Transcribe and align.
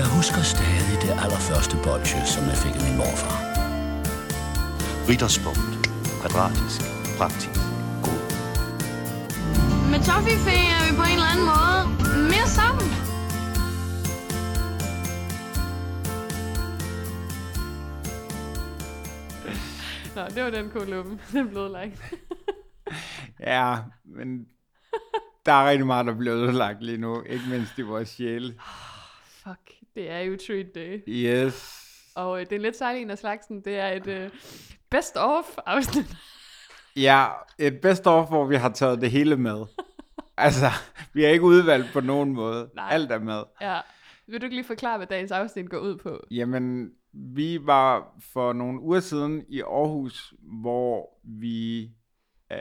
Jeg 0.00 0.06
husker 0.16 0.42
stadig 0.54 0.96
det 1.04 1.12
allerførste 1.24 1.76
bolsje, 1.86 2.20
som 2.34 2.42
jeg 2.50 2.56
fik 2.64 2.74
af 2.78 2.82
min 2.86 2.96
morfar. 3.02 3.36
Ritterspunkt. 5.08 5.74
Kvadratisk. 6.20 6.80
Praktisk. 7.18 7.60
God. 8.06 8.22
Med 9.92 10.00
Toffifee 10.08 10.64
er 10.76 10.82
vi 10.86 10.92
på 11.00 11.04
en 11.10 11.16
eller 11.18 11.30
anden 11.32 11.46
måde 11.54 11.80
mere 12.32 12.48
sammen. 12.58 12.88
Nå, 20.16 20.22
det 20.34 20.40
var 20.44 20.50
den 20.58 20.68
kolomme. 20.76 21.12
Den 21.32 21.48
blev 21.48 21.68
lagt. 21.78 21.98
Ja, 23.40 23.76
men 24.04 24.46
der 25.46 25.52
er 25.52 25.70
rigtig 25.70 25.86
meget, 25.86 26.06
der 26.06 26.14
bliver 26.14 26.36
ødelagt 26.36 26.82
lige 26.82 26.98
nu. 26.98 27.22
Ikke 27.22 27.44
mindst 27.50 27.78
i 27.78 27.82
vores 27.82 28.08
sjæle. 28.08 28.54
Fuck, 29.42 29.72
det 29.96 30.10
er 30.10 30.18
jo 30.18 30.36
treat 30.46 30.74
day. 30.74 31.02
Yes. 31.08 31.86
Og 32.14 32.40
øh, 32.40 32.46
det 32.50 32.56
er 32.56 32.60
lidt 32.60 32.76
sejlig 32.76 33.02
en 33.02 33.10
af 33.10 33.18
slagsen. 33.18 33.60
Det 33.60 33.78
er 33.78 33.88
et 33.88 34.06
øh, 34.06 34.30
best 34.90 35.16
of 35.16 35.44
afsnit. 35.66 36.06
Ja, 36.96 37.26
et 37.58 37.80
best 37.80 38.06
of, 38.06 38.28
hvor 38.28 38.44
vi 38.44 38.56
har 38.56 38.72
taget 38.72 39.00
det 39.00 39.10
hele 39.10 39.36
med. 39.36 39.64
Altså, 40.38 40.66
vi 41.12 41.24
er 41.24 41.28
ikke 41.28 41.44
udvalgt 41.44 41.92
på 41.92 42.00
nogen 42.00 42.32
måde. 42.32 42.70
Nej. 42.74 42.88
Alt 42.90 43.12
er 43.12 43.18
med. 43.18 43.42
Ja. 43.60 43.80
Vil 44.26 44.40
du 44.40 44.44
ikke 44.44 44.56
lige 44.56 44.66
forklare, 44.66 44.96
hvad 44.96 45.06
dagens 45.06 45.32
afsnit 45.32 45.70
går 45.70 45.78
ud 45.78 45.96
på? 45.96 46.26
Jamen, 46.30 46.90
vi 47.12 47.58
var 47.62 48.16
for 48.32 48.52
nogle 48.52 48.80
uger 48.80 49.00
siden 49.00 49.44
i 49.48 49.60
Aarhus, 49.60 50.34
hvor 50.42 51.18
vi 51.24 51.90
øh, 52.52 52.58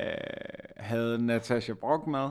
havde 0.77 1.25
Natasha 1.25 1.73
Brock 1.73 2.07
med, 2.07 2.29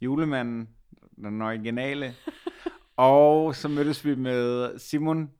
julemanden, 0.00 0.68
den 1.16 1.42
originale. 1.42 2.14
og 2.96 3.54
så 3.54 3.68
mødtes 3.68 4.04
vi 4.04 4.14
med 4.14 4.78
Simon 4.78 5.30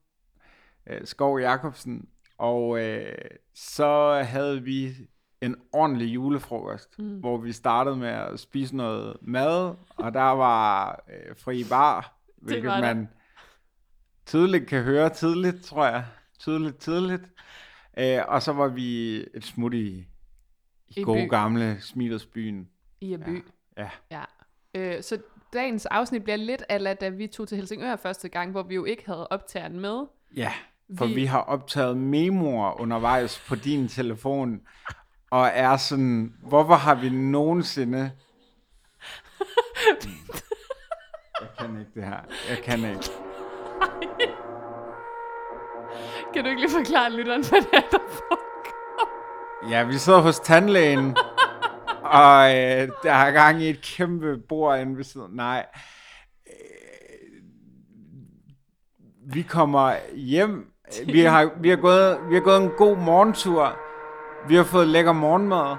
øh, 0.86 1.00
Skov 1.04 1.40
Jacobsen, 1.40 2.08
og 2.38 2.80
øh, 2.80 3.14
så 3.54 4.22
havde 4.26 4.62
vi 4.62 4.94
en 5.40 5.56
ordentlig 5.72 6.14
julefrokost, 6.14 6.98
mm. 6.98 7.18
hvor 7.18 7.36
vi 7.36 7.52
startede 7.52 7.96
med 7.96 8.08
at 8.08 8.40
spise 8.40 8.76
noget 8.76 9.16
mad, 9.22 9.74
og 9.96 10.14
der 10.14 10.30
var 10.30 11.04
øh, 11.08 11.36
fri 11.36 11.64
bar, 11.64 12.18
hvilket 12.36 12.70
der. 12.70 12.80
man 12.80 13.08
tydeligt 14.26 14.66
kan 14.66 14.82
høre 14.82 15.10
tidligt, 15.10 15.64
tror 15.64 15.86
jeg. 15.86 16.04
Tydeligt, 16.38 16.78
tidligt. 16.78 17.22
Øh, 17.98 18.18
og 18.28 18.42
så 18.42 18.52
var 18.52 18.68
vi 18.68 19.16
et 19.34 19.44
smut 19.44 19.74
i, 19.74 20.06
i, 20.88 21.00
I 21.00 21.02
gode 21.02 21.26
by. 21.26 21.30
gamle 21.30 21.76
Smilersbyen. 21.80 22.68
I 23.00 23.16
by. 23.16 23.44
Ja. 23.76 23.90
Ja. 24.10 24.24
Øh, 24.74 25.02
så 25.02 25.18
dagens 25.52 25.86
afsnit 25.86 26.22
bliver 26.24 26.36
lidt 26.36 26.62
af, 26.68 26.96
da 26.96 27.08
vi 27.08 27.26
tog 27.26 27.48
til 27.48 27.56
Helsingør 27.56 27.96
første 27.96 28.28
gang, 28.28 28.50
hvor 28.50 28.62
vi 28.62 28.74
jo 28.74 28.84
ikke 28.84 29.02
havde 29.06 29.28
optageren 29.28 29.80
med. 29.80 30.06
Ja, 30.36 30.52
for 30.98 31.04
Vi- 31.06 31.14
vi... 31.14 31.20
vi 31.20 31.24
har 31.26 31.40
optaget 31.40 31.96
memoer 31.96 32.80
undervejs 32.80 33.42
på 33.48 33.54
din 33.54 33.88
telefon, 33.88 34.60
og 35.30 35.50
er 35.54 35.76
sådan, 35.76 36.34
hvorfor 36.42 36.74
har 36.74 36.94
vi 36.94 37.08
nogensinde... 37.10 38.10
Jeg 41.40 41.48
kan 41.58 41.78
ikke 41.80 41.90
det 41.94 42.04
her. 42.04 42.20
Jeg 42.48 42.58
kan 42.64 42.78
ikke. 42.78 43.10
Kan 46.34 46.44
du 46.44 46.48
ikke 46.50 46.60
lige 46.60 46.70
forklare 46.70 47.12
lytteren, 47.12 47.44
hvad 47.48 47.60
det 47.60 47.68
er, 47.72 47.80
der 47.90 47.98
foregår? 48.08 49.68
Ja, 49.70 49.84
vi 49.84 49.92
sidder 49.98 50.20
hos 50.20 50.40
tandlægen, 50.40 51.16
og 52.04 52.50
øh, 52.50 52.88
der 53.02 53.12
er 53.12 53.30
gang 53.32 53.62
i 53.62 53.70
et 53.70 53.80
kæmpe 53.82 54.38
bord 54.48 54.80
inde 54.80 54.96
ved 54.96 55.04
siden. 55.04 55.30
Nej. 55.32 55.66
Øh, 56.46 57.42
vi 59.34 59.42
kommer 59.42 59.94
hjem. 60.14 60.72
Vi 61.06 61.20
har, 61.20 61.50
vi, 61.60 61.68
har 61.68 61.76
gået, 61.76 62.18
vi 62.28 62.34
har 62.34 62.42
gået 62.42 62.62
en 62.62 62.70
god 62.76 62.96
morgentur. 62.96 63.78
Vi 64.48 64.54
har 64.54 64.64
fået 64.64 64.88
lækker 64.88 65.12
morgenmad. 65.12 65.76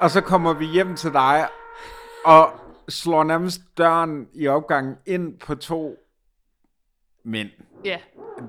Og 0.00 0.10
så 0.10 0.20
kommer 0.20 0.52
vi 0.52 0.66
hjem 0.66 0.96
til 0.96 1.12
dig, 1.12 1.48
og 2.24 2.52
slår 2.88 3.24
nærmest 3.24 3.60
døren 3.78 4.28
i 4.34 4.46
opgangen 4.46 4.96
ind 5.06 5.38
på 5.38 5.54
to 5.54 5.96
mænd, 7.24 7.48
Ja, 7.84 7.98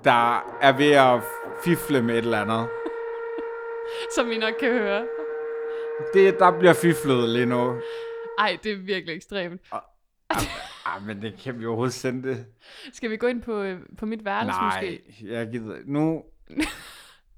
der 0.03 0.45
er 0.61 0.77
ved 0.77 0.91
at 0.91 1.21
fifle 1.63 2.01
med 2.01 2.15
et 2.15 2.17
eller 2.17 2.41
andet. 2.41 2.69
som 4.15 4.31
I 4.31 4.37
nok 4.37 4.53
kan 4.59 4.71
høre. 4.71 5.05
Det, 6.13 6.39
der 6.39 6.59
bliver 6.59 6.73
fiflet 6.73 7.29
lige 7.29 7.45
nu. 7.45 7.81
Ej, 8.37 8.57
det 8.63 8.71
er 8.71 8.75
virkelig 8.77 9.15
ekstremt. 9.15 9.61
Ah, 10.85 11.05
men 11.07 11.21
det 11.21 11.39
kan 11.43 11.59
vi 11.59 11.65
overhovedet 11.65 11.93
sende 11.93 12.29
det. 12.29 12.45
Skal 12.93 13.09
vi 13.09 13.17
gå 13.17 13.27
ind 13.27 13.41
på, 13.41 13.61
øh, 13.61 13.79
på 13.97 14.05
mit 14.05 14.25
værelse 14.25 14.47
Nej, 14.59 14.81
måske? 14.81 15.01
jeg 15.33 15.49
gider 15.51 15.77
nu, 15.85 16.23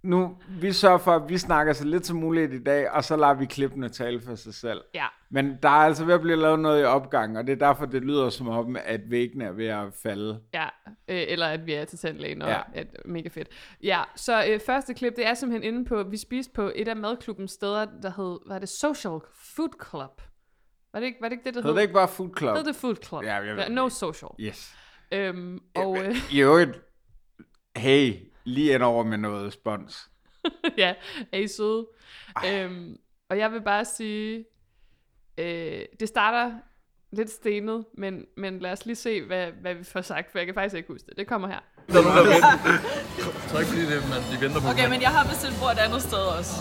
nu, 0.03 0.38
vi 0.59 0.72
sørger 0.72 0.97
for, 0.97 1.12
at 1.12 1.29
vi 1.29 1.38
snakker 1.38 1.73
så 1.73 1.85
lidt 1.85 2.06
som 2.06 2.17
muligt 2.17 2.53
i 2.53 2.63
dag, 2.63 2.91
og 2.91 3.03
så 3.03 3.16
lader 3.16 3.34
vi 3.34 3.45
klippene 3.45 3.89
tale 3.89 4.22
for 4.22 4.35
sig 4.35 4.53
selv. 4.53 4.81
Ja. 4.94 5.06
Men 5.29 5.57
der 5.63 5.69
er 5.69 5.73
altså 5.73 6.06
ved 6.06 6.13
at 6.13 6.22
blive 6.22 6.38
lavet 6.38 6.59
noget 6.59 6.81
i 6.81 6.85
opgang, 6.85 7.38
og 7.38 7.47
det 7.47 7.51
er 7.62 7.67
derfor, 7.67 7.85
det 7.85 8.01
lyder 8.01 8.29
som 8.29 8.47
om, 8.47 8.78
at 8.85 9.01
væggene 9.12 9.45
er 9.45 9.51
ved 9.51 9.67
at 9.67 9.88
falde. 10.03 10.39
Ja, 10.53 10.67
øh, 11.07 11.23
eller 11.28 11.47
at 11.47 11.66
vi 11.66 11.73
er 11.73 11.85
til 11.85 12.00
tandlægen, 12.00 12.41
og 12.41 12.50
ja. 12.50 12.59
At, 12.73 12.88
mega 13.06 13.29
fedt. 13.29 13.47
Ja, 13.84 14.03
så 14.16 14.45
øh, 14.50 14.59
første 14.66 14.94
klip, 14.94 15.16
det 15.16 15.28
er 15.28 15.34
simpelthen 15.34 15.73
inde 15.73 15.85
på, 15.85 16.03
vi 16.03 16.18
spiste 16.18 16.53
på 16.53 16.72
et 16.75 16.88
af 16.88 16.95
madklubbens 16.95 17.51
steder, 17.51 17.85
der 18.01 18.12
hed, 18.18 18.39
hvad 18.45 18.56
er 18.56 18.59
det, 18.59 18.69
Social 18.69 19.19
Food 19.56 19.89
Club. 19.89 20.22
Var 20.94 21.00
det 21.00 21.07
ikke, 21.07 21.18
var 21.22 21.29
det, 21.29 21.33
ikke 21.33 21.45
det, 21.45 21.53
der 21.53 21.62
Hed 21.62 21.75
det 21.75 21.81
ikke 21.81 21.94
bare 21.94 22.07
Food 22.07 22.29
Club? 22.38 22.57
Hed 22.57 22.63
det 22.63 22.75
Food 22.75 22.95
Club? 23.06 23.23
Ja, 23.23 23.35
jeg 23.35 23.56
ved 23.56 23.69
no 23.69 23.89
social. 23.89 24.31
Yes. 24.39 24.75
Øhm, 25.12 25.59
og 25.75 25.97
øh, 25.97 26.16
I 26.31 26.41
øvrigt, 26.41 26.81
hey, 27.78 28.13
lige 28.44 28.74
ind 28.74 28.84
over 28.84 29.03
med 29.03 29.18
noget 29.18 29.53
spons. 29.53 30.09
ja, 30.78 30.94
er 31.31 31.38
I 31.38 31.47
søde? 31.47 31.88
Øhm, 32.47 32.97
og 33.29 33.38
jeg 33.38 33.52
vil 33.52 33.62
bare 33.62 33.85
sige, 33.85 34.46
øh, 35.38 35.81
det 36.00 36.07
starter 36.07 36.51
lidt 37.13 37.31
stenet, 37.31 37.85
men, 37.97 38.25
men 38.38 38.59
lad 38.59 38.72
os 38.72 38.85
lige 38.85 38.96
se, 38.96 39.22
hvad, 39.25 39.47
hvad 39.62 39.74
vi 39.75 39.84
får 39.84 40.01
sagt, 40.01 40.31
for 40.31 40.38
jeg 40.40 40.46
kan 40.46 40.56
faktisk 40.56 40.75
ikke 40.75 40.88
huske 40.94 41.06
det. 41.09 41.18
Det 41.18 41.28
kommer 41.28 41.47
her. 41.47 41.59
Jeg 41.94 42.03
tror 43.50 43.59
ikke, 43.59 43.72
fordi 43.72 43.85
det, 43.91 44.09
man, 44.09 44.19
de 44.31 44.41
venter 44.41 44.59
på 44.62 44.68
Okay, 44.68 44.90
men 44.90 45.01
jeg 45.01 45.09
har 45.09 45.24
bestilt 45.31 45.56
bord 45.59 45.72
et 45.72 45.80
andet 45.80 46.01
sted 46.01 46.24
også. 46.38 46.53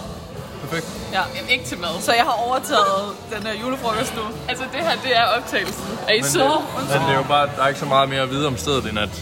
Perfekt. 0.62 0.86
Ja. 1.16 1.22
Jamen, 1.36 1.50
ikke 1.54 1.64
til 1.64 1.78
mad. 1.78 1.94
Så 2.08 2.12
jeg 2.20 2.24
har 2.30 2.36
overtaget 2.46 3.02
den 3.34 3.42
her 3.46 3.54
julefrokost 3.62 4.12
nu. 4.20 4.24
Altså, 4.50 4.64
det 4.74 4.80
her, 4.86 4.94
det 5.06 5.12
er 5.20 5.24
optagelsen. 5.36 5.84
Er 6.08 6.12
I 6.12 6.20
Men, 6.20 6.24
søde? 6.34 6.58
men 6.92 7.00
det 7.06 7.12
er 7.14 7.20
jo 7.22 7.28
bare, 7.34 7.46
der 7.56 7.62
er 7.64 7.68
ikke 7.72 7.80
så 7.86 7.90
meget 7.96 8.08
mere 8.12 8.22
at 8.26 8.30
vide 8.30 8.46
om 8.52 8.56
stedet, 8.64 8.84
end 8.90 8.98
at 9.06 9.14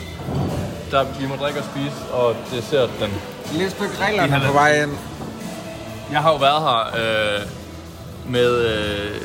der, 0.91 1.05
vi 1.21 1.27
må 1.27 1.37
drikke 1.37 1.59
og 1.61 1.65
spise, 1.65 2.13
og 2.13 2.37
det 2.53 2.65
ser 2.65 2.81
den. 3.01 3.15
Lille 3.53 3.71
stykke 3.71 3.97
reglerne 4.01 4.43
på 4.47 4.53
vej 4.53 4.83
ind. 4.83 4.91
Jeg 6.13 6.21
har 6.21 6.31
jo 6.31 6.37
været 6.37 6.61
her 6.63 6.81
øh, 7.41 7.47
med 8.33 8.65
øh, 8.65 9.21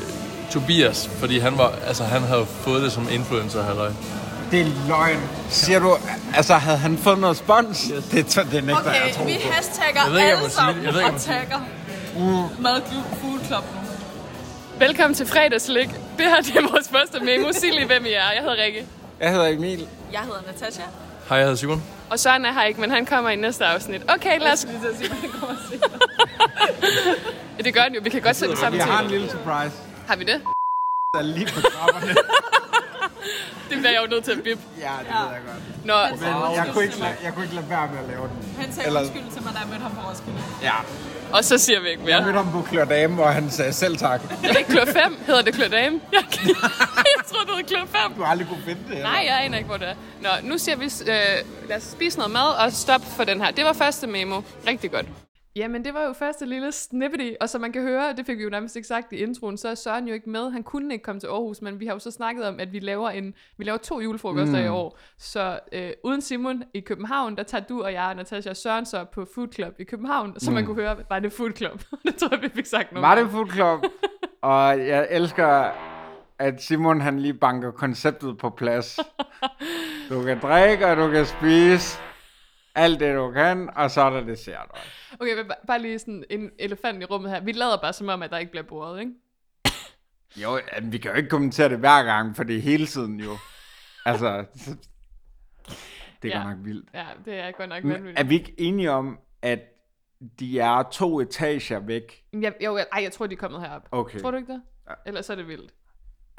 Tobias, 0.50 1.10
fordi 1.18 1.38
han 1.38 1.58
var, 1.58 1.72
altså 1.86 2.04
han 2.04 2.22
havde 2.22 2.46
fået 2.46 2.82
det 2.82 2.92
som 2.92 3.08
influencer, 3.12 3.62
halløj. 3.62 3.90
Det 4.50 4.60
er 4.60 4.66
løgn. 4.88 5.20
Siger 5.48 5.78
du, 5.78 5.96
altså 6.34 6.54
havde 6.54 6.78
han 6.78 6.98
fået 6.98 7.18
noget 7.18 7.36
spons? 7.36 7.80
Yes. 7.82 8.04
Det, 8.04 8.26
det, 8.34 8.46
det 8.52 8.64
nægter 8.64 8.92
jeg 8.92 9.02
at 9.02 9.16
Okay, 9.20 9.26
vi 9.26 9.40
på. 9.46 9.52
hashtagger 9.52 10.00
Jeg 10.04 10.12
ved 10.12 10.18
ikke, 10.18 10.32
alle 10.32 10.50
sammen 10.50 10.84
Jeg 10.84 10.92
ved 10.94 11.00
ikke, 11.00 11.12
og 11.14 11.20
tagger 11.20 11.60
Madklub 12.58 13.04
Food 13.20 13.38
Club 13.46 13.64
nu. 13.74 13.80
Velkommen 14.78 15.14
til 15.14 15.26
fredagslik. 15.26 15.88
Det 15.88 16.26
her 16.26 16.40
det 16.40 16.56
er 16.56 16.68
vores 16.70 16.88
første 16.88 17.20
memo. 17.20 17.52
Sig 17.52 17.72
lige, 17.72 17.86
hvem 17.86 18.04
I 18.06 18.08
er. 18.12 18.30
Jeg 18.34 18.40
hedder 18.42 18.62
Rikke. 18.64 18.86
Jeg 19.20 19.30
hedder 19.30 19.46
Emil. 19.46 19.86
Jeg 20.12 20.20
hedder 20.20 20.40
Natasha. 20.46 20.82
Hej, 21.28 21.36
jeg 21.38 21.44
hedder 21.46 21.56
Simon. 21.56 21.82
Og 22.10 22.18
Søren 22.20 22.44
er 22.44 22.52
her 22.52 22.62
ikke, 22.64 22.80
men 22.80 22.90
han 22.90 23.06
kommer 23.06 23.30
i 23.30 23.36
næste 23.36 23.64
afsnit. 23.66 24.02
Okay, 24.10 24.40
lad 24.40 24.52
os... 24.52 24.66
Ja, 27.58 27.62
det 27.62 27.74
gør 27.74 27.80
han 27.80 27.94
jo. 27.94 28.00
Vi 28.04 28.10
kan 28.10 28.22
godt 28.22 28.36
sætte 28.36 28.50
det 28.52 28.58
sammen 28.60 28.78
Jeg 28.80 28.86
har 28.86 28.98
en 29.02 29.08
til. 29.08 29.18
lille 29.20 29.30
surprise. 29.30 29.76
Har 30.08 30.16
vi 30.16 30.24
det? 30.24 30.40
Der 31.14 31.18
er 31.18 31.22
lige 31.22 31.46
på 31.46 31.60
trapperne. 31.60 32.14
Det 33.70 33.76
bliver 33.78 33.90
jeg 33.90 34.02
jo 34.04 34.06
nødt 34.10 34.24
til 34.24 34.32
at 34.32 34.42
bip. 34.42 34.58
ja, 34.78 34.92
det 35.04 35.14
ved 35.22 35.32
jeg 35.36 35.40
godt. 35.48 35.86
Nå, 35.90 35.94
Men 36.20 36.54
jeg 36.56 36.66
kunne, 36.72 36.84
ikke, 36.84 36.98
lade- 37.00 37.16
jeg 37.24 37.32
kunne 37.34 37.44
ikke 37.44 37.54
lade 37.54 37.70
være 37.70 37.88
med 37.92 37.98
at 37.98 38.08
lave 38.08 38.22
den. 38.28 38.54
Han 38.60 38.72
sagde 38.72 38.86
Eller- 38.86 39.00
undskyld 39.00 39.22
til 39.34 39.42
mig, 39.42 39.52
da 39.54 39.58
jeg 39.58 39.68
mødte 39.68 39.82
ham 39.82 39.92
på 39.98 40.00
Roskilde. 40.10 40.38
Ja. 40.62 40.72
Og 41.36 41.44
så 41.44 41.58
siger 41.58 41.80
vi 41.80 41.88
ikke 41.88 42.02
Jeg 42.06 42.16
mere. 42.18 42.24
mødte 42.26 42.36
ham 42.44 42.52
på 42.52 42.62
Klør 42.70 42.84
Dame, 42.84 43.14
hvor 43.14 43.26
han 43.26 43.50
sagde 43.50 43.72
selv 43.72 43.96
tak. 43.96 44.20
Er 44.44 44.48
det 44.48 44.58
ikke 44.58 44.70
klør 44.70 44.84
5? 44.84 44.94
Hedder 45.26 45.42
det 45.42 45.54
klør 45.54 45.68
dame? 45.68 46.00
Jeg, 46.12 46.22
jeg 47.16 47.24
tror, 47.30 47.40
det 47.40 47.50
hedder 47.56 47.62
klør 47.68 48.00
5. 48.02 48.14
Du 48.16 48.22
har 48.22 48.30
aldrig 48.30 48.48
kunne 48.48 48.62
finde 48.66 48.80
det. 48.88 48.90
eller? 48.96 49.02
Nej, 49.10 49.24
jeg 49.26 49.44
aner 49.44 49.56
ikke, 49.58 49.68
hvor 49.68 49.76
det 49.76 49.88
er. 49.88 49.94
Nå, 50.22 50.28
nu 50.42 50.58
siger 50.58 50.76
vi, 50.76 50.84
øh, 50.84 51.68
lad 51.68 51.76
os 51.76 51.82
spise 51.82 52.18
noget 52.18 52.32
mad 52.32 52.64
og 52.66 52.72
stop 52.72 53.00
for 53.16 53.24
den 53.24 53.40
her. 53.40 53.50
Det 53.50 53.64
var 53.64 53.72
første 53.72 54.06
memo. 54.06 54.40
Rigtig 54.66 54.90
godt. 54.90 55.06
Jamen, 55.56 55.84
det 55.84 55.94
var 55.94 56.02
jo 56.02 56.12
første 56.12 56.46
lille 56.46 56.72
snippety, 56.72 57.30
og 57.40 57.48
som 57.48 57.60
man 57.60 57.72
kan 57.72 57.82
høre, 57.82 58.12
det 58.16 58.26
fik 58.26 58.38
vi 58.38 58.42
jo 58.42 58.50
nærmest 58.50 58.76
ikke 58.76 58.88
sagt 58.88 59.12
i 59.12 59.16
introen, 59.16 59.56
så 59.56 59.68
er 59.68 59.74
Søren 59.74 60.08
jo 60.08 60.14
ikke 60.14 60.30
med. 60.30 60.50
Han 60.50 60.62
kunne 60.62 60.94
ikke 60.94 61.02
komme 61.02 61.20
til 61.20 61.26
Aarhus, 61.26 61.62
men 61.62 61.80
vi 61.80 61.86
har 61.86 61.92
jo 61.92 61.98
så 61.98 62.10
snakket 62.10 62.44
om, 62.44 62.60
at 62.60 62.72
vi 62.72 62.78
laver, 62.78 63.10
en, 63.10 63.34
vi 63.56 63.64
laver 63.64 63.78
to 63.78 64.00
julefrokoster 64.00 64.58
mm. 64.58 64.64
i 64.64 64.68
år. 64.68 64.98
Så 65.18 65.60
øh, 65.72 65.90
uden 66.04 66.20
Simon 66.20 66.62
i 66.74 66.80
København, 66.80 67.36
der 67.36 67.42
tager 67.42 67.64
du 67.64 67.82
og 67.82 67.92
jeg 67.92 68.06
og 68.06 68.16
Natasha 68.16 68.50
og 68.50 68.56
Søren 68.56 68.86
så 68.86 69.04
på 69.04 69.26
Food 69.34 69.48
Club 69.52 69.74
i 69.78 69.84
København, 69.84 70.40
så 70.40 70.50
man 70.50 70.66
kunne 70.66 70.82
høre, 70.82 70.96
var 71.08 71.18
det 71.18 71.32
Food 71.32 71.52
Club. 71.56 71.82
det 72.06 72.16
tror 72.16 72.28
jeg, 72.32 72.42
vi 72.42 72.48
fik 72.48 72.66
sagt 72.66 72.92
nogle 72.92 73.08
Var 73.08 73.14
det. 73.14 73.30
Food 73.30 73.50
Club? 73.50 73.84
og 74.42 74.86
jeg 74.86 75.08
elsker, 75.10 75.70
at 76.38 76.62
Simon 76.62 77.00
han 77.00 77.20
lige 77.20 77.34
banker 77.34 77.70
konceptet 77.70 78.38
på 78.38 78.50
plads. 78.50 78.98
Du 80.10 80.22
kan 80.22 80.38
drikke, 80.40 80.86
og 80.86 80.96
du 80.96 81.10
kan 81.10 81.26
spise 81.26 81.98
alt 82.74 83.00
det, 83.00 83.14
du 83.16 83.30
kan, 83.32 83.70
og 83.76 83.90
så 83.90 84.00
er 84.00 84.10
der 84.10 84.20
dessert 84.20 84.66
også. 84.70 84.82
Okay, 85.20 85.36
men 85.36 85.50
ba- 85.52 85.66
bare 85.66 85.78
lige 85.82 85.98
sådan 85.98 86.24
en 86.30 86.50
elefant 86.58 87.02
i 87.02 87.04
rummet 87.04 87.30
her. 87.30 87.40
Vi 87.40 87.52
lader 87.52 87.76
bare 87.82 87.92
som 87.92 88.08
om, 88.08 88.22
at 88.22 88.30
der 88.30 88.38
ikke 88.38 88.50
bliver 88.50 88.64
boret, 88.64 89.00
ikke? 89.00 89.12
Jo, 90.42 90.56
ja, 90.56 90.80
vi 90.82 90.98
kan 90.98 91.10
jo 91.10 91.16
ikke 91.16 91.28
kommentere 91.28 91.68
det 91.68 91.78
hver 91.78 92.02
gang, 92.02 92.36
for 92.36 92.42
det 92.44 92.56
er 92.56 92.60
hele 92.60 92.86
tiden 92.86 93.20
jo. 93.20 93.30
Altså, 94.06 94.44
så- 94.56 94.76
det 96.22 96.32
er 96.34 96.38
Ja. 96.38 96.38
ja. 96.38 96.44
godt 96.46 96.56
nok 96.56 96.66
vildt. 96.66 96.88
Ja, 96.94 97.06
det 97.24 97.34
er 97.34 97.50
godt 97.52 97.68
nok 97.68 97.84
vanvittigt. 97.84 98.18
er 98.20 98.24
vi 98.24 98.34
ikke 98.34 98.54
enige 98.58 98.90
om, 98.90 99.18
at 99.42 99.60
de 100.40 100.60
er 100.60 100.82
to 100.82 101.20
etager 101.20 101.78
væk? 101.80 102.24
Jeg, 102.32 102.54
jo, 102.64 102.76
jeg, 102.76 102.86
ej, 102.92 103.02
jeg 103.02 103.12
tror, 103.12 103.26
de 103.26 103.32
er 103.32 103.36
kommet 103.38 103.60
herop. 103.60 103.88
Okay. 103.92 104.18
Tror 104.20 104.30
du 104.30 104.36
ikke 104.36 104.52
det? 104.52 104.62
Ja. 104.88 104.94
Ellers 105.06 105.30
er 105.30 105.34
det 105.34 105.48
vildt. 105.48 105.74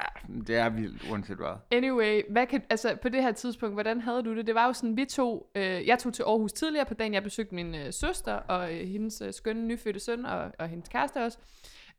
Ja, 0.00 0.36
det 0.46 0.56
er 0.56 0.68
vildt, 0.68 1.10
uanset 1.10 1.36
hvad. 1.36 1.54
Anyway, 1.70 2.22
hvad 2.30 2.46
kan, 2.46 2.62
altså 2.70 2.96
på 3.02 3.08
det 3.08 3.22
her 3.22 3.32
tidspunkt, 3.32 3.74
hvordan 3.74 4.00
havde 4.00 4.22
du 4.22 4.36
det? 4.36 4.46
Det 4.46 4.54
var 4.54 4.66
jo 4.66 4.72
sådan, 4.72 4.96
vi 4.96 5.04
to, 5.04 5.50
øh, 5.54 5.86
jeg 5.86 5.98
tog 5.98 6.14
til 6.14 6.22
Aarhus 6.22 6.52
tidligere 6.52 6.86
på 6.86 6.94
dagen, 6.94 7.14
jeg 7.14 7.22
besøgte 7.22 7.54
min 7.54 7.74
øh, 7.74 7.92
søster 7.92 8.34
og 8.34 8.74
øh, 8.74 8.88
hendes 8.88 9.20
øh, 9.20 9.32
skønne 9.32 9.66
nyfødte 9.66 10.00
søn 10.00 10.26
og, 10.26 10.52
og 10.58 10.68
hendes 10.68 10.88
kæreste 10.88 11.24
også, 11.24 11.38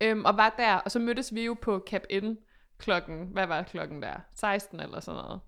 øhm, 0.01 0.25
og 0.25 0.37
var 0.37 0.55
der, 0.57 0.75
og 0.75 0.91
så 0.91 0.99
mødtes 0.99 1.33
vi 1.33 1.45
jo 1.45 1.53
på 1.61 1.83
Cap 1.89 2.03
N 2.23 2.35
klokken, 2.77 3.27
hvad 3.33 3.47
var 3.47 3.63
klokken 3.63 4.01
der? 4.01 4.13
16 4.35 4.79
eller 4.79 4.99
sådan 4.99 5.21
noget. 5.21 5.39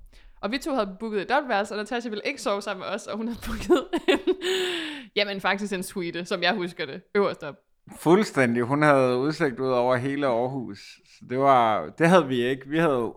Og 0.41 0.51
vi 0.51 0.57
to 0.57 0.73
havde 0.73 0.95
booket 0.99 1.21
et 1.21 1.29
dobbeltværelse, 1.29 1.73
og 1.73 1.77
Natasha 1.77 2.09
ville 2.09 2.25
ikke 2.25 2.41
sove 2.41 2.61
sammen 2.61 2.79
med 2.79 2.87
os, 2.95 3.07
og 3.07 3.17
hun 3.17 3.27
havde 3.27 3.39
booket 3.45 3.87
en, 4.07 4.35
jamen 5.15 5.41
faktisk 5.41 5.73
en 5.73 5.83
suite, 5.83 6.25
som 6.25 6.43
jeg 6.43 6.53
husker 6.55 6.85
det, 6.85 7.01
øverst 7.15 7.43
op. 7.43 7.55
Fuldstændig. 7.97 8.63
Hun 8.63 8.81
havde 8.81 9.17
udsigt 9.17 9.59
ud 9.59 9.69
over 9.69 9.95
hele 9.95 10.27
Aarhus. 10.27 10.79
Så 11.05 11.25
det, 11.29 11.39
var, 11.39 11.89
det 11.97 12.09
havde 12.09 12.27
vi 12.27 12.41
ikke. 12.45 12.69
Vi 12.69 12.77
havde 12.77 13.13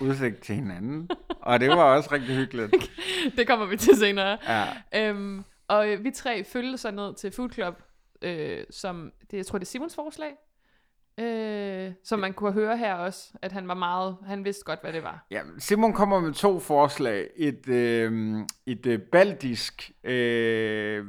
udsigt 0.00 0.42
til 0.42 0.54
hinanden. 0.54 1.10
Og 1.40 1.60
det 1.60 1.68
var 1.68 1.96
også 1.96 2.12
rigtig 2.12 2.36
hyggeligt. 2.36 2.74
det 3.36 3.46
kommer 3.46 3.66
vi 3.66 3.76
til 3.76 3.96
senere. 3.96 4.38
Ja. 4.48 4.64
Øhm, 4.94 5.44
og 5.68 5.92
øh, 5.92 6.04
vi 6.04 6.10
tre 6.10 6.44
følte 6.44 6.78
så 6.78 6.90
ned 6.90 7.14
til 7.14 7.32
Food 7.32 7.50
Club, 7.50 7.82
øh, 8.22 8.64
som, 8.70 9.12
det, 9.30 9.36
jeg 9.36 9.46
tror 9.46 9.58
det 9.58 9.66
er 9.66 9.70
Simons 9.70 9.94
forslag, 9.94 10.32
øh, 11.20 11.92
som 12.04 12.18
man 12.18 12.32
kunne 12.32 12.52
høre 12.52 12.76
her 12.76 12.94
også, 12.94 13.32
at 13.42 13.52
han 13.52 13.68
var 13.68 13.74
meget, 13.74 14.16
han 14.26 14.44
vidste 14.44 14.64
godt, 14.64 14.80
hvad 14.82 14.92
det 14.92 15.02
var. 15.02 15.26
Ja, 15.30 15.40
Simon 15.58 15.92
kommer 15.92 16.20
med 16.20 16.32
to 16.32 16.60
forslag. 16.60 17.28
Et, 17.36 17.68
øh, 17.68 18.38
et 18.66 18.86
øh, 18.86 19.00
baltisk 19.12 19.90
øh, 20.04 21.04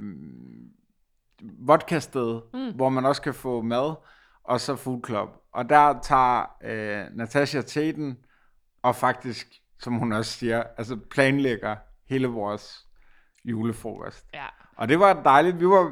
vodka-sted, 1.42 2.42
mm. 2.54 2.76
hvor 2.76 2.90
man 2.90 3.06
også 3.06 3.22
kan 3.22 3.34
få 3.34 3.62
mad, 3.62 3.96
og 4.44 4.62
så 4.62 4.76
food 4.76 5.02
club. 5.06 5.30
Og 5.52 5.70
der 5.70 6.00
tager 6.02 6.46
øh, 6.64 7.06
Natasha 7.18 7.62
Teten, 7.62 8.18
og 8.82 8.96
faktisk, 8.96 9.48
som 9.80 9.94
hun 9.94 10.12
også 10.12 10.32
siger, 10.32 10.64
altså 10.78 10.98
planlægger 11.12 11.76
hele 12.10 12.28
vores 12.28 12.88
julefrokost. 13.46 14.26
Ja. 14.34 14.46
Og 14.76 14.90
det 14.90 15.00
var 15.00 15.14
dejligt. 15.24 15.60
Vi 15.60 15.68
var 15.68 15.92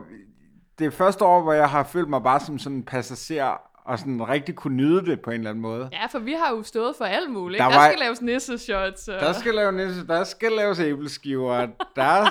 det 0.80 0.94
første 0.94 1.26
år, 1.26 1.42
hvor 1.42 1.54
jeg 1.54 1.70
har 1.70 1.84
følt 1.84 2.10
mig 2.10 2.24
bare 2.24 2.40
som 2.40 2.60
sådan 2.60 2.78
en 2.78 2.86
passager, 2.86 3.58
og 3.86 4.00
sådan 4.00 4.30
rigtig 4.30 4.56
kunne 4.56 4.78
nyde 4.78 5.06
det 5.06 5.22
på 5.22 5.30
en 5.30 5.38
eller 5.38 5.50
anden 5.50 5.62
måde. 5.62 5.90
Ja, 5.92 6.06
for 6.06 6.20
vi 6.20 6.34
har 6.34 6.56
jo 6.56 6.64
stået 6.64 6.96
for 6.98 7.06
alt 7.06 7.32
muligt. 7.32 7.60
Der 7.60 7.66
Der, 7.66 7.72
der 7.72 7.80
var- 7.80 7.90
skal 7.90 8.00
laves 8.00 8.22
nisseshots. 8.22 9.08
Og... 9.08 9.20
Der 9.20 9.34
skal, 9.34 9.54
lave 9.56 9.72
nisse, 9.72 10.08
der 10.08 10.24
skal 10.24 10.52
laves 10.52 10.80
æbleskiver, 10.80 11.68
der 11.96 12.26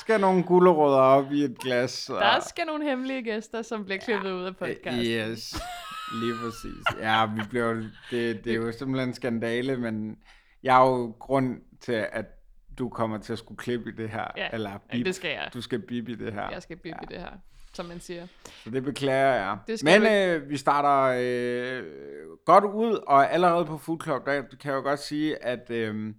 skal 0.00 0.20
nogle 0.20 0.42
gulerødder 0.42 0.98
op 0.98 1.32
i 1.32 1.44
et 1.44 1.58
glas. 1.58 2.10
Og, 2.10 2.20
der 2.20 2.40
skal 2.40 2.64
nogle 2.66 2.84
hemmelige 2.84 3.22
gæster, 3.22 3.62
som 3.62 3.84
bliver 3.84 3.98
klippet 3.98 4.32
ud 4.32 4.44
af 4.44 4.56
podcasten. 4.56 5.04
Yes, 5.04 5.60
lige 6.22 6.34
præcis. 6.44 7.00
Ja, 7.00 7.26
vi 7.26 7.40
blev, 7.50 7.76
det, 8.10 8.44
det 8.44 8.52
er 8.52 8.56
jo 8.56 8.72
simpelthen 8.72 9.08
en 9.08 9.14
skandale, 9.14 9.76
men 9.76 10.16
jeg 10.62 10.76
er 10.82 10.86
jo 10.88 11.14
grund 11.18 11.60
til, 11.80 12.06
at 12.12 12.24
du 12.78 12.88
kommer 12.88 13.18
til 13.18 13.32
at 13.32 13.38
skulle 13.38 13.58
klippe 13.58 13.90
i 13.90 13.92
det 13.96 14.08
her. 14.10 14.24
Ja, 14.36 14.48
eller 14.52 14.70
ja, 14.70 14.76
bip. 14.92 15.06
det 15.06 15.14
skal 15.14 15.30
jeg. 15.30 15.50
Du 15.54 15.60
skal 15.62 15.78
bip 15.78 16.08
i 16.08 16.14
det 16.14 16.32
her. 16.32 16.50
Jeg 16.50 16.62
skal 16.62 16.76
bygge 16.76 16.98
ja. 17.10 17.14
det 17.14 17.22
her, 17.22 17.30
som 17.72 17.86
man 17.86 18.00
siger. 18.00 18.26
Så 18.64 18.70
det 18.70 18.84
beklager 18.84 19.34
jeg. 19.34 19.58
Det 19.66 19.84
Men 19.84 20.02
du 20.02 20.08
øh, 20.08 20.48
vi 20.48 20.56
starter 20.56 21.18
øh, 21.20 21.84
godt 22.44 22.64
ud, 22.64 23.04
og 23.06 23.32
allerede 23.32 23.64
på 23.64 23.78
Food 23.78 24.02
Club, 24.02 24.26
der 24.26 24.42
kan 24.42 24.70
jeg 24.70 24.76
jo 24.76 24.82
godt 24.82 25.00
sige, 25.00 25.44
at 25.44 25.70
øh, 25.70 26.14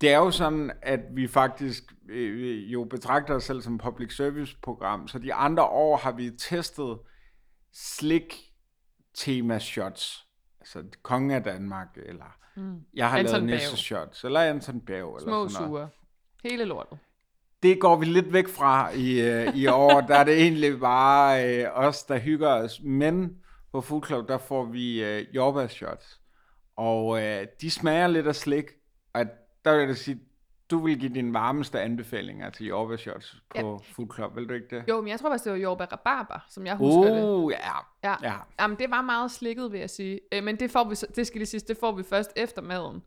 det 0.00 0.12
er 0.12 0.18
jo 0.18 0.30
sådan, 0.30 0.72
at 0.82 1.00
vi 1.12 1.26
faktisk 1.26 1.84
øh, 2.08 2.72
jo 2.72 2.84
betragter 2.84 3.34
os 3.34 3.44
selv 3.44 3.62
som 3.62 3.78
public 3.78 4.16
service 4.16 4.56
program, 4.62 5.08
så 5.08 5.18
de 5.18 5.34
andre 5.34 5.64
år 5.64 5.96
har 5.96 6.12
vi 6.12 6.30
testet 6.30 6.98
slik 7.72 8.34
tema 9.14 9.58
shots. 9.58 10.26
Altså 10.60 10.84
kongen 11.02 11.30
af 11.30 11.42
Danmark, 11.42 11.88
eller 12.06 12.36
mm. 12.56 12.80
jeg 12.94 13.10
har 13.10 13.18
Anton 13.18 13.46
lavet. 13.46 13.62
Nisse 13.62 13.76
shots, 13.76 14.24
eller 14.24 14.40
Anton 14.40 14.82
eller 14.88 15.18
Små 15.18 15.18
sådan 15.18 15.30
noget 15.30 15.52
sure. 15.52 15.88
Hele 16.42 16.64
lortet. 16.64 16.98
Det 17.62 17.80
går 17.80 17.96
vi 17.96 18.04
lidt 18.04 18.32
væk 18.32 18.48
fra 18.48 18.90
i, 18.90 19.20
øh, 19.20 19.56
i 19.56 19.66
år. 19.66 20.00
Der 20.00 20.16
er 20.16 20.24
det 20.24 20.40
egentlig 20.40 20.80
bare 20.80 21.48
øh, 21.48 21.66
os, 21.74 22.02
der 22.02 22.18
hygger 22.18 22.48
os. 22.48 22.80
Men 22.84 23.36
på 23.72 23.80
Food 23.80 24.06
Club, 24.06 24.28
der 24.28 24.38
får 24.38 24.64
vi 24.64 25.04
øh, 25.04 25.34
jordbærshots. 25.34 26.20
Og 26.76 27.22
øh, 27.22 27.46
de 27.60 27.70
smager 27.70 28.06
lidt 28.06 28.26
af 28.26 28.34
slik. 28.34 28.64
Og 29.14 29.24
der 29.64 29.76
vil 29.76 29.86
jeg 29.86 29.96
sige, 29.96 30.20
du 30.70 30.78
vil 30.78 30.98
give 30.98 31.14
dine 31.14 31.34
varmeste 31.34 31.80
anbefalinger 31.80 32.50
til 32.50 32.66
jordbærshots 32.66 33.36
på 33.56 33.80
Food 33.84 34.14
Club, 34.14 34.36
vil 34.36 34.48
du 34.48 34.54
ikke 34.54 34.76
det? 34.76 34.84
Jo, 34.88 35.00
men 35.00 35.08
jeg 35.08 35.20
tror 35.20 35.30
faktisk, 35.30 35.44
det 35.44 35.52
var 35.52 35.58
jordbær 35.58 35.84
rabarber, 35.84 36.46
som 36.48 36.66
jeg 36.66 36.76
husker 36.76 37.14
det. 37.14 37.24
Uh, 37.24 37.52
ja. 37.52 38.08
Ja. 38.10 38.16
ja. 38.22 38.34
Jamen, 38.60 38.78
det 38.78 38.90
var 38.90 39.02
meget 39.02 39.30
slikket, 39.30 39.72
vil 39.72 39.80
jeg 39.80 39.90
sige. 39.90 40.20
Øh, 40.32 40.44
men 40.44 40.56
det 40.60 40.70
får 40.70 40.88
vi, 40.88 40.94
det 40.94 41.26
skal 41.26 41.38
lige 41.38 41.46
sige, 41.46 41.60
det 41.68 41.76
får 41.80 41.92
vi 41.92 42.02
først 42.02 42.32
efter 42.36 42.62
maden. 42.62 43.02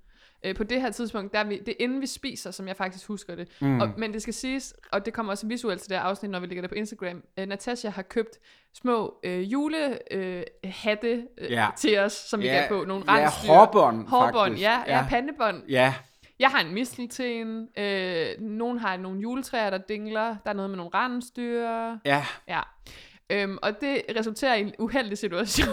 Øh, 0.46 0.56
på 0.56 0.64
det 0.64 0.82
her 0.82 0.92
tidspunkt, 0.92 1.34
der 1.34 1.40
er 1.40 1.44
vi, 1.44 1.58
det 1.58 1.68
er 1.70 1.76
inden 1.84 2.02
vi 2.02 2.08
spiser, 2.08 2.52
som 2.52 2.68
jeg 2.68 2.76
faktisk 2.78 3.08
husker 3.08 3.36
det. 3.36 3.48
Mm. 3.62 3.80
Og, 3.82 3.90
men 3.98 4.14
det 4.14 4.22
skal 4.22 4.34
siges, 4.34 4.74
og 4.92 5.06
det 5.06 5.14
kommer 5.14 5.32
også 5.32 5.48
visuelt 5.48 5.82
til 5.82 5.90
det 5.90 5.98
her 5.98 6.04
afsnit, 6.04 6.32
når 6.32 6.40
vi 6.40 6.46
lægger 6.48 6.62
det 6.62 6.70
på 6.72 6.76
Instagram. 6.76 7.24
Øh, 7.38 7.48
Natasha 7.48 7.90
har 7.90 8.02
købt 8.02 8.38
små 8.74 9.20
øh, 9.24 9.52
julehatte 9.52 11.08
øh, 11.12 11.24
øh, 11.38 11.52
Ja. 11.52 11.68
til 11.78 12.00
os, 12.00 12.14
som 12.14 12.42
vi 12.42 12.46
Ja, 12.48 12.54
kan 12.60 12.66
på. 12.70 12.84
Nogle 12.88 13.04
ja, 13.08 13.14
rensdyr. 13.14 13.48
hårbånd, 13.48 14.08
Hårbånd, 14.08 14.34
faktisk. 14.52 14.62
ja, 14.64 14.80
ja, 14.88 14.98
Ja. 14.98 15.06
pandebånd. 15.10 15.64
Ja, 15.70 15.94
Jeg 16.40 16.50
har 16.50 16.60
en 16.62 16.74
mistelten. 16.74 17.68
Øh, 17.78 18.28
nogen 18.42 18.80
har 18.80 18.98
nogle 18.98 19.20
juletræer, 19.22 19.70
der 19.70 19.78
dingler. 19.78 20.36
Der 20.44 20.50
er 20.50 20.54
noget 20.54 20.70
med 20.70 20.78
nogle 20.78 20.92
rensdyr. 20.94 21.70
ja. 22.06 22.26
Ja. 22.48 22.62
Øhm, 23.30 23.58
og 23.62 23.82
det 23.82 24.02
resulterer 24.20 24.56
i 24.56 24.62
en 24.62 24.74
uheldig 24.80 25.18
situation 25.18 25.68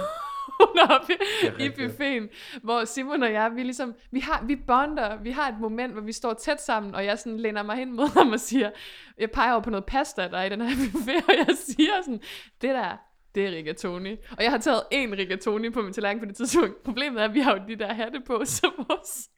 oppe 0.61 1.13
i 1.59 1.69
buffeten, 1.69 2.29
hvor 2.63 2.85
Simon 2.85 3.23
og 3.23 3.33
jeg, 3.33 3.51
vi 3.55 3.63
ligesom, 3.63 3.95
vi 4.11 4.21
har, 4.21 4.45
vi 4.47 4.57
bonder, 4.57 5.17
vi 5.23 5.31
har 5.31 5.49
et 5.49 5.61
moment, 5.61 5.93
hvor 5.93 6.03
vi 6.03 6.13
står 6.13 6.35
tæt 6.35 6.63
sammen, 6.63 6.95
og 6.95 7.05
jeg 7.05 7.19
sådan 7.19 7.39
læner 7.39 7.63
mig 7.63 7.77
hen 7.77 7.93
mod 7.93 8.09
ham 8.09 8.33
og 8.33 8.41
siger, 8.41 8.71
jeg 9.19 9.31
peger 9.31 9.53
over 9.53 9.63
på 9.63 9.71
noget 9.71 9.85
pasta, 9.85 10.29
der 10.29 10.39
er 10.39 10.45
i 10.45 10.49
den 10.49 10.61
her 10.61 10.77
buffet, 10.93 11.25
og 11.29 11.35
jeg 11.47 11.57
siger 11.57 12.03
sådan, 12.05 12.21
det 12.63 12.71
der, 12.71 12.97
det 13.35 13.47
er 13.47 13.51
rigatoni. 13.51 14.13
Og 14.13 14.43
jeg 14.43 14.51
har 14.51 14.59
taget 14.59 14.83
en 14.91 15.19
rigatoni 15.19 15.71
på 15.71 15.83
min 15.83 15.93
tallerken 15.93 16.21
på 16.21 16.27
det 16.27 16.37
tidspunkt. 16.37 16.83
Problemet 16.83 17.21
er, 17.21 17.25
at 17.25 17.35
vi 17.35 17.41
har 17.41 17.53
jo 17.53 17.63
de 17.69 17.77
der 17.77 17.93
hatte 17.93 18.21
på, 18.27 18.45
så 18.45 18.71
vores 18.77 19.29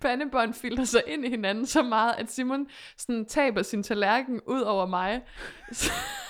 pandebånd 0.00 0.54
filter 0.54 0.84
sig 0.84 1.02
ind 1.06 1.24
i 1.24 1.28
hinanden 1.28 1.66
så 1.66 1.82
meget, 1.82 2.14
at 2.18 2.32
Simon 2.32 2.66
sådan 2.96 3.26
taber 3.26 3.62
sin 3.62 3.82
tallerken 3.82 4.40
ud 4.46 4.60
over 4.60 4.86
mig. 4.86 5.20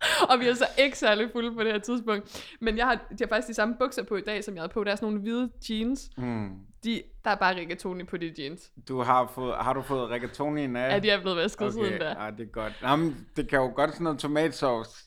og 0.30 0.40
vi 0.40 0.48
er 0.48 0.54
så 0.54 0.66
ikke 0.78 0.98
særlig 0.98 1.30
fulde 1.32 1.54
på 1.54 1.64
det 1.64 1.72
her 1.72 1.78
tidspunkt. 1.78 2.54
Men 2.60 2.76
jeg 2.76 2.86
har, 2.86 2.94
de 2.94 3.16
har 3.20 3.28
faktisk 3.28 3.48
de 3.48 3.54
samme 3.54 3.76
bukser 3.78 4.02
på 4.02 4.16
i 4.16 4.20
dag, 4.20 4.44
som 4.44 4.54
jeg 4.54 4.62
havde 4.62 4.72
på. 4.72 4.84
Der 4.84 4.90
er 4.90 4.96
sådan 4.96 5.06
nogle 5.06 5.20
hvide 5.20 5.50
jeans. 5.70 6.10
Mm. 6.16 6.50
De, 6.84 7.02
der 7.24 7.30
er 7.30 7.34
bare 7.34 7.56
rigatoni 7.56 8.04
på 8.04 8.16
de 8.16 8.34
jeans. 8.38 8.70
Du 8.88 9.02
har, 9.02 9.32
fået, 9.34 9.54
har 9.56 9.72
du 9.72 9.82
fået 9.82 10.10
rigatonien 10.10 10.76
af? 10.76 10.94
Ja, 10.94 10.98
de 10.98 11.10
er 11.10 11.20
blevet 11.20 11.36
vasket 11.36 11.66
okay. 11.66 11.72
siden 11.72 12.00
der. 12.00 12.24
Ja, 12.24 12.30
det 12.30 12.40
er 12.40 12.50
godt. 12.52 12.72
Nå, 12.82 12.96
men 12.96 13.26
det 13.36 13.48
kan 13.48 13.58
jo 13.58 13.72
godt 13.74 13.90
sådan 13.90 14.04
noget 14.04 14.18
tomatsauce. 14.18 15.04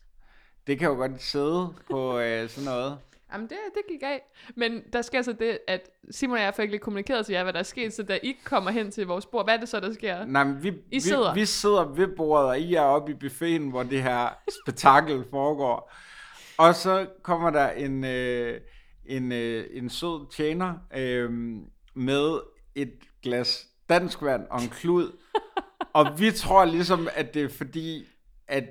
Det 0.68 0.80
kan 0.80 0.88
jo 0.88 0.96
godt 0.96 1.22
sidde 1.22 1.74
på 1.90 2.20
øh, 2.20 2.50
sådan 2.50 2.66
noget. 2.66 2.98
Jamen, 3.34 3.50
det, 3.50 3.58
det 3.74 3.82
gik 3.90 4.04
af. 4.04 4.22
Men 4.56 4.82
der 4.94 5.02
sker 5.02 5.22
så 5.22 5.34
det, 5.34 5.60
at 5.68 5.90
Simon 6.12 6.38
og 6.38 6.44
jeg 6.44 6.54
får 6.56 6.64
ikke 6.64 6.74
lige 6.74 6.82
kommunikeret 6.82 7.26
til 7.26 7.34
jer, 7.34 7.44
hvad 7.44 7.54
der 7.54 7.60
er 7.60 7.64
sket, 7.64 7.94
så 7.94 8.04
da 8.04 8.20
I 8.24 8.36
kommer 8.44 8.72
hen 8.72 8.92
til 8.92 9.08
vores 9.08 9.26
bord, 9.26 9.46
hvad 9.46 9.54
er 9.54 9.60
det 9.60 9.70
så, 9.70 9.80
der 9.80 9.94
sker? 9.94 10.26
Nej, 10.26 10.44
men 10.44 10.64
vi, 10.64 10.74
I 10.92 11.00
sidder. 11.00 11.34
Vi, 11.34 11.40
vi 11.40 11.46
sidder 11.46 11.86
ved 11.86 12.08
bordet, 12.08 12.48
og 12.48 12.60
I 12.60 12.76
er 12.76 12.82
oppe 12.82 13.12
i 13.12 13.16
buffeten, 13.16 13.70
hvor 13.70 13.84
det 13.84 14.04
her 14.04 14.30
spektakel 14.64 15.26
foregår. 15.30 15.94
Og 16.58 16.76
så 16.76 17.08
kommer 17.24 17.50
der 17.50 17.70
en, 17.70 18.04
øh, 18.04 18.62
en, 19.06 19.32
øh, 19.32 19.66
en 19.74 19.90
sød 19.90 20.32
tjener 20.32 20.74
øh, 20.96 21.30
med 21.96 22.40
et 22.76 22.94
glas 23.24 23.68
dansk 23.90 24.22
vand 24.22 24.48
og 24.50 24.62
en 24.62 24.70
klud. 24.70 25.18
og 25.94 26.20
vi 26.20 26.32
tror 26.32 26.66
ligesom, 26.66 27.08
at 27.16 27.34
det 27.34 27.44
er 27.44 27.50
fordi, 27.50 28.06
at 28.48 28.64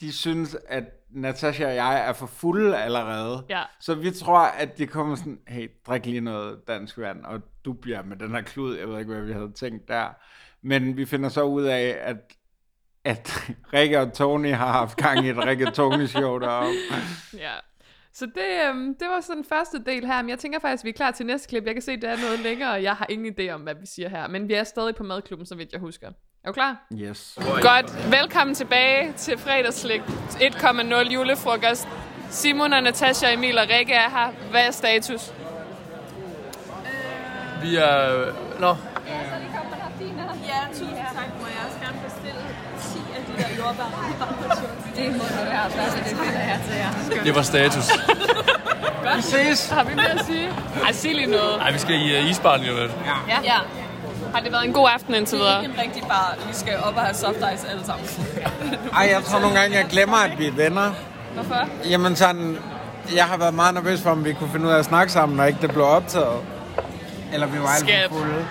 de 0.00 0.12
synes, 0.12 0.56
at 0.68 0.84
Natasha 1.12 1.66
og 1.66 1.74
jeg 1.74 2.08
er 2.08 2.12
for 2.12 2.26
fulde 2.26 2.76
allerede. 2.76 3.44
Ja. 3.48 3.62
Så 3.80 3.94
vi 3.94 4.10
tror, 4.10 4.38
at 4.38 4.78
de 4.78 4.86
kommer 4.86 5.16
sådan, 5.16 5.40
hey, 5.48 5.70
drik 5.86 6.06
lige 6.06 6.20
noget 6.20 6.58
dansk 6.68 6.98
vand, 6.98 7.24
og 7.24 7.40
du 7.64 7.72
bliver 7.72 8.02
med 8.02 8.16
den 8.16 8.30
her 8.30 8.42
klud. 8.42 8.76
Jeg 8.76 8.88
ved 8.88 8.98
ikke, 8.98 9.12
hvad 9.12 9.22
vi 9.22 9.32
havde 9.32 9.52
tænkt 9.52 9.88
der. 9.88 10.08
Men 10.62 10.96
vi 10.96 11.04
finder 11.04 11.28
så 11.28 11.42
ud 11.42 11.64
af, 11.64 11.98
at 12.00 12.16
at 13.04 13.50
Rikke 13.74 14.00
og 14.00 14.12
Tony 14.12 14.52
har 14.52 14.72
haft 14.72 14.96
gang 14.96 15.26
i 15.26 15.30
et 15.30 15.46
Rikke 15.46 15.70
Tony 15.70 16.06
show 16.06 16.38
deroppe. 16.38 16.74
Ja. 17.38 17.52
Så 18.12 18.26
det, 18.26 18.68
øhm, 18.68 18.94
det 18.94 19.08
var 19.08 19.20
sådan 19.20 19.36
den 19.36 19.44
første 19.44 19.84
del 19.86 20.06
her, 20.06 20.22
men 20.22 20.30
jeg 20.30 20.38
tænker 20.38 20.58
faktisk, 20.58 20.82
at 20.82 20.84
vi 20.84 20.88
er 20.88 20.94
klar 20.94 21.10
til 21.10 21.26
næste 21.26 21.48
klip. 21.48 21.66
Jeg 21.66 21.74
kan 21.74 21.82
se, 21.82 21.96
det 21.96 22.04
er 22.04 22.16
noget 22.16 22.40
længere, 22.40 22.72
og 22.72 22.82
jeg 22.82 22.96
har 22.96 23.06
ingen 23.08 23.34
idé 23.40 23.50
om, 23.50 23.60
hvad 23.60 23.74
vi 23.74 23.86
siger 23.86 24.08
her. 24.08 24.28
Men 24.28 24.48
vi 24.48 24.54
er 24.54 24.64
stadig 24.64 24.96
på 24.96 25.02
madklubben, 25.02 25.46
så 25.46 25.54
vidt 25.54 25.72
jeg 25.72 25.80
husker. 25.80 26.10
Er 26.44 26.48
du 26.48 26.52
klar? 26.52 26.76
Yes. 26.92 27.38
Godt. 27.62 28.10
Velkommen 28.12 28.54
tilbage 28.54 29.12
til 29.12 29.38
fredagslik 29.38 30.00
1,0 30.30 31.12
julefrokost. 31.12 31.88
Simon 32.30 32.72
og 32.72 32.82
Natasha, 32.82 33.32
Emil 33.32 33.58
og 33.58 33.64
Rikke 33.78 33.92
er 33.94 34.10
her. 34.10 34.28
Hvad 34.50 34.66
er 34.66 34.70
status? 34.70 35.32
Vi 37.62 37.76
er... 37.76 38.24
Nå, 38.60 38.76
Ja, 40.46 40.68
tusind 40.68 40.96
tak. 41.14 41.28
Må 41.40 41.46
jeg 41.46 41.60
også 41.66 41.78
gerne 41.84 41.98
bestille 42.04 42.40
10 42.80 42.98
af 43.16 43.22
de 43.26 43.42
der 43.42 43.64
jordbær? 43.64 43.84
Det 44.96 45.12
må 45.12 45.24
du 45.24 45.44
være 45.44 45.70
plads, 45.70 45.94
det 45.94 46.04
finder 46.18 46.40
jeg 46.40 46.60
til 46.66 46.76
jer. 47.16 47.24
det 47.24 47.34
var 47.34 47.42
status. 47.42 47.84
Vi 49.16 49.22
ses! 49.22 49.68
Har 49.70 49.84
vi 49.84 49.94
mere 49.94 50.10
at 50.20 50.26
sige? 50.26 50.48
Ej, 50.84 50.92
sig 50.92 51.14
lige 51.14 51.26
noget. 51.26 51.58
Nej, 51.58 51.72
vi 51.72 51.78
skal 51.78 51.94
i 51.94 52.18
uh, 52.18 52.30
isbaren 52.30 52.60
lige 52.60 52.72
om 52.72 52.78
lidt. 52.78 52.92
Ja, 53.44 53.60
Har 54.34 54.40
det 54.40 54.52
været 54.52 54.64
en 54.64 54.72
god 54.72 54.88
aften 54.94 55.14
indtil 55.14 55.38
det 55.38 55.44
er 55.44 55.48
videre? 55.48 55.62
ikke 55.64 55.74
en 55.74 55.80
rigtig 55.82 56.02
bar. 56.08 56.34
Vi 56.48 56.54
skal 56.54 56.76
op 56.84 56.96
og 56.96 57.02
have 57.02 57.14
soft 57.14 57.36
ice 57.36 57.68
alle 57.70 57.84
sammen. 57.86 58.06
Ej, 58.96 59.08
jeg 59.12 59.22
tror 59.24 59.40
nogle 59.40 59.58
gange, 59.60 59.76
jeg 59.76 59.86
glemmer, 59.90 60.16
at 60.16 60.38
vi 60.38 60.46
er 60.46 60.52
venner. 60.52 60.92
Hvorfor? 61.34 61.68
Jamen 61.90 62.16
sådan, 62.16 62.58
jeg 63.14 63.24
har 63.24 63.36
været 63.36 63.54
meget 63.54 63.74
nervøs 63.74 64.00
for, 64.02 64.10
om 64.10 64.24
vi 64.24 64.32
kunne 64.32 64.50
finde 64.52 64.66
ud 64.66 64.70
af 64.72 64.78
at 64.78 64.84
snakke 64.84 65.12
sammen, 65.12 65.36
når 65.36 65.44
ikke 65.44 65.58
det 65.62 65.70
blev 65.70 65.84
optaget. 65.84 66.40
Eller 67.32 67.46
vi 67.46 67.58
var 67.60 67.68
alt 67.68 68.08
for 68.10 68.18
fulde. 68.18 68.46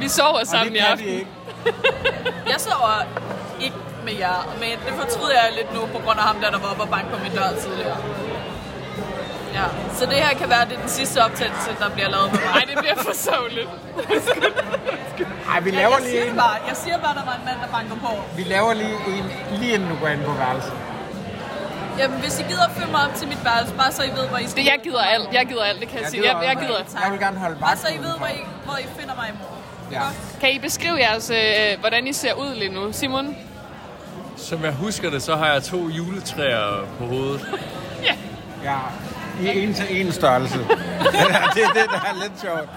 Vi 0.00 0.08
sover 0.08 0.44
sammen 0.44 0.68
det 0.68 0.76
i 0.76 0.78
kan 0.78 0.86
aften. 0.92 1.08
ikke. 1.08 1.26
Jeg 2.52 2.56
sover 2.58 3.02
ikke 3.60 3.76
med 4.04 4.12
jer, 4.18 4.54
men 4.60 4.70
det 4.86 4.94
fortryder 5.02 5.32
jeg 5.34 5.48
lidt 5.56 5.74
nu 5.74 5.80
på 5.80 5.98
grund 6.04 6.18
af 6.18 6.24
ham 6.24 6.36
der, 6.42 6.50
der 6.50 6.58
var 6.58 6.68
oppe 6.70 6.82
og 6.82 6.88
banke 6.88 7.10
på 7.10 7.18
min 7.22 7.32
dør 7.32 7.48
tidligere. 7.62 7.96
Ja, 9.54 9.64
så 9.98 10.06
det 10.06 10.14
her 10.14 10.34
kan 10.38 10.48
være, 10.50 10.64
det 10.68 10.72
er 10.76 10.80
den 10.80 10.88
sidste 10.88 11.18
optagelse, 11.24 11.70
der 11.78 11.88
bliver 11.90 12.08
lavet 12.08 12.32
med 12.32 12.40
mig. 12.40 12.50
Ej, 12.54 12.64
det 12.70 12.78
bliver 12.78 12.96
for 12.96 13.14
sørgeligt. 13.14 13.68
Ej, 15.52 15.60
vi 15.60 15.70
Ja, 15.70 15.76
laver 15.76 15.92
jeg 15.98 16.00
lige 16.02 16.10
siger 16.10 16.22
det 16.22 16.30
en. 16.30 16.36
bare. 16.36 16.56
Jeg 16.68 16.76
siger 16.76 16.98
bare, 16.98 17.14
der 17.14 17.24
var 17.24 17.34
en 17.40 17.44
mand, 17.44 17.58
der 17.64 17.68
banker 17.76 17.94
på. 18.06 18.10
Vi 18.36 18.42
laver 18.42 18.72
lige 18.74 18.96
en, 19.18 19.24
lige 19.60 19.72
inden 19.74 19.88
du 19.88 19.96
går 20.02 20.08
ind 20.08 20.22
på 20.24 20.32
værelset. 20.32 20.72
Jamen, 21.98 22.20
hvis 22.20 22.38
I 22.40 22.42
gider 22.42 22.64
at 22.64 22.70
følge 22.76 22.90
mig 22.92 23.00
op 23.06 23.14
til 23.14 23.28
mit 23.28 23.44
værelse, 23.44 23.74
bare 23.74 23.92
så 23.92 24.02
I 24.02 24.10
ved, 24.18 24.26
hvor 24.28 24.38
I 24.38 24.46
skal. 24.46 24.64
Det, 24.64 24.70
jeg 24.70 24.78
gider 24.82 25.02
alt. 25.02 25.28
Jeg 25.32 25.46
gider 25.46 25.62
alt, 25.64 25.80
det 25.80 25.88
kan 25.88 26.00
jeg, 26.00 26.08
sige. 26.10 26.22
Jeg, 26.36 26.44
jeg 26.44 26.56
gider. 26.56 26.78
Tak. 26.92 27.02
Jeg 27.04 27.12
vil 27.12 27.20
gerne 27.20 27.38
holde 27.38 27.56
Bare 27.60 27.70
vagt. 27.70 27.80
så 27.80 27.88
I 27.88 27.98
ved, 27.98 28.14
hvor 28.18 28.26
I, 28.26 28.40
hvor 28.64 28.76
I 28.76 28.86
finder 28.98 29.14
mig 29.14 29.26
i 29.28 29.36
morgen. 29.40 29.62
Ja. 29.92 30.02
Kan 30.40 30.50
I 30.52 30.58
beskrive 30.58 30.96
jeres, 30.98 31.30
øh, 31.30 31.80
hvordan 31.80 32.06
I 32.06 32.12
ser 32.12 32.32
ud 32.32 32.54
lige 32.54 32.74
nu? 32.74 32.92
Simon? 32.92 33.36
Som 34.36 34.64
jeg 34.64 34.72
husker 34.72 35.10
det, 35.10 35.22
så 35.22 35.36
har 35.36 35.52
jeg 35.52 35.62
to 35.62 35.88
juletræer 35.88 36.86
på 36.98 37.04
hovedet. 37.06 37.46
ja. 38.64 38.76
I 39.40 39.62
en 39.62 39.74
til 39.74 40.00
en 40.00 40.12
størrelse. 40.12 40.58
det 41.54 41.64
er 41.64 41.72
det, 41.74 41.86
der 41.90 42.00
er 42.00 42.22
lidt 42.22 42.40
sjovt. 42.40 42.68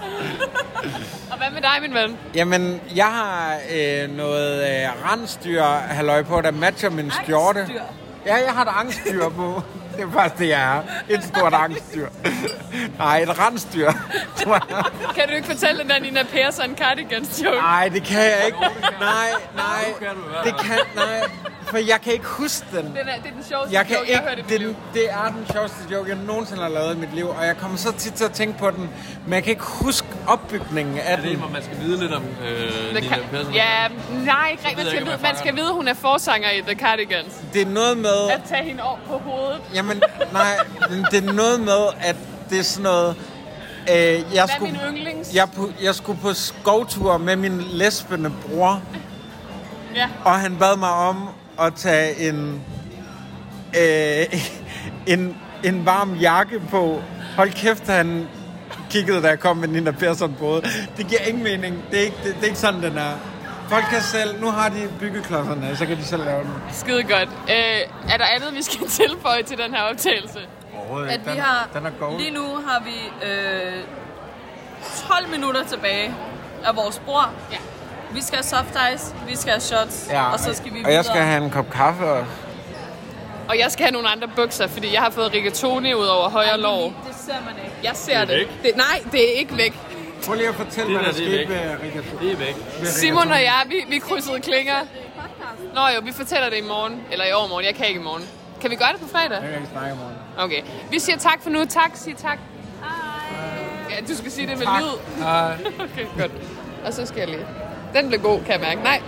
Og 1.30 1.38
hvad 1.38 1.50
med 1.52 1.62
dig, 1.62 1.78
min 1.80 1.94
ven? 1.94 2.18
Jamen, 2.34 2.80
jeg 2.94 3.06
har 3.06 3.56
øh, 3.72 4.16
noget 4.16 4.62
øh, 4.62 5.12
rensdyr 5.12 5.62
halløj 5.64 6.22
på, 6.22 6.40
der 6.40 6.50
matcher 6.50 6.90
min 6.90 7.10
skjorte. 7.10 7.60
Angstdyr. 7.60 7.82
Ja, 8.26 8.34
jeg 8.34 8.52
har 8.52 8.62
et 8.64 8.72
angstdyr 8.80 9.28
på. 9.28 9.62
Det 9.96 10.02
er 10.04 10.12
faktisk 10.12 10.38
det, 10.38 10.48
jeg 10.48 10.76
er. 10.76 10.82
Et 11.08 11.24
stort 11.24 11.54
angstdyr. 11.54 12.08
Nej, 12.98 13.18
et 13.18 13.38
rensdyr. 13.38 13.90
Kan 15.14 15.28
du 15.28 15.34
ikke 15.34 15.48
fortælle 15.48 15.80
den 15.82 15.90
der 15.90 16.00
Nina 16.00 16.22
Persson 16.22 16.76
cardigans 16.76 17.42
joke? 17.44 17.56
Nej, 17.56 17.88
det 17.88 18.02
kan 18.02 18.18
jeg 18.18 18.42
ikke. 18.46 18.58
Nej, 19.00 19.28
nej. 19.56 19.84
Det 20.44 20.54
kan, 20.56 20.78
nej. 20.94 21.20
For 21.72 21.78
jeg 21.78 22.00
kan 22.04 22.12
ikke 22.12 22.24
huske 22.26 22.66
den. 22.72 22.84
Den 22.86 22.96
er, 22.96 23.02
det 23.22 23.26
er 23.30 23.34
den 23.34 23.44
sjoveste 23.48 23.74
Jeg 23.76 23.86
kan 23.86 23.96
joke, 23.96 24.10
jeg 24.10 24.18
har 24.18 24.28
hørt 24.28 24.38
i 24.38 24.40
ikke, 24.40 24.50
mit 24.52 24.58
liv. 24.60 24.68
det, 24.68 24.76
det 24.94 25.10
er 25.10 25.28
den 25.36 25.46
sjoveste 25.52 25.76
joke, 25.92 26.08
jeg 26.10 26.18
nogensinde 26.26 26.62
har 26.62 26.68
lavet 26.68 26.96
i 26.96 26.98
mit 26.98 27.14
liv, 27.14 27.28
og 27.28 27.46
jeg 27.46 27.56
kommer 27.56 27.76
så 27.76 27.92
tit 27.92 28.12
til 28.14 28.24
at 28.24 28.32
tænke 28.32 28.58
på 28.58 28.70
den, 28.70 28.90
men 29.24 29.32
jeg 29.34 29.42
kan 29.42 29.50
ikke 29.50 29.62
huske 29.64 30.08
opbygningen 30.28 30.98
af 30.98 31.12
Er 31.12 31.16
det 31.16 31.24
en, 31.24 31.30
den. 31.30 31.38
hvor 31.38 31.48
man 31.48 31.62
skal 31.62 31.80
vide 31.80 32.00
lidt 32.00 32.12
om 32.12 32.22
øh, 32.44 32.94
Det 32.94 33.02
Nina 33.02 33.16
Persson? 33.30 33.52
ja, 33.54 33.88
nej, 34.24 34.48
ikke 34.50 34.62
rigtigt. 34.68 34.76
Man 34.76 34.86
skal, 34.86 34.98
ikke, 34.98 35.10
vide, 35.10 35.22
man 35.22 35.36
skal 35.36 35.56
vide, 35.56 35.72
hun 35.72 35.88
er 35.88 35.94
forsanger 35.94 36.50
i 36.50 36.60
The 36.60 36.74
Cardigans. 36.78 37.34
Det 37.52 37.62
er 37.62 37.66
noget 37.66 37.96
med, 37.98 38.28
At 38.30 38.40
tage 38.48 38.64
hende 38.64 38.82
over 38.82 38.98
på 39.06 39.18
hovedet. 39.18 39.60
jamen, 39.74 40.02
nej, 40.32 40.56
det 41.10 41.28
er 41.28 41.32
noget 41.32 41.60
med, 41.60 41.86
at 42.00 42.16
det 42.50 42.58
er 42.58 42.62
sådan 42.62 42.82
noget, 42.82 43.16
øh, 43.90 43.96
jeg, 43.96 44.22
Hvad 44.28 44.38
er 44.42 44.46
skulle, 44.46 44.72
min 44.72 44.80
yndlings? 44.96 45.34
jeg, 45.34 45.48
jeg 45.82 45.94
skulle 45.94 46.18
på 46.20 46.32
skovtur 46.34 47.16
med 47.18 47.36
min 47.36 47.60
lesbende 47.60 48.30
bror, 48.46 48.82
Ja. 49.94 50.08
og 50.24 50.32
han 50.40 50.56
bad 50.56 50.76
mig 50.76 50.90
om 50.90 51.28
at 51.60 51.74
tage 51.74 52.28
en, 52.28 52.62
øh, 53.80 54.26
en, 55.06 55.36
en 55.64 55.86
varm 55.86 56.14
jakke 56.14 56.60
på. 56.70 57.02
Hold 57.36 57.50
kæft, 57.50 57.86
han 57.88 58.28
kiggede, 58.90 59.22
da 59.22 59.28
jeg 59.28 59.40
kom 59.40 59.56
med 59.56 59.68
Nina 59.68 59.90
Persson 59.90 60.34
på. 60.38 60.60
Det 60.96 61.06
giver 61.08 61.20
ingen 61.20 61.42
mening. 61.44 61.82
Det 61.90 61.98
er 61.98 62.04
ikke, 62.04 62.16
det, 62.24 62.34
det 62.34 62.42
er 62.42 62.46
ikke 62.46 62.58
sådan, 62.58 62.82
den 62.82 62.98
er. 62.98 63.12
Folk 63.68 63.84
kan 63.90 64.00
selv, 64.02 64.40
nu 64.40 64.50
har 64.50 64.68
de 64.68 64.88
byggeklodserne, 65.00 65.76
så 65.76 65.86
kan 65.86 65.96
de 65.96 66.04
selv 66.04 66.24
lave 66.24 66.42
den. 66.42 66.50
Skide 66.72 67.02
godt. 67.02 67.28
Øh, 67.50 68.12
er 68.12 68.16
der 68.18 68.24
andet, 68.24 68.54
vi 68.54 68.62
skal 68.62 68.88
tilføje 69.00 69.42
til 69.42 69.58
den 69.58 69.74
her 69.74 69.82
optagelse? 69.82 70.38
Overhovedet 70.78 71.08
At 71.10 71.26
vi 71.26 71.30
Den, 71.30 71.40
har, 71.40 71.68
den 71.74 71.86
er 71.86 71.90
gold. 72.00 72.18
lige 72.18 72.30
nu 72.30 72.42
har 72.66 72.82
vi 72.84 73.26
øh, 73.28 73.72
12 75.08 75.30
minutter 75.30 75.64
tilbage 75.64 76.14
af 76.64 76.76
vores 76.76 76.98
bord. 77.06 77.30
Ja. 77.52 77.56
Vi 78.14 78.22
skal 78.22 78.36
have 78.36 78.44
soft 78.44 78.76
ice, 78.94 79.14
vi 79.28 79.36
skal 79.36 79.50
have 79.52 79.60
shots, 79.60 80.06
Ja, 80.10 80.32
og 80.32 80.38
så 80.40 80.54
skal 80.54 80.64
vi 80.64 80.70
og 80.70 80.74
videre. 80.76 80.92
jeg 80.92 81.04
skal 81.04 81.20
have 81.22 81.44
en 81.44 81.50
kop 81.50 81.70
kaffe 81.70 82.04
også. 82.04 82.30
Og 83.48 83.58
jeg 83.58 83.72
skal 83.72 83.84
have 83.84 83.92
nogle 83.92 84.08
andre 84.08 84.28
bukser, 84.36 84.66
fordi 84.66 84.94
jeg 84.94 85.02
har 85.02 85.10
fået 85.10 85.32
rigatoni 85.34 85.94
ud 85.94 86.04
over 86.06 86.28
højre 86.30 86.60
lår. 86.60 86.82
Det 87.08 87.16
ser 87.26 87.32
man 87.32 87.54
ikke. 87.64 87.76
Jeg 87.82 87.92
ser 87.94 88.18
Det 88.20 88.28
det. 88.28 88.34
er 88.42 88.46
væk. 88.46 88.62
det. 88.62 88.76
Nej, 88.76 89.02
det 89.12 89.28
er 89.34 89.38
ikke 89.38 89.56
væk. 89.56 89.74
Prøv 90.26 90.34
lige 90.36 90.48
at 90.48 90.54
fortælle, 90.54 90.88
Det 90.94 90.96
hvad 90.96 91.04
der, 91.04 91.08
er 91.10 91.14
skete 91.14 91.48
ved 91.48 91.56
Rikard. 91.84 92.20
Det 92.20 92.32
er 92.32 92.36
væk. 92.36 92.56
Simon 92.86 93.32
og 93.32 93.40
jeg, 93.42 93.62
vi, 93.68 93.76
vi 93.88 93.98
krydsede 93.98 94.40
klinger. 94.40 94.74
Nå 95.74 95.80
jo, 95.94 96.00
vi 96.04 96.12
fortæller 96.12 96.50
det 96.50 96.56
i 96.56 96.66
morgen. 96.68 97.00
Eller 97.12 97.24
i 97.24 97.32
overmorgen. 97.32 97.66
Jeg 97.66 97.74
kan 97.74 97.86
ikke 97.86 98.00
i 98.00 98.02
morgen. 98.02 98.24
Kan 98.60 98.70
vi 98.70 98.76
gøre 98.76 98.88
det 98.92 99.00
på 99.00 99.08
fredag? 99.08 99.30
Jeg 99.32 99.40
kan 99.42 99.54
ikke 99.54 99.68
snakke 99.72 99.90
i 99.94 99.96
morgen. 99.98 100.14
Okay. 100.38 100.62
Vi 100.90 100.98
siger 100.98 101.18
tak 101.18 101.42
for 101.42 101.50
nu. 101.50 101.64
Tak, 101.64 101.90
sig 101.94 102.16
tak. 102.16 102.38
Hej. 102.82 102.90
Ja, 103.90 103.96
du 104.08 104.16
skal 104.16 104.30
sige 104.32 104.46
det 104.46 104.58
med 104.58 104.66
Tak. 104.66 104.82
lyd. 104.82 105.20
Nej. 105.20 105.52
Okay, 105.84 106.06
godt. 106.20 106.32
Og 106.86 106.92
så 106.92 107.06
skal 107.06 107.18
jeg 107.18 107.28
lige... 107.28 107.46
Den 107.94 108.08
blev 108.08 108.20
god, 108.20 108.40
kan 108.40 108.50
jeg 108.52 108.60
mærke. 108.60 108.82
Nej, 108.82 109.02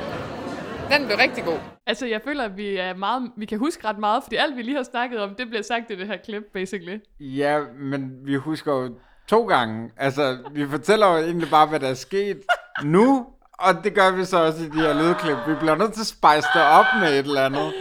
den 0.91 1.07
blev 1.07 1.19
rigtig 1.19 1.45
god. 1.45 1.59
Altså, 1.87 2.07
jeg 2.07 2.21
føler, 2.25 2.45
at 2.45 2.57
vi, 2.57 2.77
er 2.77 2.95
meget, 2.95 3.31
vi 3.37 3.47
kan 3.47 3.59
huske 3.59 3.89
ret 3.89 3.99
meget, 3.99 4.23
fordi 4.23 4.37
alt, 4.37 4.57
vi 4.57 4.63
lige 4.63 4.77
har 4.77 4.83
snakket 4.83 5.21
om, 5.21 5.35
det 5.35 5.49
bliver 5.49 5.63
sagt 5.63 5.91
i 5.91 5.97
det 5.97 6.07
her 6.07 6.17
klip, 6.17 6.43
basically. 6.53 6.99
Ja, 7.21 7.61
men 7.79 8.11
vi 8.25 8.35
husker 8.35 8.73
jo 8.73 8.95
to 9.27 9.47
gange. 9.47 9.91
Altså, 9.97 10.39
vi 10.53 10.69
fortæller 10.69 11.07
jo 11.07 11.17
egentlig 11.17 11.51
bare, 11.51 11.67
hvad 11.67 11.81
der 11.81 11.89
er 11.89 11.95
sket 11.95 12.43
nu, 12.83 13.27
og 13.59 13.85
det 13.85 13.95
gør 13.95 14.11
vi 14.11 14.25
så 14.25 14.45
også 14.45 14.65
i 14.65 14.69
de 14.69 14.81
her 14.81 14.95
lydklip. 15.03 15.37
Vi 15.49 15.55
bliver 15.55 15.77
nødt 15.77 15.93
til 15.93 16.01
at 16.01 16.07
spice 16.07 16.49
det 16.55 16.63
op 16.63 16.87
med 17.01 17.09
et 17.09 17.19
eller 17.19 17.45
andet. 17.45 17.73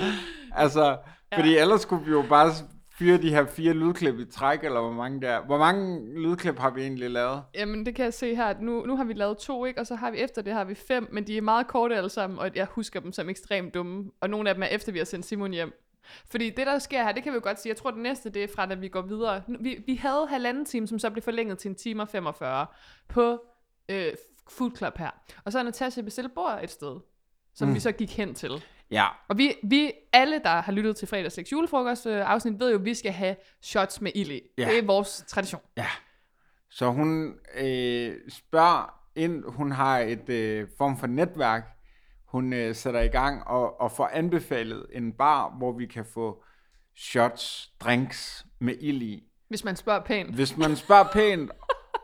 Altså, 0.55 0.97
fordi 1.33 1.57
ellers 1.57 1.81
skulle 1.81 2.05
vi 2.05 2.11
jo 2.11 2.23
bare 2.29 2.51
fyre 2.97 3.17
de 3.17 3.29
her 3.29 3.45
fire 3.45 3.73
lydklip 3.73 4.19
i 4.19 4.25
træk, 4.25 4.63
eller 4.63 4.81
hvor 4.81 4.91
mange 4.91 5.21
der 5.21 5.45
Hvor 5.45 5.57
mange 5.57 6.13
lydklip 6.19 6.59
har 6.59 6.69
vi 6.69 6.81
egentlig 6.81 7.09
lavet? 7.09 7.43
Jamen, 7.55 7.85
det 7.85 7.95
kan 7.95 8.05
jeg 8.05 8.13
se 8.13 8.35
her. 8.35 8.45
at 8.45 8.61
Nu, 8.61 8.85
nu 8.85 8.97
har 8.97 9.03
vi 9.03 9.13
lavet 9.13 9.37
to, 9.37 9.65
ikke? 9.65 9.79
Og 9.79 9.87
så 9.87 9.95
har 9.95 10.11
vi 10.11 10.17
efter 10.17 10.41
det 10.41 10.53
har 10.53 10.63
vi 10.63 10.75
fem, 10.75 11.07
men 11.11 11.27
de 11.27 11.37
er 11.37 11.41
meget 11.41 11.67
korte 11.67 11.95
alle 11.95 12.09
sammen, 12.09 12.39
og 12.39 12.55
jeg 12.55 12.67
husker 12.71 12.99
dem 12.99 13.11
som 13.11 13.29
ekstremt 13.29 13.73
dumme. 13.73 14.11
Og 14.21 14.29
nogle 14.29 14.49
af 14.49 14.55
dem 14.55 14.63
er 14.63 14.67
efter, 14.67 14.91
vi 14.91 14.97
har 14.97 15.05
sendt 15.05 15.25
Simon 15.25 15.51
hjem. 15.51 15.73
Fordi 16.25 16.49
det, 16.49 16.67
der 16.67 16.79
sker 16.79 17.03
her, 17.03 17.11
det 17.11 17.23
kan 17.23 17.31
vi 17.31 17.35
jo 17.35 17.41
godt 17.43 17.61
sige. 17.61 17.69
Jeg 17.69 17.77
tror, 17.77 17.91
det 17.91 17.99
næste, 17.99 18.29
det 18.29 18.43
er 18.43 18.47
fra, 18.55 18.65
da 18.65 18.75
vi 18.75 18.87
går 18.87 19.01
videre. 19.01 19.41
Vi, 19.59 19.83
vi 19.85 19.95
havde 19.95 20.27
halvanden 20.29 20.65
time, 20.65 20.87
som 20.87 20.99
så 20.99 21.09
blev 21.09 21.23
forlænget 21.23 21.57
til 21.57 21.69
en 21.69 21.75
time 21.75 22.01
og 22.01 22.07
45 22.09 22.65
på 23.07 23.39
øh, 23.89 24.13
Food 24.49 24.71
Club 24.77 24.97
her. 24.97 25.09
Og 25.45 25.51
så 25.51 25.57
har 25.57 25.63
Natasha 25.63 26.01
bestilt 26.01 26.33
bord 26.35 26.59
et 26.63 26.69
sted, 26.69 26.99
som 27.55 27.67
mm. 27.67 27.75
vi 27.75 27.79
så 27.79 27.91
gik 27.91 28.17
hen 28.17 28.35
til. 28.35 28.63
Ja, 28.91 29.07
Og 29.29 29.37
vi, 29.37 29.53
vi 29.63 29.91
alle, 30.13 30.41
der 30.43 30.61
har 30.61 30.71
lyttet 30.71 30.95
til 30.95 31.07
fredags 31.07 31.35
6 31.35 31.51
julefrokost 31.51 32.05
øh, 32.05 32.29
afsnit, 32.29 32.59
ved 32.59 32.71
jo, 32.71 32.77
at 32.77 32.85
vi 32.85 32.93
skal 32.93 33.11
have 33.11 33.35
shots 33.61 34.01
med 34.01 34.11
ild 34.15 34.31
i. 34.31 34.41
Ja. 34.57 34.69
Det 34.69 34.77
er 34.77 34.85
vores 34.85 35.23
tradition. 35.27 35.61
ja. 35.77 35.87
Så 36.69 36.91
hun 36.91 37.33
øh, 37.55 38.15
spørger 38.29 38.93
ind, 39.15 39.43
hun 39.47 39.71
har 39.71 39.99
et 39.99 40.29
øh, 40.29 40.67
form 40.77 40.97
for 40.97 41.07
netværk, 41.07 41.63
hun 42.27 42.53
øh, 42.53 42.75
sætter 42.75 43.01
i 43.01 43.07
gang 43.07 43.47
og, 43.47 43.81
og 43.81 43.91
får 43.91 44.09
anbefalet 44.13 44.85
en 44.93 45.11
bar, 45.11 45.57
hvor 45.57 45.71
vi 45.77 45.85
kan 45.85 46.05
få 46.13 46.43
shots, 46.95 47.71
drinks 47.79 48.45
med 48.59 48.75
ild 48.81 49.01
i. 49.01 49.23
Hvis 49.49 49.63
man 49.63 49.75
spørger 49.75 50.03
pænt. 50.03 50.35
Hvis 50.35 50.57
man 50.57 50.75
spørger 50.75 51.09
pænt, 51.13 51.51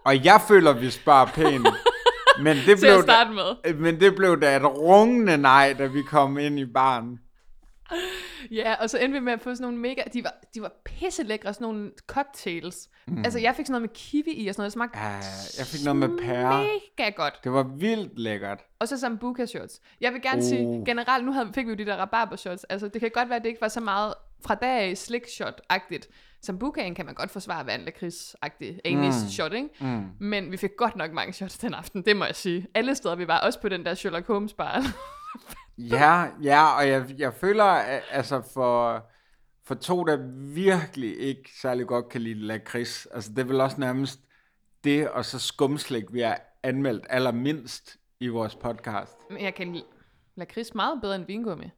og 0.06 0.26
jeg 0.26 0.42
føler, 0.48 0.74
vi 0.74 0.90
spørger 0.90 1.26
pænt, 1.26 1.68
men 2.44 2.58
det, 2.58 2.64
Til 2.66 2.72
at 2.72 2.78
blev 2.80 3.02
starte 3.04 3.30
da, 3.30 3.36
med. 3.36 3.74
men 3.74 4.00
det 4.00 4.16
blev 4.16 4.42
da 4.42 4.56
et 4.56 4.64
rungende 4.66 5.38
nej, 5.38 5.76
da 5.78 5.86
vi 5.86 6.02
kom 6.02 6.38
ind 6.38 6.60
i 6.60 6.66
baren. 6.66 7.20
Ja, 8.52 8.76
og 8.82 8.90
så 8.90 8.98
endte 8.98 9.20
vi 9.20 9.26
med 9.26 9.34
at 9.34 9.42
få 9.42 9.50
sådan 9.56 9.62
nogle 9.62 9.78
mega... 9.78 10.02
De 10.14 10.24
var, 10.24 10.34
de 10.56 10.62
var 10.62 10.72
pisse 10.86 11.24
lækre, 11.24 11.54
sådan 11.54 11.66
nogle 11.66 11.92
cocktails. 12.08 12.90
Mm. 13.08 13.18
Altså, 13.24 13.40
jeg 13.40 13.56
fik 13.56 13.66
sådan 13.66 13.72
noget 13.82 13.82
med 13.82 13.90
kiwi 13.96 14.32
i 14.34 14.48
og 14.48 14.56
sådan 14.56 14.62
noget. 14.62 14.68
Det 14.70 14.74
smagte 14.74 15.00
Ja, 15.00 15.10
jeg 15.58 15.66
fik 15.66 15.84
noget 15.86 15.96
med 15.96 16.18
pære. 16.26 16.64
mega 16.98 17.10
godt. 17.10 17.34
Det 17.44 17.52
var 17.54 17.64
vildt 17.64 18.20
lækkert. 18.20 18.60
Og 18.80 18.88
så 18.88 18.98
sambuca 19.00 19.46
shots. 19.46 19.80
Jeg 20.02 20.14
vil 20.14 20.22
gerne 20.22 20.38
Oh. 20.38 20.44
oh. 20.44 20.50
sige, 20.50 20.84
generelt, 20.86 21.26
nu 21.26 21.32
havde, 21.32 21.50
fik 21.56 21.66
vi 21.66 21.72
jo 21.72 21.78
de 21.78 21.86
der 21.86 21.96
rabarber 21.96 22.36
shots. 22.36 22.64
Altså, 22.64 22.88
det 22.88 23.02
kan 23.02 23.12
godt 23.14 23.30
være, 23.30 23.36
at 23.36 23.42
det 23.44 23.50
ikke 23.50 23.62
var 23.62 23.68
så 23.68 23.80
meget 23.82 24.14
fra 24.46 24.56
dag 24.56 24.90
af 24.90 24.98
slik 24.98 25.24
shot-agtigt. 25.28 26.10
Sambucaen 26.42 26.96
kan 26.96 27.06
man 27.06 27.16
godt 27.16 27.32
forsvare 27.32 27.66
være 27.66 27.76
en 27.76 27.88
lakrids-agtig 27.88 28.80
anis 28.86 29.24
mm. 29.24 29.30
shot, 29.30 29.54
ikke? 29.54 29.70
Mm. 29.80 30.06
Men 30.20 30.52
vi 30.52 30.58
fik 30.58 30.72
godt 30.78 30.96
nok 30.96 31.12
mange 31.14 31.34
shots 31.34 31.58
den 31.58 31.74
aften, 31.74 32.02
det 32.02 32.18
må 32.18 32.26
jeg 32.26 32.36
sige. 32.36 32.68
Alle 32.74 32.96
steder 32.96 33.16
vi 33.16 33.28
var, 33.28 33.40
også 33.40 33.62
på 33.62 33.70
den 33.70 33.86
der 33.86 33.94
Sherlock 33.94 34.28
Holmes 34.28 34.54
bar. 34.54 34.84
Ja, 35.78 36.28
ja, 36.44 36.78
og 36.78 36.88
jeg, 36.88 37.06
jeg 37.18 37.34
føler, 37.34 37.64
at, 37.64 38.04
altså 38.12 38.42
for, 38.54 39.06
for 39.66 39.76
to, 39.76 40.04
der 40.04 40.18
virkelig 40.54 41.20
ikke 41.20 41.50
særlig 41.62 41.88
godt 41.88 42.10
kan 42.10 42.22
lide 42.22 42.40
lakrids, 42.40 43.06
altså 43.06 43.30
det 43.30 43.40
er 43.40 43.44
vel 43.44 43.62
også 43.62 43.80
nærmest 43.80 44.20
det, 44.84 45.10
og 45.10 45.26
så 45.26 45.40
skumslik, 45.40 46.04
vi 46.12 46.22
har 46.22 46.42
anmeldt 46.64 47.06
allermindst 47.10 47.98
i 48.20 48.28
vores 48.28 48.56
podcast. 48.56 49.18
Men 49.30 49.44
jeg 49.44 49.56
kan 49.56 49.74
lide 49.74 49.86
lakrids 50.36 50.76
meget 50.76 51.02
bedre 51.02 51.16
end 51.16 51.26
vingummi. 51.26 51.70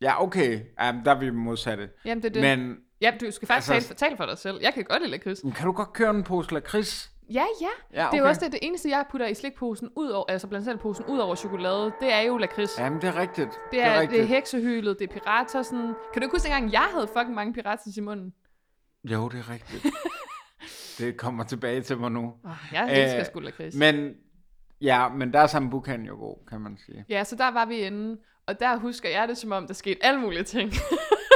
Ja, 0.00 0.22
okay, 0.22 0.60
Jamen, 0.80 1.04
der 1.04 1.10
er 1.10 1.18
vi 1.18 1.30
modsatte. 1.30 1.90
Jamen, 2.04 2.22
det 2.22 2.28
er 2.28 2.32
det. 2.32 2.58
Men 2.58 2.76
Ja, 3.04 3.12
du 3.20 3.30
skal 3.30 3.48
faktisk 3.48 3.72
Altså- 3.72 3.88
tale, 3.94 3.98
tale 4.10 4.16
for 4.16 4.26
dig 4.26 4.38
selv. 4.38 4.58
Jeg 4.62 4.74
kan 4.74 4.84
godt 4.84 5.02
lide 5.02 5.10
lakrids. 5.10 5.40
kan 5.56 5.66
du 5.66 5.72
godt 5.72 5.92
køre 5.92 6.10
en 6.10 6.24
pose 6.24 6.54
lakrids? 6.54 7.10
Ja, 7.30 7.44
ja. 7.60 7.66
Ja, 7.92 7.96
Det 7.96 8.00
er 8.02 8.08
okay. 8.08 8.18
jo 8.18 8.24
også 8.28 8.40
det, 8.44 8.52
det 8.52 8.58
eneste, 8.62 8.88
jeg 8.88 9.04
putter 9.10 9.26
i 9.26 9.34
slikposen, 9.34 9.88
ud 9.96 10.08
over, 10.08 10.24
altså 10.30 10.46
blandt 10.46 10.64
selv 10.66 10.78
posen, 10.78 11.04
ud 11.04 11.18
over 11.18 11.34
chokolade, 11.34 11.92
det 12.00 12.12
er 12.12 12.20
jo 12.20 12.36
lakrids. 12.38 12.78
Ja, 12.78 12.84
Jamen, 12.84 13.00
det 13.00 13.08
er 13.08 13.16
rigtigt. 13.16 13.48
det, 13.70 13.80
er, 13.80 13.84
det 13.88 13.96
er 13.96 14.00
rigtigt. 14.00 14.26
heksehylet, 14.28 14.98
det 14.98 15.10
er 15.10 15.12
piratosen. 15.20 15.78
Kan 15.78 15.94
du 16.14 16.20
ikke 16.22 16.34
huske 16.34 16.48
engang, 16.48 16.72
jeg 16.72 16.88
havde 16.92 17.08
fucking 17.16 17.34
mange 17.34 17.52
piratas 17.52 17.96
i 17.96 18.00
munden? 18.00 18.34
Jo, 19.04 19.28
det 19.28 19.38
er 19.38 19.50
rigtigt. 19.50 19.86
det 20.98 21.16
kommer 21.16 21.44
tilbage 21.44 21.82
til 21.82 21.98
mig 21.98 22.10
nu. 22.10 22.32
Oh, 22.44 22.50
jeg 22.72 23.02
elsker 23.02 23.20
Øh, 23.20 23.26
sgu 23.26 23.40
lakrids. 23.40 23.74
Men... 23.74 24.14
Ja, 24.80 25.08
men 25.08 25.32
der 25.32 25.38
er 25.40 25.46
sambucaen 25.46 26.04
jo 26.06 26.14
god, 26.16 26.36
kan 26.48 26.60
man 26.60 26.78
sige. 26.86 27.04
Ja, 27.08 27.24
så 27.24 27.36
der 27.36 27.50
var 27.50 27.64
vi 27.66 27.74
inde, 27.76 28.16
og 28.46 28.60
der 28.60 28.76
husker 28.76 29.08
jeg 29.08 29.28
det, 29.28 29.38
som 29.38 29.52
om 29.52 29.66
der 29.66 29.74
skete 29.74 30.04
alle 30.04 30.20
mulige 30.20 30.42
ting. 30.42 30.72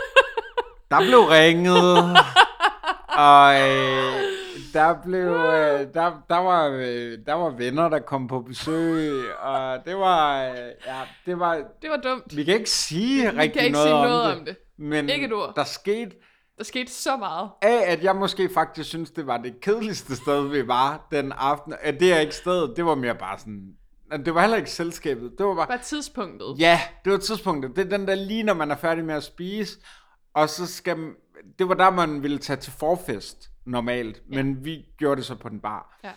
Der 0.91 0.99
blev 1.01 1.19
ringet, 1.19 2.17
og 3.09 3.55
øh, 3.55 4.23
der 4.73 4.95
blev, 5.05 5.27
øh, 5.27 5.95
der, 5.95 6.23
der, 6.29 6.37
var, 6.37 6.67
øh, 6.69 7.19
der 7.27 7.33
var 7.35 7.51
venner, 7.51 7.89
der 7.89 7.99
kom 7.99 8.29
på 8.29 8.41
besøg, 8.41 9.35
og 9.41 9.79
det 9.85 9.97
var, 9.97 10.45
øh, 10.45 10.57
ja, 10.87 11.01
det 11.27 11.39
var, 11.39 11.55
det 11.83 11.91
var 11.91 11.97
dumt. 11.97 12.37
vi 12.37 12.45
kan 12.45 12.55
ikke 12.55 12.71
sige 12.71 13.23
Vi 13.33 13.39
rigtig 13.39 13.53
kan 13.53 13.63
ikke 13.65 13.73
noget, 13.73 13.87
sige 13.89 13.95
om, 13.95 14.07
noget 14.09 14.27
det, 14.31 14.39
om 14.39 14.45
det. 14.45 14.57
men 14.79 15.09
Ikke 15.09 15.27
et 15.27 15.33
ord. 15.33 15.53
der 15.57 15.65
skete 15.65 16.11
Der 16.59 16.65
skete 16.65 16.93
så 16.93 17.17
meget. 17.17 17.51
af, 17.63 17.93
at 17.93 18.03
jeg 18.05 18.17
måske 18.17 18.51
faktisk 18.55 18.89
synes, 18.89 19.11
det 19.11 19.27
var 19.27 19.37
det 19.37 19.61
kedeligste 19.61 20.17
sted, 20.17 20.49
vi 20.49 20.69
var 20.69 21.07
den 21.13 21.33
aften. 21.37 21.75
At 21.81 22.01
det 22.01 22.13
er 22.13 22.19
ikke 22.19 22.35
stedet, 22.35 22.73
det 22.77 22.85
var 22.85 22.95
mere 22.95 23.15
bare 23.15 23.39
sådan, 23.39 23.69
det 24.25 24.35
var 24.35 24.41
heller 24.41 24.57
ikke 24.57 24.71
selskabet, 24.71 25.33
det 25.39 25.47
var 25.47 25.55
bare, 25.55 25.67
Bare 25.67 25.79
tidspunktet. 25.85 26.55
Ja, 26.59 26.81
det 27.05 27.13
var 27.13 27.19
tidspunktet. 27.19 27.77
Det 27.77 27.85
er 27.93 27.99
den 27.99 28.09
der 28.09 28.15
lige, 28.15 28.43
når 28.43 28.55
man 28.55 28.71
er 28.71 28.77
færdig 28.77 29.05
med 29.05 29.15
at 29.15 29.23
spise, 29.25 29.79
og 30.39 30.49
så 30.49 30.67
skal 30.67 31.15
det 31.59 31.69
var 31.69 31.75
der, 31.75 31.91
man 31.91 32.23
ville 32.23 32.39
tage 32.39 32.57
til 32.57 32.73
forfest 32.73 33.51
normalt, 33.65 34.23
ja. 34.31 34.37
men 34.37 34.65
vi 34.65 34.87
gjorde 34.99 35.17
det 35.17 35.25
så 35.25 35.35
på 35.35 35.49
den 35.49 35.61
bar. 35.61 36.01
Ja. 36.05 36.13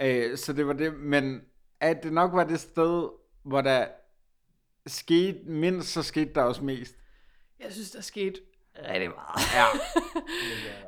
Øh, 0.00 0.38
så 0.38 0.52
det 0.52 0.66
var 0.66 0.72
det, 0.72 0.94
men 0.94 1.40
at 1.80 2.02
det 2.02 2.12
nok 2.12 2.32
var 2.32 2.44
det 2.44 2.60
sted, 2.60 3.08
hvor 3.44 3.60
der 3.60 3.86
skete 4.86 5.38
mindst, 5.46 5.88
så 5.88 6.02
skete 6.02 6.34
der 6.34 6.42
også 6.42 6.64
mest. 6.64 6.94
Jeg 7.60 7.72
synes, 7.72 7.90
der 7.90 8.00
skete 8.00 8.40
rigtig 8.78 9.10
meget. 9.10 9.54
Ja. 9.54 9.64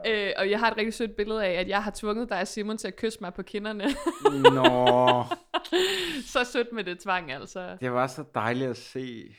Øh, 0.06 0.32
og 0.36 0.50
jeg 0.50 0.58
har 0.58 0.70
et 0.70 0.76
rigtig 0.76 0.94
sødt 0.94 1.16
billede 1.16 1.44
af, 1.44 1.52
at 1.60 1.68
jeg 1.68 1.82
har 1.82 1.90
tvunget 1.90 2.28
dig 2.28 2.40
og 2.40 2.48
Simon 2.48 2.78
til 2.78 2.88
at 2.88 2.96
kysse 2.96 3.18
mig 3.20 3.34
på 3.34 3.42
kinderne. 3.42 3.84
Nå, 4.54 5.24
så 6.32 6.44
sødt 6.44 6.72
med 6.72 6.84
det 6.84 6.98
tvang, 6.98 7.32
altså. 7.32 7.76
det 7.80 7.92
var 7.92 8.06
så 8.06 8.24
dejligt 8.34 8.70
at 8.70 8.76
se, 8.76 9.34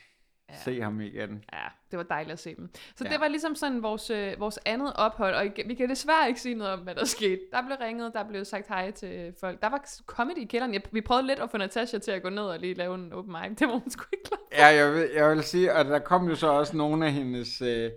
ja. 0.52 0.56
se 0.64 0.80
ham 0.80 1.00
igen. 1.00 1.44
Ja, 1.52 1.58
det 1.90 1.96
var 1.96 2.02
dejligt 2.02 2.32
at 2.32 2.38
se 2.38 2.54
dem. 2.56 2.70
Så 2.96 3.04
Ja. 3.04 3.10
det 3.10 3.20
var 3.20 3.28
ligesom 3.28 3.54
sådan 3.54 3.82
vores, 3.82 4.10
øh, 4.10 4.40
vores 4.40 4.58
andet 4.64 4.92
ophold, 4.96 5.34
og 5.34 5.46
vi 5.66 5.74
kan 5.74 5.88
desværre 5.88 6.28
ikke 6.28 6.40
sige 6.40 6.54
noget 6.54 6.72
om, 6.72 6.78
hvad 6.78 6.94
der 6.94 7.04
skete. 7.16 7.40
Der 7.52 7.62
blev 7.66 7.76
ringet, 7.80 8.12
der 8.14 8.24
blev 8.28 8.44
sagt 8.44 8.68
hej 8.68 8.90
til 8.90 9.34
folk. 9.40 9.60
Der 9.62 9.68
var 9.68 9.84
comedy 10.06 10.38
i 10.38 10.44
kælderen. 10.44 10.74
Jeg, 10.74 10.82
vi 10.92 11.00
prøvede 11.00 11.26
lidt 11.26 11.38
at 11.38 11.50
få 11.50 11.56
Natasha 11.58 11.98
til 11.98 12.10
at 12.10 12.22
gå 12.22 12.28
ned 12.28 12.42
og 12.42 12.58
lige 12.58 12.74
lave 12.74 12.94
en 12.94 13.12
open 13.12 13.32
mic. 13.32 13.56
Det 13.58 13.68
var 13.68 13.72
hun 13.78 13.90
sgu 13.90 14.04
ikke 14.12 14.24
klar. 14.24 14.38
Ja, 14.52 14.66
jeg 14.66 14.92
vil, 14.92 15.08
jeg 15.14 15.30
vil 15.30 15.42
sige, 15.42 15.72
at 15.72 15.86
der 15.86 15.98
kom 15.98 16.28
jo 16.28 16.34
så 16.34 16.46
også 16.48 16.76
nogle 16.76 17.06
af 17.06 17.12
hendes, 17.12 17.62
øh, 17.62 17.90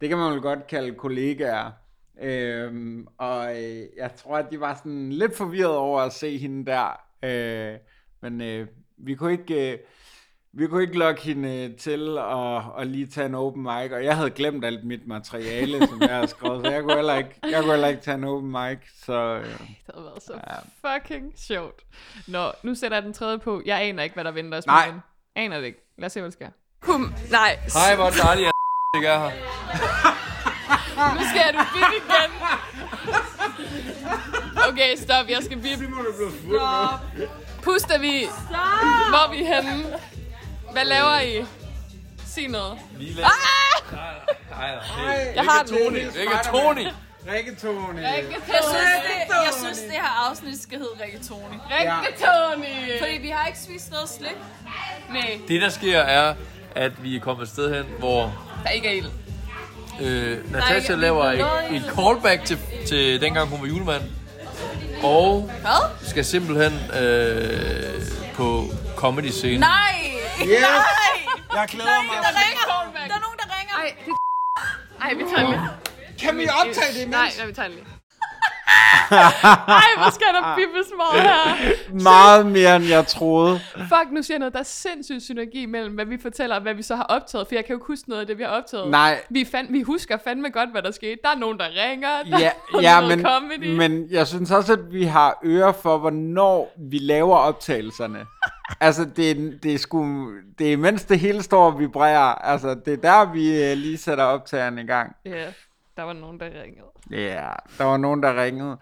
det 0.00 0.08
kan 0.08 0.18
man 0.18 0.32
vel 0.32 0.40
godt 0.40 0.66
kalde 0.66 0.94
kollegaer, 0.94 1.70
øhm, 2.22 3.06
og 3.18 3.62
øh, 3.62 3.82
jeg 3.96 4.14
tror, 4.16 4.36
at 4.36 4.46
de 4.50 4.60
var 4.60 4.74
sådan 4.74 5.12
lidt 5.12 5.36
forvirret 5.36 5.76
over 5.76 6.00
at 6.00 6.12
se 6.12 6.38
hende 6.38 6.66
der, 6.70 7.00
øh, 7.22 7.78
men 8.20 8.40
øh, 8.40 8.66
vi 8.96 9.14
kunne 9.14 9.32
ikke... 9.32 9.72
Øh, 9.72 9.78
vi 10.58 10.66
kunne 10.66 10.82
ikke 10.82 10.98
lokke 10.98 11.22
hende 11.22 11.74
til 11.78 12.18
at, 12.18 12.62
at 12.78 12.86
lige 12.86 13.06
tage 13.06 13.26
en 13.26 13.34
open 13.34 13.62
mic, 13.62 13.92
og 13.92 14.04
jeg 14.04 14.16
havde 14.16 14.30
glemt 14.30 14.64
alt 14.64 14.84
mit 14.84 15.06
materiale, 15.06 15.86
som 15.88 16.00
jeg 16.00 16.14
havde 16.14 16.28
skrevet, 16.28 16.64
så 16.66 16.70
jeg 16.72 16.82
kunne 16.82 16.94
heller 16.94 17.16
ikke, 17.16 17.30
jeg 17.50 17.60
kunne 17.60 17.70
heller 17.72 17.88
ikke 17.88 18.02
tage 18.02 18.14
en 18.14 18.24
open 18.24 18.50
mic, 18.50 18.78
så 19.04 19.12
øh, 19.12 19.44
Det 19.44 19.58
havde 19.94 20.04
været 20.04 20.22
så 20.22 20.32
fucking 20.86 21.32
sjovt. 21.36 21.82
Nå, 22.26 22.52
nu 22.62 22.74
sætter 22.74 22.96
jeg 22.96 23.04
den 23.04 23.12
tredje 23.12 23.38
på. 23.38 23.62
Jeg 23.66 23.82
aner 23.82 24.02
ikke, 24.02 24.14
hvad 24.14 24.24
der 24.24 24.30
venter 24.30 24.58
os. 24.58 24.66
Nej. 24.66 24.92
Aner 25.36 25.58
det 25.58 25.66
ikke. 25.66 25.94
Lad 25.98 26.06
os 26.06 26.12
se, 26.12 26.20
hvad 26.20 26.30
der 26.30 26.32
sker. 26.32 26.48
Kum, 26.80 27.14
nej. 27.30 27.58
Hej, 27.74 27.96
hvor 27.96 28.10
dejligt, 28.10 28.46
at 28.48 28.52
ikke 28.96 29.08
er 29.08 29.18
her. 29.18 29.30
Nu 31.14 31.20
skal 31.30 31.54
du 31.54 31.64
bip 31.74 31.92
igen. 32.02 32.30
Okay, 34.68 34.96
stop. 34.96 35.28
Jeg 35.28 35.42
skal 35.42 35.56
bip. 35.56 35.78
Puster 37.62 37.98
vi. 37.98 38.26
Hvor 39.10 39.26
er 39.26 39.30
vi 39.30 39.36
henne? 39.36 40.15
Hvad 40.76 40.84
laver 40.84 41.20
I? 41.20 41.44
Sig 42.26 42.48
noget. 42.48 42.78
Vi 42.98 43.04
laver... 43.04 43.28
Ah! 43.28 43.98
Nej, 44.50 44.74
nej, 44.96 45.32
Jeg 45.34 45.44
har 45.44 45.62
den. 45.62 45.76
Tony. 45.78 45.98
Ikke 45.98 46.38
Tony. 46.52 46.86
Rikketone. 47.34 48.00
Jeg 48.02 48.24
synes, 48.62 48.96
det, 49.28 49.34
jeg 49.46 49.52
synes, 49.64 49.78
det 49.78 49.90
her 49.92 50.28
afsnit 50.30 50.62
skal 50.62 50.78
hedde 50.78 51.04
Rigatoni. 51.04 51.56
Rikke 51.70 52.98
Fordi 53.00 53.18
vi 53.22 53.28
har 53.28 53.46
ikke 53.46 53.58
spist 53.58 53.90
noget 53.90 54.08
slik. 54.08 54.36
Nej, 55.12 55.38
Det, 55.48 55.62
der 55.62 55.68
sker, 55.68 55.98
er, 56.00 56.34
at 56.74 57.02
vi 57.02 57.16
er 57.16 57.20
kommet 57.20 57.42
et 57.44 57.48
sted 57.52 57.74
hen, 57.74 57.84
hvor 57.98 58.32
der 58.64 58.70
ikke 58.70 58.88
er 58.88 58.92
ild. 58.92 59.06
øh, 60.00 60.52
Natasha 60.52 60.94
laver 60.94 61.24
er 61.24 61.30
et, 61.70 61.76
et 61.76 61.82
callback 61.94 62.44
til, 62.44 62.58
til 62.88 63.20
dengang 63.20 63.48
hun 63.48 63.60
var 63.60 63.66
julemand. 63.66 64.02
Og 65.02 65.50
Hvad? 65.60 66.08
skal 66.08 66.24
simpelthen 66.24 66.72
øh, 67.02 68.02
på 68.34 68.64
comedy-scenen. 68.96 69.60
Nej! 69.60 70.15
Yes! 70.42 70.60
Nej! 70.60 71.16
Jeg 71.54 71.68
glæder 71.68 72.02
mig. 72.08 72.16
Der 72.26 72.32
ringer! 72.42 72.64
Der 73.08 73.14
er 73.14 73.20
nogen, 73.26 73.38
der 73.42 73.48
ringer! 73.58 73.74
Ej, 73.82 73.96
det... 74.06 74.14
Ej, 75.02 75.14
vi 75.14 75.22
tager 75.36 75.48
lige. 75.50 75.60
Kan 76.22 76.38
vi 76.38 76.48
optage 76.60 76.92
det 76.94 77.00
imens? 77.02 77.10
Nej, 77.16 77.30
nej, 77.38 77.46
vi 77.46 77.52
tager 77.52 77.68
lige. 77.68 77.86
Ej, 79.10 79.90
hvor 79.96 80.10
skal 80.10 80.26
der 80.34 80.54
bippes 80.56 80.86
meget 80.96 81.22
her. 81.22 82.02
Meget 82.02 82.46
mere, 82.46 82.76
end 82.76 82.84
jeg 82.84 83.06
troede. 83.06 83.60
Fuck, 83.76 84.10
nu 84.12 84.22
siger 84.22 84.34
jeg 84.34 84.38
noget. 84.38 84.52
Der 84.54 84.58
er 84.60 84.64
sindssygt 84.64 85.22
synergi 85.22 85.66
mellem, 85.66 85.94
hvad 85.94 86.04
vi 86.04 86.18
fortæller 86.22 86.56
og 86.56 86.62
hvad 86.62 86.74
vi 86.74 86.82
så 86.82 86.96
har 86.96 87.02
optaget. 87.02 87.46
For 87.48 87.54
jeg 87.54 87.64
kan 87.64 87.72
jo 87.72 87.76
ikke 87.76 87.86
huske 87.86 88.08
noget 88.08 88.20
af 88.20 88.26
det, 88.26 88.38
vi 88.38 88.42
har 88.42 88.50
optaget. 88.50 88.90
Nej. 88.90 89.20
Vi, 89.30 89.44
fand, 89.50 89.72
vi 89.72 89.82
husker 89.82 90.18
fandme 90.24 90.50
godt, 90.50 90.70
hvad 90.70 90.82
der 90.82 90.90
skete. 90.90 91.16
Der 91.24 91.28
er 91.30 91.38
nogen, 91.38 91.58
der 91.58 91.64
ringer. 91.84 92.08
Der 92.30 92.38
Ja, 92.38 92.50
er 92.74 92.80
ja 92.80 93.00
noget 93.00 93.18
men, 93.18 93.26
comedy. 93.26 93.76
men 93.76 94.06
jeg 94.10 94.26
synes 94.26 94.50
også, 94.50 94.72
at 94.72 94.92
vi 94.92 95.04
har 95.04 95.38
øre 95.44 95.74
for, 95.82 95.98
hvornår 95.98 96.72
vi 96.90 96.98
laver 96.98 97.36
optagelserne. 97.36 98.26
Altså, 98.80 99.04
det, 99.04 99.58
det 99.62 99.74
er 99.74 99.78
sgu, 99.78 100.30
det 100.58 100.72
er 100.72 100.76
mens 100.76 101.04
det 101.04 101.18
hele 101.18 101.42
står 101.42 101.66
og 101.72 101.78
vibrerer. 101.78 102.34
Altså, 102.34 102.74
det 102.74 102.92
er 102.92 102.96
der, 102.96 103.32
vi 103.32 103.64
øh, 103.64 103.76
lige 103.76 103.98
sætter 103.98 104.24
optageren 104.24 104.78
i 104.78 104.86
gang. 104.86 105.16
Ja, 105.24 105.52
der 105.96 106.02
var 106.02 106.12
nogen, 106.12 106.40
der 106.40 106.46
ringede. 106.62 106.86
Ja, 107.10 107.48
der 107.78 107.84
var 107.84 107.96
nogen, 107.96 108.22
der 108.22 108.42
ringede. 108.42 108.76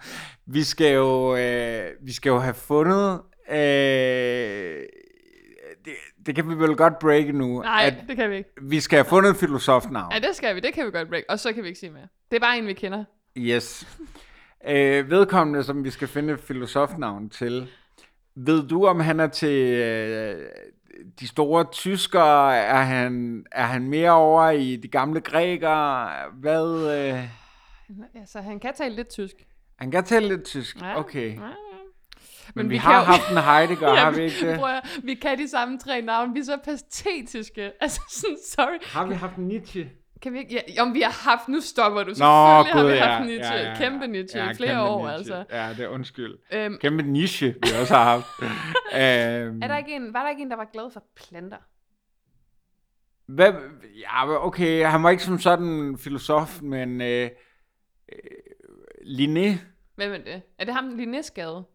Vi 0.47 0.63
skal 0.63 0.95
jo, 0.95 1.37
øh, 1.37 1.91
vi 2.03 2.13
skal 2.13 2.31
jo 2.31 2.39
have 2.39 2.55
fundet... 2.55 3.21
Øh, 3.51 4.83
det, 5.85 5.93
det 6.27 6.35
kan 6.35 6.49
vi 6.49 6.55
vel 6.55 6.77
godt 6.77 6.99
breake 6.99 7.33
nu. 7.33 7.61
Nej, 7.63 7.85
At 7.87 7.95
det 8.09 8.17
kan 8.17 8.31
vi 8.31 8.37
ikke. 8.37 8.51
vi 8.63 8.81
skal 8.81 8.97
have 8.97 9.05
fundet 9.05 9.31
et 9.31 9.37
filosofnavn. 9.37 10.13
Ja, 10.13 10.19
det 10.19 10.37
skal 10.37 10.55
vi. 10.55 10.61
Det 10.61 10.75
kan 10.75 10.87
vi 10.87 10.91
godt 10.91 11.09
break. 11.09 11.23
Og 11.29 11.39
så 11.39 11.53
kan 11.53 11.63
vi 11.63 11.69
ikke 11.69 11.81
sige 11.81 11.91
mere. 11.91 12.09
Det 12.31 12.37
er 12.37 12.41
bare 12.41 12.59
en, 12.59 12.67
vi 12.67 12.73
kender. 12.73 13.05
Yes. 13.39 13.89
Øh, 14.69 15.11
vedkommende, 15.11 15.65
som 15.65 15.85
vi 15.85 15.91
skal 15.91 16.09
finde 16.09 16.39
filosofnavn 16.39 17.31
til. 17.31 17.69
Ved 18.37 18.69
du, 18.69 18.87
om 18.87 19.01
han 19.01 19.21
er 19.21 19.27
til 19.27 19.73
øh, 19.73 20.47
de 21.21 21.29
store 21.29 21.65
tyskere? 21.73 22.57
Er 22.57 22.83
han, 22.83 23.45
er 23.53 23.65
han 23.65 23.89
mere 23.89 24.11
over 24.11 24.51
i 24.51 24.77
de 24.77 24.89
gamle 24.89 25.21
grækere? 25.21 26.09
Hvad? 26.41 26.99
Øh, 27.15 27.29
Altså, 28.15 28.41
han 28.41 28.61
kan 28.61 28.73
tale 28.77 28.97
lidt 28.97 29.09
tysk. 29.09 29.35
han 29.79 29.91
kan 29.91 30.05
tale 30.05 30.29
lidt 30.29 30.45
tysk. 30.45 30.81
Ja, 30.83 30.99
Okay. 30.99 31.35
ja, 31.37 31.43
ja. 31.45 31.51
Men, 32.55 32.67
vi, 32.69 32.69
vi 32.75 32.77
har 32.77 32.91
kan 32.93 32.99
jo- 33.01 33.05
haft 33.05 33.31
en 33.31 33.37
Heidegger, 33.37 33.95
har 33.95 34.11
vi 34.11 34.23
ikke 34.29 34.51
det? 34.51 34.59
Prøv 34.59 34.71
at, 34.71 35.01
vi 35.03 35.15
kan 35.15 35.39
de 35.39 35.49
samme 35.49 35.79
tre 35.79 36.03
navne. 36.03 36.33
Vi 36.35 36.41
er 36.41 36.45
så 36.45 36.59
patetiske. 36.65 37.73
Altså, 37.81 38.01
sådan, 38.11 38.37
sorry. 38.51 38.79
Har 38.83 39.07
vi 39.07 39.15
haft 39.15 39.37
en 39.37 39.49
Nietzsche? 39.49 39.91
Kan 40.25 40.33
vi 40.33 40.39
ikke? 40.39 40.63
Ja, 40.77 40.83
om 40.83 40.95
vi 40.95 41.01
har 41.01 41.31
haft, 41.31 41.49
nu 41.49 41.61
stopper 41.61 42.03
du. 42.03 42.09
Nå, 42.09 42.15
Selvfølgelig 42.15 42.73
har 42.73 42.83
gud, 42.83 42.91
vi 42.91 42.97
ja. 42.97 43.05
haft 43.05 43.31
ja, 43.31 43.63
ja, 43.63 43.69
ja. 43.69 43.77
Kæmpe 43.77 44.07
Nietzsche 44.07 44.41
Ja, 44.41 44.51
i 44.51 44.55
flere 44.55 44.83
år, 44.83 45.09
Nietzsche. 45.09 45.37
altså. 45.37 45.57
Ja, 45.57 45.69
det 45.69 45.81
er 45.81 45.89
undskyld. 45.89 46.35
Øhm, 46.53 46.79
Kæmpe 46.81 47.03
niche, 47.03 47.47
vi 47.47 47.69
også 47.81 47.95
har 47.95 48.05
haft. 48.05 48.27
øhm, 48.43 49.63
er 49.63 49.69
der 49.69 49.77
ikke 49.77 49.97
en, 49.97 50.15
var 50.15 50.23
der 50.23 50.31
ikke 50.31 50.43
en, 50.43 50.51
der 50.51 50.57
var 50.57 50.69
glad 50.73 50.91
for 50.91 51.05
planter? 51.17 51.57
hvad, 53.27 53.53
ja, 54.01 54.47
okay, 54.47 54.87
han 54.87 55.03
var 55.03 55.11
ikke 55.11 55.23
som 55.23 55.39
sådan 55.39 55.67
en 55.67 55.99
filosof, 55.99 56.63
men 56.63 57.01
øh, 57.01 57.31
øh, 58.13 58.19
Linné, 59.01 59.59
Hvem 59.97 60.13
er 60.13 60.19
det? 60.19 60.43
Er 60.59 60.65
det 60.65 60.75
ham, 60.75 60.89
Linnésgade? 60.89 61.74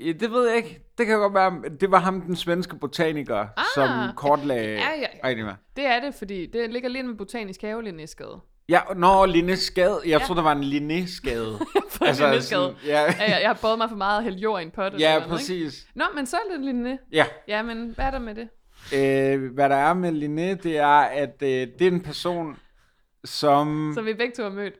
Ja, 0.00 0.12
det 0.12 0.30
ved 0.30 0.48
jeg 0.48 0.56
ikke. 0.56 0.80
Det 0.98 1.06
kan 1.06 1.18
godt 1.18 1.34
være, 1.34 1.76
det 1.80 1.90
var 1.90 1.98
ham, 1.98 2.20
den 2.20 2.36
svenske 2.36 2.76
botaniker, 2.76 3.36
ah, 3.56 3.64
som 3.74 3.88
kortlagde 4.16 4.72
ja, 4.72 4.88
ja. 5.30 5.34
meget. 5.44 5.56
Det 5.76 5.86
er 5.86 6.00
det, 6.00 6.14
fordi 6.14 6.46
det 6.46 6.70
ligger 6.70 6.88
lige 6.88 7.02
med 7.02 7.14
botanisk 7.14 7.62
have, 7.62 7.82
Linnésgade. 7.88 8.40
Ja, 8.68 8.80
nå, 8.96 9.26
Linné 9.26 9.54
skade. 9.54 10.00
Jeg 10.06 10.20
troede, 10.20 10.36
der 10.36 10.42
var 10.42 10.52
en 10.52 10.62
Linné 10.62 11.16
skade. 11.16 11.58
For 11.90 12.04
altså, 12.04 12.32
Linnésgade. 12.32 12.40
sådan, 12.40 12.76
ja, 12.86 13.00
Ja, 13.00 13.06
jeg, 13.18 13.38
jeg 13.42 13.48
har 13.48 13.58
båret 13.62 13.78
mig 13.78 13.88
for 13.88 13.96
meget 13.96 14.18
at 14.18 14.24
hælde 14.24 14.38
jord 14.38 14.60
i 14.60 14.64
en 14.64 14.70
pot. 14.70 14.86
eller 14.94 15.08
ja, 15.08 15.12
noget, 15.14 15.24
Ikke? 15.24 15.30
præcis. 15.36 15.86
Nå, 15.94 16.04
men 16.14 16.26
så 16.26 16.36
er 16.36 16.56
det 16.56 16.70
Linné. 16.70 17.08
Ja, 17.12 17.26
Ja, 17.48 17.62
men 17.62 17.90
hvad 17.94 18.04
er 18.04 18.10
der 18.10 18.18
med 18.18 18.34
det? 18.34 18.48
øh, 18.94 19.52
hvad 19.54 19.68
der 19.68 19.76
er 19.76 19.94
med 19.94 20.10
Linné, 20.12 20.62
det 20.62 20.78
er, 20.78 20.86
at 21.00 21.34
øh, 21.42 21.48
det 21.48 21.82
er 21.82 21.90
en 21.90 22.00
person, 22.02 22.56
som... 23.24 23.92
Som 23.94 24.04
vi 24.06 24.14
begge 24.14 24.34
to 24.36 24.42
har 24.42 24.50
mødt. 24.50 24.74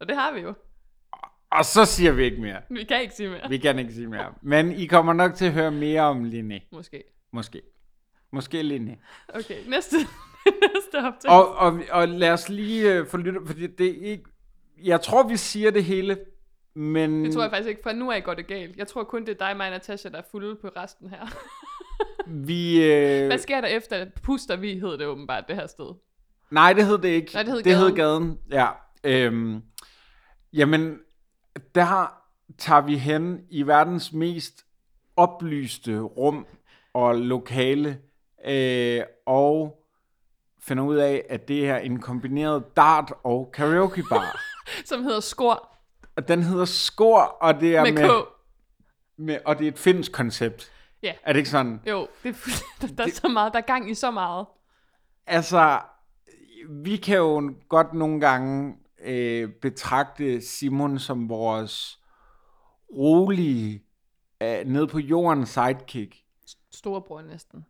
Og 0.00 0.08
det 0.08 0.16
har 0.16 0.32
vi 0.34 0.40
jo. 0.40 0.54
Og 1.50 1.64
så 1.64 1.84
siger 1.84 2.12
vi 2.12 2.24
ikke 2.24 2.40
mere. 2.40 2.60
Vi 2.70 2.84
kan 2.84 3.00
ikke 3.02 3.14
sige 3.14 3.28
mere. 3.28 3.48
Vi 3.48 3.58
kan 3.58 3.78
ikke 3.78 3.92
sige 3.92 4.06
mere. 4.06 4.34
Men 4.42 4.72
I 4.72 4.86
kommer 4.86 5.12
nok 5.12 5.34
til 5.34 5.44
at 5.44 5.52
høre 5.52 5.70
mere 5.70 6.02
om 6.02 6.24
Linné. 6.24 6.68
Måske. 6.72 7.04
Måske. 7.32 7.62
Måske 8.32 8.60
Linné. 8.60 8.96
Okay, 9.28 9.68
næste, 9.68 9.96
næste 10.74 10.96
optag. 11.06 11.30
Og, 11.30 11.56
og, 11.56 11.80
og 11.90 12.08
lad 12.08 12.30
os 12.30 12.48
lige 12.48 12.94
øh, 12.94 13.06
få 13.06 13.16
lyttet, 13.16 13.42
fordi 13.46 13.66
det 13.66 13.86
er 13.86 14.10
ikke... 14.10 14.24
Jeg 14.82 15.00
tror, 15.00 15.28
vi 15.28 15.36
siger 15.36 15.70
det 15.70 15.84
hele, 15.84 16.18
men... 16.74 17.24
Det 17.24 17.34
tror 17.34 17.42
jeg 17.42 17.50
faktisk 17.50 17.68
ikke, 17.68 17.82
for 17.82 17.92
nu 17.92 18.08
er 18.08 18.12
jeg 18.12 18.24
godt 18.24 18.38
det 18.38 18.46
galt. 18.46 18.76
Jeg 18.76 18.86
tror 18.86 19.04
kun, 19.04 19.26
det 19.26 19.40
er 19.40 19.46
dig, 19.46 19.56
mig 19.56 19.66
og 19.66 19.72
Natasha, 19.72 20.08
der 20.08 20.18
er 20.18 20.22
fulde 20.30 20.56
på 20.56 20.68
resten 20.68 21.10
her. 21.10 21.26
Vi... 22.46 22.84
Øh... 22.84 23.26
Hvad 23.26 23.38
sker 23.38 23.60
der 23.60 23.68
efter 23.68 24.06
Puster 24.22 24.56
vi 24.56 24.78
hed 24.78 24.98
det 24.98 25.06
åbenbart, 25.06 25.44
det 25.48 25.56
her 25.56 25.66
sted? 25.66 25.94
Nej, 26.50 26.72
det 26.72 26.86
hed 26.86 26.98
det 26.98 27.08
ikke. 27.08 27.34
Nej, 27.34 27.42
det 27.42 27.52
hed 27.52 27.62
det 27.62 27.76
hed 27.76 27.92
gaden. 27.92 28.26
gaden. 28.26 28.38
Ja. 28.50 28.68
Øhm, 29.04 29.62
jamen, 30.52 30.98
der 31.74 32.14
tager 32.58 32.80
vi 32.80 32.98
hen 32.98 33.40
i 33.50 33.62
verdens 33.62 34.12
mest 34.12 34.64
oplyste 35.16 35.98
rum 36.00 36.46
og 36.94 37.14
lokale, 37.16 37.98
øh, 38.46 39.00
og 39.26 39.82
finder 40.60 40.84
ud 40.84 40.96
af, 40.96 41.26
at 41.28 41.48
det 41.48 41.68
er 41.68 41.76
en 41.76 42.00
kombineret 42.00 42.76
dart 42.76 43.12
og 43.24 43.50
karaoke 43.52 44.02
bar. 44.10 44.40
Som 44.84 45.02
hedder 45.02 45.20
Skor 45.20 45.68
og 46.16 46.28
den 46.28 46.42
hedder 46.42 46.64
Skor, 46.64 47.18
og 47.40 47.60
det 47.60 47.76
er 47.76 47.84
med, 47.84 47.92
med, 47.92 48.08
K. 48.08 48.12
med, 49.16 49.38
og 49.44 49.58
det 49.58 49.64
er 49.66 49.72
et 49.72 49.78
finsk 49.78 50.12
koncept. 50.12 50.72
Ja. 51.02 51.12
Er 51.22 51.32
det 51.32 51.38
ikke 51.38 51.50
sådan? 51.50 51.80
Jo, 51.86 52.08
det, 52.22 52.28
er- 52.82 52.86
der 52.98 53.04
er 53.04 53.10
så 53.10 53.28
meget, 53.28 53.52
der 53.52 53.58
er 53.58 53.62
gang 53.62 53.90
i 53.90 53.94
så 53.94 54.10
meget. 54.10 54.46
Altså, 55.26 55.80
vi 56.68 56.96
kan 56.96 57.16
jo 57.16 57.54
godt 57.68 57.94
nogle 57.94 58.20
gange 58.20 58.76
øh, 59.08 59.48
betragte 59.62 60.40
Simon 60.40 60.98
som 60.98 61.28
vores 61.28 61.98
rolige, 62.96 63.82
øh, 64.42 64.64
ned 64.66 64.86
på 64.86 64.98
jorden 64.98 65.46
sidekick. 65.46 66.16
Storebror 66.72 67.22
næsten. 67.22 67.66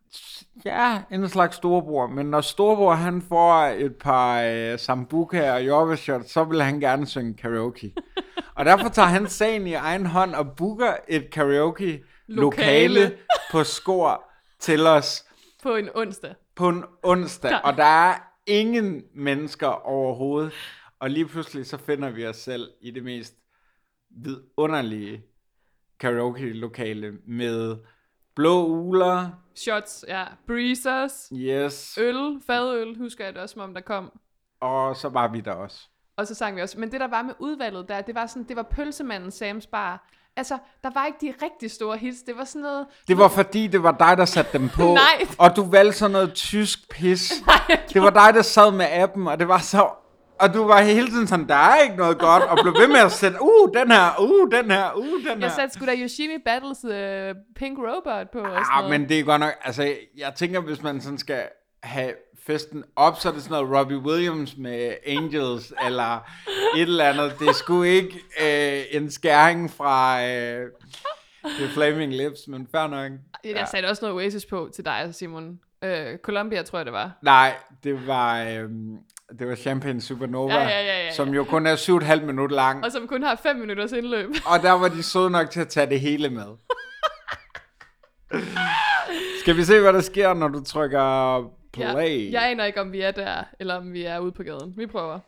Ja, 0.65 1.01
en 1.11 1.29
slags 1.29 1.55
storebror, 1.55 2.07
men 2.07 2.25
når 2.25 2.41
storebror 2.41 2.93
han 2.93 3.21
får 3.21 3.53
et 3.63 3.95
par 3.95 4.41
øh, 4.41 4.79
sambuca 4.79 5.53
og 5.53 5.67
jordbærshot, 5.67 6.25
så 6.25 6.43
vil 6.43 6.61
han 6.61 6.79
gerne 6.79 7.07
synge 7.07 7.33
karaoke. 7.33 7.93
og 8.57 8.65
derfor 8.65 8.89
tager 8.89 9.07
han 9.07 9.27
sagen 9.27 9.67
i 9.67 9.73
egen 9.73 10.05
hånd 10.05 10.35
og 10.35 10.55
booker 10.57 10.93
et 11.07 11.31
karaoke 11.31 12.03
lokale 12.27 13.17
på 13.51 13.63
skor 13.63 14.23
til 14.59 14.87
os 14.87 15.25
På 15.63 15.75
en 15.75 15.89
onsdag. 15.95 16.33
på 16.55 16.69
en 16.69 16.83
onsdag, 17.03 17.59
og 17.63 17.77
der 17.77 17.83
er 17.83 18.15
ingen 18.47 19.01
mennesker 19.15 19.67
overhovedet. 19.67 20.53
Og 20.99 21.09
lige 21.09 21.25
pludselig 21.27 21.65
så 21.65 21.77
finder 21.77 22.09
vi 22.09 22.25
os 22.27 22.35
selv 22.37 22.69
i 22.81 22.91
det 22.91 23.03
mest 23.03 23.33
vidunderlige 24.09 25.23
karaoke-lokale 25.99 27.11
med 27.27 27.77
blå 28.35 28.65
uler, 28.65 29.29
Shots, 29.55 30.05
ja. 30.07 30.25
Breezers. 30.47 31.29
yes, 31.35 31.97
Øl, 32.01 32.41
fadøl, 32.47 32.97
husker 32.97 33.25
jeg 33.25 33.33
det 33.33 33.41
også, 33.41 33.59
om 33.59 33.73
der 33.73 33.81
kom. 33.81 34.19
og 34.61 34.97
så 34.97 35.09
var 35.09 35.27
vi 35.27 35.39
der 35.41 35.51
også. 35.51 35.79
Og 36.17 36.27
så 36.27 36.35
sang 36.35 36.55
vi 36.55 36.61
også. 36.61 36.79
Men 36.79 36.91
det, 36.91 36.99
der 36.99 37.07
var 37.07 37.21
med 37.21 37.33
udvalget 37.39 37.89
der, 37.89 38.01
det 38.01 38.15
var 38.15 38.25
sådan, 38.25 38.43
det 38.43 38.55
var 38.55 38.63
pølsemanden 38.63 39.31
Sams 39.31 39.67
Bar. 39.67 40.09
Altså, 40.35 40.57
der 40.83 40.89
var 40.93 41.05
ikke 41.05 41.17
de 41.21 41.45
rigtig 41.45 41.71
store 41.71 41.97
hits. 41.97 42.21
Det 42.23 42.37
var 42.37 42.43
sådan 42.43 42.61
noget... 42.61 42.87
Det 43.07 43.17
var 43.17 43.27
fordi, 43.27 43.67
det 43.67 43.83
var 43.83 43.91
dig, 43.91 44.17
der 44.17 44.25
satte 44.25 44.57
dem 44.57 44.69
på, 44.69 44.81
Nej. 44.93 45.27
og 45.39 45.55
du 45.55 45.63
valgte 45.69 45.97
sådan 45.97 46.11
noget 46.11 46.33
tysk 46.33 46.89
pis. 46.91 47.33
Nej, 47.47 47.81
Det 47.93 48.01
var 48.01 48.09
dig, 48.09 48.33
der 48.33 48.41
sad 48.41 48.71
med 48.71 48.85
appen, 48.91 49.27
og 49.27 49.39
det 49.39 49.47
var 49.47 49.59
så... 49.59 49.89
Og 50.39 50.53
du 50.53 50.63
var 50.67 50.81
hele 50.81 51.07
tiden 51.07 51.27
sådan, 51.27 51.47
der 51.47 51.55
er 51.55 51.81
ikke 51.81 51.95
noget 51.95 52.17
godt, 52.19 52.43
og 52.43 52.57
blev 52.61 52.73
ved 52.73 52.87
med 52.87 52.99
at 52.99 53.11
sætte, 53.11 53.37
uh, 53.41 53.69
den 53.73 53.91
her, 53.91 54.21
uh, 54.21 54.51
den 54.51 54.71
her, 54.71 54.93
uh, 54.97 55.05
den 55.05 55.21
her. 55.25 55.37
Jeg 55.39 55.51
satte 55.51 55.73
sgu 55.75 55.85
da 55.85 55.95
Yoshimi 55.95 56.37
Battles 56.45 56.85
uh, 56.85 57.41
Pink 57.55 57.77
Robot 57.79 58.31
på 58.31 58.39
og 58.39 58.57
Ah, 58.57 58.83
noget. 58.83 58.99
men 58.99 59.09
det 59.09 59.19
er 59.19 59.23
godt 59.23 59.39
nok, 59.39 59.53
altså, 59.63 59.93
jeg 60.17 60.33
tænker, 60.35 60.59
hvis 60.61 60.83
man 60.83 61.01
sådan 61.01 61.17
skal 61.17 61.43
have 61.83 62.13
festen 62.47 62.83
op, 62.95 63.19
så 63.19 63.29
er 63.29 63.33
det 63.33 63.43
sådan 63.43 63.63
noget 63.63 63.79
Robbie 63.79 63.97
Williams 63.97 64.57
med 64.57 64.93
Angels, 65.07 65.73
eller 65.85 66.15
et 66.75 66.81
eller 66.81 67.05
andet. 67.05 67.39
Det 67.39 67.55
sgu 67.55 67.83
ikke 67.83 68.19
øh, 68.43 68.83
en 69.01 69.11
skæring 69.11 69.71
fra 69.71 70.23
øh, 70.27 70.67
The 71.45 71.67
Flaming 71.73 72.13
Lips, 72.13 72.39
men 72.47 72.67
fair 72.71 72.87
nok. 72.87 73.11
Jeg 73.45 73.67
satte 73.71 73.87
også 73.87 74.05
noget 74.05 74.15
Oasis 74.23 74.45
på 74.45 74.69
til 74.75 74.85
dig, 74.85 75.09
Simon. 75.11 75.59
Øh, 75.83 76.17
Columbia, 76.17 76.61
tror 76.63 76.79
jeg, 76.79 76.85
det 76.85 76.93
var. 76.93 77.11
Nej, 77.21 77.55
det 77.83 78.07
var, 78.07 78.43
øh, 78.43 78.69
det 79.39 79.47
var 79.47 79.55
Champagne 79.55 80.01
Supernova, 80.01 80.53
Ja, 80.53 80.59
ja, 80.61 80.69
ja, 80.69 80.85
ja, 80.85 81.05
ja. 81.05 81.13
som 81.13 81.29
jo 81.33 81.43
kun 81.43 81.65
er 81.67 81.75
7,5 81.75 82.25
minutter 82.25 82.55
lang. 82.55 82.83
Og 82.85 82.91
som 82.91 83.07
kun 83.07 83.23
har 83.23 83.39
5 83.43 83.55
minutters 83.55 83.91
indløb. 83.91 84.29
Og 84.45 84.61
der 84.61 84.71
var 84.71 84.87
de 84.87 85.03
søde 85.03 85.29
nok 85.29 85.49
til 85.49 85.59
at 85.59 85.67
tage 85.67 85.89
det 85.89 85.99
hele 85.99 86.29
med. 86.29 86.45
Skal 89.41 89.57
vi 89.57 89.63
se, 89.63 89.79
hvad 89.79 89.93
der 89.93 90.01
sker, 90.01 90.33
når 90.33 90.47
du 90.47 90.63
trykker 90.63 91.39
play? 91.73 92.23
Jeg, 92.25 92.33
jeg 92.33 92.51
aner 92.51 92.65
ikke, 92.65 92.81
om 92.81 92.91
vi 92.91 93.01
er 93.01 93.11
der, 93.11 93.43
eller 93.59 93.75
om 93.75 93.93
vi 93.93 94.03
er 94.03 94.19
ude 94.19 94.31
på 94.31 94.43
gaden. 94.43 94.73
Vi 94.77 94.85
prøver. 94.87 95.19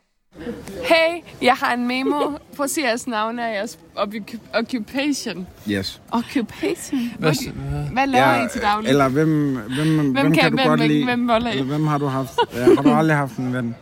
Hey, 0.84 1.22
jeg 1.42 1.54
har 1.54 1.74
en 1.74 1.86
memo. 1.88 2.20
Prøv 2.56 2.64
at 2.64 2.70
se 2.70 2.80
jeres 2.80 3.06
navn 3.06 3.38
af 3.38 3.54
jeres 3.54 3.78
occup- 3.96 4.58
occupation. 4.58 5.46
Yes. 5.70 6.00
Occupation? 6.12 7.00
Hvad, 7.18 7.32
Hvad 7.92 8.06
laver 8.06 8.44
I 8.44 8.48
til 8.52 8.62
daglig? 8.62 8.88
Eller 8.88 9.08
hvem, 9.08 9.54
hvem, 9.56 9.66
hvem, 9.96 10.12
hvem 10.12 10.32
kan- 10.32 10.34
kan, 10.34 10.50
du 10.52 10.56
hvem- 10.56 10.68
godt 10.68 10.80
hvem- 10.80 10.88
lide? 10.90 11.04
hvem? 11.04 11.30
Eller 11.30 11.62
hvem 11.62 11.86
har 11.86 11.98
du 11.98 12.06
haft? 12.06 12.38
Ja, 12.54 12.74
har 12.74 12.82
du 12.82 12.90
aldrig 12.92 13.16
haft 13.16 13.36
en 13.36 13.52
ven? 13.54 13.76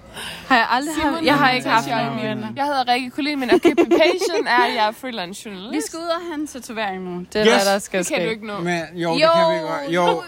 Har 0.49 0.57
jeg 0.57 0.67
aldrig 0.71 0.95
haft? 0.95 1.25
Jeg 1.25 1.35
har 1.39 1.51
ikke 1.51 1.69
haft 1.69 1.89
nogen 1.89 2.29
venner. 2.29 2.49
Jeg 2.57 2.65
hedder 2.65 2.93
Rikke 2.93 3.11
Kulin, 3.11 3.41
men 3.41 3.51
occupation 3.55 4.47
er, 4.57 4.65
at 4.69 4.75
jeg 4.75 4.87
er 4.89 4.93
freelance 4.93 5.43
journalist. 5.47 5.73
Vi 5.75 5.81
skal 5.87 5.99
ud 5.99 6.05
og 6.05 6.21
have 6.29 6.41
en 6.41 6.47
tatovering 6.47 7.05
nu. 7.05 7.19
Det 7.33 7.41
er 7.41 7.47
Yes. 7.47 7.63
hvad 7.65 7.73
der 7.73 7.79
skal 7.79 7.99
Det 7.99 8.09
kan 8.09 8.17
ske. 8.17 8.25
du 8.25 8.31
ikke 8.31 8.47
nå. 8.47 8.59
Men, 8.59 8.83
jo, 8.95 9.09
Jo, 9.09 9.15
det 9.15 9.21
kan 9.21 9.55
vi 9.55 9.61
godt. 9.61 9.95
Jo, 9.95 10.23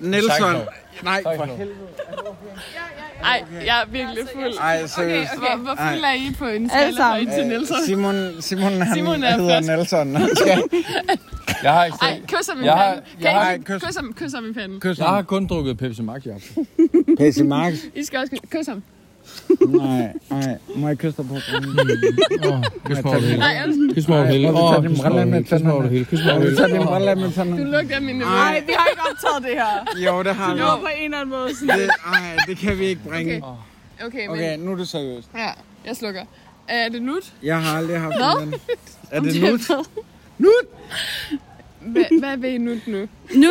Nelson. 0.00 0.56
Nej, 1.02 1.22
for 1.22 1.44
helvede. 1.44 1.76
Ej, 3.24 3.44
jeg 3.66 3.80
er 3.80 3.86
virkelig 3.90 4.24
fuld. 4.34 4.54
Ej, 4.60 4.76
Okay, 4.76 4.86
seriøst. 4.86 5.30
okay. 5.36 5.46
Hvor, 5.46 5.56
hvor 5.56 5.72
Ej. 5.72 5.94
fuld 5.94 6.04
er 6.04 6.12
I 6.12 6.34
på 6.38 6.46
en 6.46 6.68
skala 6.68 6.86
fra 6.90 6.96
sammen. 6.96 7.28
1 7.28 7.34
til 7.34 7.46
Nelson? 7.46 7.76
Simon, 7.86 8.32
Simon, 8.42 8.72
han 8.82 8.94
Simon 8.94 9.22
er 9.24 9.36
hedder 9.36 9.56
frisk. 9.58 9.68
Nelson. 9.70 10.16
Han 10.16 10.36
skal 10.36 10.62
jeg 11.62 11.72
har 11.72 11.84
ikke 11.84 11.98
Ej, 12.02 12.20
kys 12.28 12.46
ham 12.48 12.62
i 12.62 12.64
Jeg 12.64 12.72
har- 12.74 12.94
panden. 12.94 13.04
jeg 13.20 13.32
har- 13.32 13.52
I 13.52 13.56
kys- 13.56 13.86
kys 13.86 13.96
ham, 13.96 14.12
kys 14.12 14.32
ham 14.34 14.50
i 14.50 14.52
panden? 14.52 14.80
kysse 14.80 15.02
Jeg 15.02 15.08
har 15.08 15.16
ham. 15.16 15.24
kun 15.24 15.46
drukket 15.46 15.78
Pepsi 15.78 16.02
Max 16.02 16.24
i 16.24 16.28
aften. 16.28 16.66
Pacey 17.18 17.42
Max. 17.42 17.74
I 17.94 18.04
skal 18.04 18.18
også 18.20 18.36
kys 18.50 18.66
ham. 18.66 18.82
Nej, 19.68 20.12
nej. 20.30 20.58
Må 20.76 20.88
jeg 20.88 20.98
kysse 20.98 21.22
dig 21.22 21.28
på? 21.28 21.34
Kys 22.84 23.02
mig 23.04 23.04
over 23.04 23.14
det 23.14 23.22
hele. 23.22 23.38
Nej, 23.38 23.62
undskyld. 23.66 23.94
Kys 23.94 24.08
mig 24.08 24.18
over 24.18 24.26
det 24.26 24.34
hele. 24.34 24.48
Åh, 24.48 24.84
kys 24.84 25.02
mig 25.02 25.12
over 25.12 25.22
det 25.22 25.30
hele. 25.30 25.44
Kys 25.44 25.62
mig 25.62 25.72
over 25.72 25.82
det 25.82 25.90
hele. 25.90 26.04
Kys 26.04 26.24
mig 26.24 26.32
over 26.32 26.44
det 26.44 26.56
din 26.56 26.76
hele. 26.76 26.86
brille 26.86 27.10
af 27.10 27.16
med 27.16 27.58
Du 27.58 27.70
lugter 27.70 27.96
af 27.96 28.02
mine 28.02 28.18
Nej, 28.18 28.62
vi 28.66 28.72
har 28.78 28.86
ikke 28.90 29.02
optaget 29.10 29.42
det 29.42 29.50
her. 29.50 30.06
Jo, 30.06 30.22
det 30.22 30.34
har 30.34 30.54
vi. 30.54 30.60
Det 30.60 30.66
var 30.66 30.76
på 30.76 30.88
en 30.98 31.04
eller 31.04 31.18
anden 31.18 31.36
måde 31.36 31.56
sådan. 31.56 31.90
Det, 32.48 32.58
kan 32.58 32.78
vi 32.78 32.84
ikke 32.84 33.00
bringe. 33.08 33.42
Okay, 34.06 34.26
men... 34.26 34.30
Okay, 34.30 34.58
nu 34.58 34.72
er 34.72 34.76
det 34.76 34.88
seriøst. 34.88 35.28
Ja, 35.36 35.50
jeg 35.86 35.96
slukker. 35.96 36.22
Er 36.68 36.88
det 36.88 37.02
nut? 37.02 37.32
Jeg 37.42 37.62
har 37.62 37.78
aldrig 37.78 38.00
haft 38.00 38.16
Hvad? 38.16 38.42
en. 38.42 38.54
Er 39.10 39.20
det 39.20 39.42
nut? 40.38 40.50
Hvad, 41.80 42.18
hvad 42.20 42.36
vil 42.36 42.50
I 42.50 42.58
nut 42.58 42.86
nu? 42.86 43.08
Nu, 43.34 43.48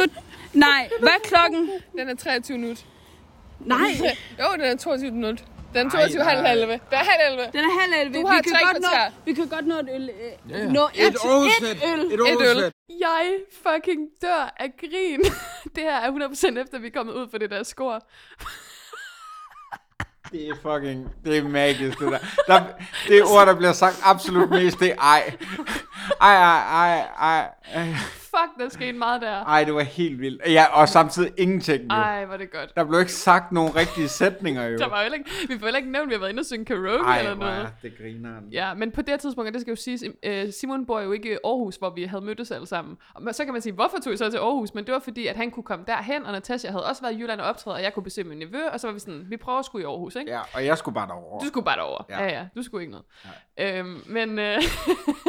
nej, 0.54 0.90
hvad 1.00 1.10
er 1.10 1.28
klokken? 1.28 1.70
Den 2.00 2.10
er 2.10 2.16
23 2.16 2.58
nut. 2.58 2.86
Nej, 3.60 3.78
Jo, 4.40 4.46
den 4.54 4.62
er 4.62 4.78
22 4.78 5.12
nut. 5.12 5.44
Den 5.76 5.88
er 5.88 5.92
Ej, 5.92 6.02
22 6.08 6.24
halv 6.24 6.42
nej. 6.42 6.52
11. 6.52 6.74
Det 6.74 6.82
er 6.92 6.98
halv 6.98 7.32
11. 7.40 7.52
den 7.54 7.60
er 7.70 7.80
halv 7.82 7.94
11. 8.08 8.22
Du 8.22 8.28
har 8.28 8.36
vi 8.38 8.42
kan 8.44 8.52
tre 8.54 8.66
godt 8.66 8.82
nå. 8.82 8.90
Vi 9.26 9.34
kan 9.34 9.48
godt 9.48 9.68
nå 9.68 9.76
et 9.76 9.90
øl. 9.96 10.10
øh, 10.10 10.52
Ja, 10.52 10.58
ja. 10.58 10.66
Nå, 10.72 10.90
Et 10.96 11.16
årsæt. 11.26 11.72
Et 11.72 11.84
øl. 11.94 12.00
Et 12.00 12.14
Et 12.14 12.50
øl. 12.50 12.72
Jeg 13.00 13.38
fucking 13.64 14.02
dør 14.22 14.54
af 14.60 14.70
grin. 14.80 15.22
Det 15.76 15.84
her 15.84 15.96
er 15.96 16.12
100% 16.12 16.60
efter, 16.62 16.80
vi 16.80 16.88
er 16.88 16.92
kommet 16.92 17.14
ud 17.14 17.28
for 17.32 17.38
det 17.38 17.52
der 17.52 17.64
skor. 17.64 18.04
Det 20.32 20.48
er 20.50 20.54
fucking, 20.62 21.10
det 21.26 21.38
er 21.38 21.44
magisk, 21.44 22.00
det 22.00 22.12
der. 22.12 22.20
der 22.48 22.64
det 23.08 23.24
ord, 23.24 23.48
der 23.48 23.56
bliver 23.56 23.74
sagt 23.74 24.00
absolut 24.04 24.50
mest, 24.50 24.80
det 24.80 24.92
er 24.92 24.96
ej. 25.02 25.34
Ej, 26.22 26.36
ej, 26.36 26.60
ej, 26.60 27.08
ej. 27.20 27.48
ej. 27.74 27.96
Fuck, 28.38 28.60
der 28.60 28.70
skete 28.70 28.98
meget 28.98 29.22
der. 29.22 29.44
Ej, 29.44 29.64
det 29.64 29.74
var 29.76 29.82
helt 29.82 30.20
vildt. 30.22 30.42
Ja, 30.48 30.66
og 30.82 30.90
samtidig 30.90 31.32
ingenting 31.38 31.84
jo. 31.84 31.90
Ej, 31.90 32.26
var 32.26 32.38
det 32.38 32.52
godt. 32.52 32.76
Der 32.76 32.84
blev 32.84 33.00
ikke 33.00 33.12
sagt 33.12 33.52
nogen 33.52 33.76
rigtige 33.76 34.08
sætninger 34.08 34.68
jo. 34.68 34.78
Der 34.78 34.90
var 34.90 34.98
jo 34.98 35.02
heller 35.02 35.18
ikke, 35.18 35.30
vi 35.48 35.60
får 35.60 35.66
heller 35.66 35.78
ikke 35.78 35.92
nævnt, 35.92 36.04
at 36.04 36.10
vi 36.10 36.14
har 36.14 36.20
været 36.20 36.30
inde 36.30 36.40
og 36.40 36.46
synge 36.46 36.66
karaoke 36.66 37.04
Ej, 37.04 37.20
eller 37.20 37.36
noget. 37.36 37.58
er 37.58 37.68
det 37.82 37.98
griner. 37.98 38.30
Ja, 38.52 38.74
men 38.74 38.92
på 38.92 39.02
det 39.02 39.20
tidspunkt, 39.20 39.48
og 39.48 39.54
det 39.54 39.62
skal 39.62 39.72
jo 39.72 39.76
siges, 39.76 40.04
øh, 40.24 40.52
Simon 40.54 40.86
bor 40.86 41.00
jo 41.00 41.12
ikke 41.12 41.32
i 41.34 41.38
Aarhus, 41.44 41.76
hvor 41.76 41.90
vi 41.90 42.04
havde 42.04 42.26
mødtes 42.26 42.52
alle 42.52 42.68
sammen. 42.68 42.98
Og 43.14 43.36
så 43.36 43.44
kan 43.46 43.54
man 43.54 43.62
sige, 43.62 43.74
hvorfor 43.74 43.98
tog 44.04 44.14
I 44.14 44.18
så 44.18 44.30
til 44.30 44.38
Aarhus? 44.38 44.74
Men 44.74 44.86
det 44.86 44.94
var 44.94 45.00
fordi, 45.00 45.28
at 45.28 45.36
han 45.36 45.52
kunne 45.52 45.64
komme 45.64 45.86
derhen, 45.88 46.26
og 46.26 46.32
Natasha 46.32 46.70
havde 46.70 46.86
også 46.86 47.02
været 47.02 47.14
i 47.14 47.18
Jylland 47.20 47.42
og 47.42 47.48
optræde, 47.48 47.76
og 47.76 47.82
jeg 47.84 47.94
kunne 47.94 48.04
besøge 48.04 48.28
min 48.28 48.38
nevø, 48.38 48.68
og 48.74 48.80
så 48.80 48.88
var 48.88 48.94
vi 48.94 49.00
sådan, 49.00 49.26
vi 49.30 49.38
prøver 49.38 49.60
at 49.60 49.66
skulle 49.66 49.84
i 49.84 49.86
Aarhus, 49.86 50.16
ikke? 50.16 50.32
Ja, 50.32 50.40
og 50.54 50.66
jeg 50.66 50.78
skulle 50.78 50.96
bare 50.96 51.08
derover. 51.08 51.40
Du 51.40 51.46
skulle 51.46 51.66
bare 51.66 51.78
derover. 51.78 52.04
Ja. 52.10 52.24
Ja, 52.24 52.38
ja, 52.38 52.46
du 52.56 52.64
skulle 52.64 52.82
ikke 52.84 52.92
noget. 52.92 53.06
Øhm, 53.60 54.02
men 54.06 54.40
øh, 54.40 54.62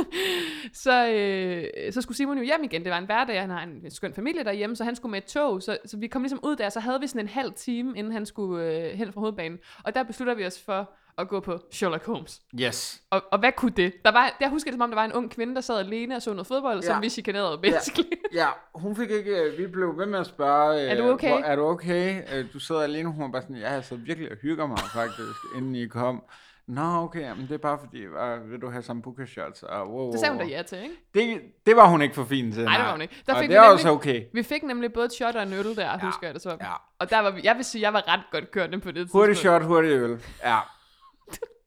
så, 0.84 1.08
øh, 1.08 1.92
så 1.92 2.02
skulle 2.02 2.16
Simon 2.16 2.38
jo 2.38 2.44
hjem 2.44 2.64
igen. 2.64 2.84
Det 2.84 2.90
var 2.96 3.00
en 3.00 3.06
hverdag, 3.06 3.40
han 3.40 3.50
har 3.50 3.62
en 3.62 3.90
skøn 3.90 4.14
familie 4.14 4.44
derhjemme, 4.44 4.76
så 4.76 4.84
han 4.84 4.96
skulle 4.96 5.10
med 5.10 5.18
et 5.18 5.24
tog. 5.24 5.62
Så, 5.62 5.78
så 5.84 5.96
vi 5.96 6.06
kom 6.06 6.22
ligesom 6.22 6.40
ud 6.42 6.56
der, 6.56 6.68
så 6.68 6.80
havde 6.80 7.00
vi 7.00 7.06
sådan 7.06 7.20
en 7.20 7.28
halv 7.28 7.52
time, 7.52 7.98
inden 7.98 8.12
han 8.12 8.26
skulle 8.26 8.64
øh, 8.64 8.98
hen 8.98 9.12
fra 9.12 9.20
hovedbanen. 9.20 9.58
Og 9.84 9.94
der 9.94 10.02
beslutter 10.02 10.34
vi 10.34 10.46
os 10.46 10.62
for 10.66 10.90
at 11.18 11.28
gå 11.28 11.40
på 11.40 11.58
Sherlock 11.72 12.06
Holmes. 12.06 12.40
Yes. 12.60 13.02
Og, 13.10 13.22
og 13.32 13.38
hvad 13.38 13.52
kunne 13.56 13.72
det? 13.76 13.92
Der 14.04 14.12
var, 14.12 14.36
jeg 14.40 14.48
husker 14.50 14.70
det 14.70 14.74
som 14.76 14.80
om, 14.80 14.90
der 14.90 14.94
var 14.94 15.04
en 15.04 15.12
ung 15.12 15.30
kvinde, 15.30 15.54
der 15.54 15.60
sad 15.60 15.78
alene 15.78 16.16
og 16.16 16.22
så 16.22 16.30
noget 16.30 16.46
fodbold, 16.46 16.80
ja. 16.82 16.86
Ja. 16.88 16.94
som 16.94 17.02
vi 17.02 17.08
chikanerede 17.08 17.58
basically. 17.62 18.08
Ja, 18.34 18.48
hun 18.74 18.96
fik 18.96 19.10
ikke, 19.10 19.36
øh, 19.36 19.58
vi 19.58 19.66
blev 19.66 19.98
ved 19.98 20.06
med 20.06 20.18
at 20.18 20.26
spørge, 20.26 20.82
øh, 20.82 20.90
Er 20.90 20.96
du 20.96 21.10
okay? 21.10 21.28
Hvor, 21.28 21.38
er 21.38 21.56
du 21.56 21.62
okay? 21.62 22.22
Øh, 22.34 22.44
Du 22.52 22.58
sidder 22.58 22.80
alene, 22.82 23.08
hun 23.08 23.22
var 23.22 23.30
bare 23.30 23.42
sådan, 23.42 23.56
ja, 23.56 23.72
jeg 23.72 23.84
sidder 23.84 24.02
virkelig 24.02 24.30
og 24.30 24.36
hygger 24.36 24.66
mig 24.66 24.78
faktisk, 24.78 25.38
inden 25.56 25.74
I 25.74 25.86
kom. 25.86 26.22
Nå, 26.68 26.82
okay, 26.82 27.20
jamen, 27.20 27.42
det 27.42 27.54
er 27.54 27.58
bare 27.58 27.78
fordi, 27.78 28.06
uh, 28.06 28.50
vil 28.50 28.60
du 28.60 28.70
have 28.70 28.82
sambuca 28.82 29.26
shots? 29.26 29.62
Og, 29.62 29.88
wow, 29.88 30.10
Det 30.10 30.20
sagde 30.20 30.32
hun 30.32 30.40
wow. 30.40 30.48
da 30.48 30.56
ja 30.56 30.62
til, 30.62 30.78
ikke? 30.82 30.94
Det, 31.14 31.40
det 31.66 31.76
var 31.76 31.88
hun 31.88 32.02
ikke 32.02 32.14
for 32.14 32.24
fin 32.24 32.52
til. 32.52 32.64
Nej, 32.64 32.76
det 32.76 32.84
var 32.84 32.92
hun 32.92 33.02
ikke. 33.02 33.14
og 33.28 33.36
fik 33.38 33.48
det 33.48 33.56
er 33.56 33.60
nemlig, 33.60 33.72
også 33.72 33.88
okay. 33.90 34.24
Vi 34.32 34.42
fik 34.42 34.62
nemlig 34.62 34.92
både 34.92 35.06
et 35.06 35.12
shot 35.12 35.36
og 35.36 35.42
en 35.42 35.52
øl 35.52 35.76
der, 35.76 35.84
ja. 35.84 35.98
husker 35.98 36.26
jeg 36.26 36.34
det 36.34 36.42
så. 36.42 36.56
Ja. 36.60 36.72
Og 36.98 37.10
der 37.10 37.18
var 37.18 37.30
vi, 37.30 37.40
jeg 37.44 37.56
vil 37.56 37.64
sige, 37.64 37.82
jeg 37.82 37.92
var 37.92 38.08
ret 38.08 38.22
godt 38.30 38.50
kørende 38.50 38.80
på 38.80 38.88
det 38.88 38.96
tidspunkt. 38.96 39.22
Hurtig 39.22 39.36
shot, 39.36 39.62
hurtig 39.62 39.90
øl. 39.90 40.22
Ja. 40.44 40.58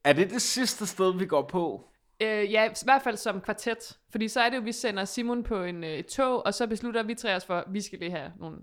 Er 0.03 0.13
det 0.13 0.29
det 0.29 0.41
sidste 0.41 0.85
sted, 0.85 1.17
vi 1.17 1.25
går 1.25 1.47
på? 1.47 1.89
Øh, 2.21 2.51
ja, 2.51 2.69
i 2.69 2.73
hvert 2.83 3.01
fald 3.01 3.17
som 3.17 3.41
kvartet. 3.41 3.97
Fordi 4.12 4.27
så 4.27 4.41
er 4.41 4.49
det 4.49 4.57
jo, 4.57 4.62
vi 4.62 4.71
sender 4.71 5.05
Simon 5.05 5.43
på 5.43 5.63
en, 5.63 5.83
øh, 5.83 5.89
et 5.89 6.05
tog, 6.05 6.45
og 6.45 6.53
så 6.53 6.67
beslutter 6.67 7.03
vi 7.03 7.15
tre 7.15 7.35
os 7.35 7.45
for, 7.45 7.55
at 7.55 7.63
vi 7.67 7.81
skal 7.81 7.99
lige 7.99 8.12
have 8.12 8.31
nogle 8.39 8.57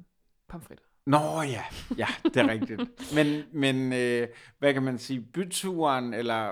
pomfritter. 0.48 0.84
Nå 1.06 1.42
ja, 1.42 1.62
ja, 1.96 2.06
det 2.24 2.36
er 2.36 2.48
rigtigt. 2.48 2.80
Men, 3.14 3.42
men 3.52 3.92
øh, 3.92 4.28
hvad 4.58 4.72
kan 4.74 4.82
man 4.82 4.98
sige, 4.98 5.20
byturen, 5.20 6.14
eller 6.14 6.50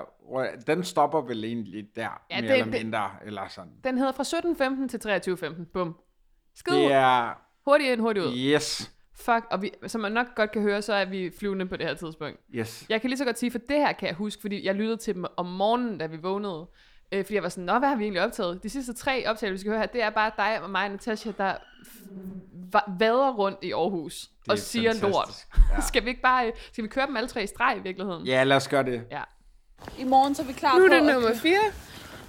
den 0.67 0.83
stopper 0.83 1.21
vel 1.21 1.43
egentlig 1.43 1.85
der, 1.95 2.01
Ja, 2.31 2.41
mere 2.41 2.41
det- 2.41 2.51
eller 2.51 2.71
det- 2.71 2.83
mindre, 2.83 3.09
eller 3.25 3.47
sådan. 3.47 3.71
Den 3.83 3.97
hedder 3.97 4.11
fra 4.11 4.23
17.15 4.23 4.87
til 4.87 4.97
23.15. 5.45 5.65
Bum. 5.73 5.95
Skid. 6.55 6.73
Det 6.75 6.91
er, 6.91 7.41
Hurtigt 7.65 7.91
ind, 7.91 8.01
hurtigt 8.01 8.25
ud. 8.25 8.33
yes, 8.37 8.91
Fuck, 9.17 9.45
og 9.51 9.61
vi, 9.61 9.71
som 9.87 10.01
man 10.01 10.11
nok 10.11 10.27
godt 10.35 10.51
kan 10.51 10.61
høre, 10.61 10.81
så 10.81 10.93
er 10.93 11.05
vi 11.05 11.31
flyvende 11.39 11.65
på 11.67 11.77
det 11.77 11.85
her 11.87 11.93
tidspunkt. 11.93 12.39
yes. 12.55 12.85
Jeg 12.89 13.01
kan 13.01 13.09
lige 13.09 13.17
så 13.17 13.25
godt 13.25 13.39
sige, 13.39 13.51
for 13.51 13.59
det 13.59 13.77
her 13.77 13.91
kan 13.93 14.07
jeg 14.07 14.15
huske, 14.15 14.41
fordi 14.41 14.65
jeg 14.65 14.75
lyttede 14.75 14.97
til 14.97 15.15
dem 15.15 15.25
om 15.37 15.45
morgenen, 15.45 15.97
da 15.97 16.05
vi 16.05 16.17
vågnede. 16.17 16.67
Øh, 17.15 17.23
fordi 17.25 17.35
jeg 17.35 17.43
var 17.43 17.49
sådan, 17.49 17.63
nå, 17.63 17.79
hvad 17.79 17.89
har 17.89 17.95
vi 17.95 18.03
egentlig 18.03 18.21
optaget? 18.23 18.63
De 18.63 18.69
sidste 18.69 18.93
tre 18.93 19.23
optagelser, 19.27 19.51
vi 19.53 19.57
skal 19.57 19.69
høre 19.71 19.79
her, 19.79 19.85
det 19.87 20.03
er 20.03 20.09
bare 20.09 20.31
dig 20.37 20.61
og 20.63 20.69
mig 20.69 20.85
og 20.85 20.91
Natasha, 20.91 21.31
der 21.37 21.53
vader 22.99 23.31
rundt 23.33 23.59
i 23.61 23.71
Aarhus 23.71 24.29
og 24.47 24.53
er 24.53 24.57
siger 24.57 24.91
fantastisk. 24.91 25.13
lort. 25.13 25.45
Ja. 25.75 25.81
skal 25.89 26.03
vi 26.05 26.09
ikke 26.09 26.21
bare, 26.21 26.47
øh, 26.47 26.53
skal 26.71 26.83
vi 26.83 26.87
køre 26.89 27.07
dem 27.07 27.17
alle 27.17 27.29
tre 27.29 27.43
i 27.43 27.47
streg 27.47 27.77
i 27.77 27.79
virkeligheden? 27.81 28.25
Ja, 28.25 28.43
lad 28.43 28.57
os 28.57 28.67
gøre 28.67 28.83
det. 28.83 29.03
Ja. 29.11 29.21
I 29.99 30.03
morgen 30.03 30.35
så 30.35 30.41
er 30.41 30.45
vi 30.45 30.53
klar 30.53 30.77
Nu 30.77 30.85
er 30.85 30.89
på 30.89 30.93
det 30.95 31.03
nummer 31.13 31.29
køre- 31.29 31.37
4. 31.39 31.57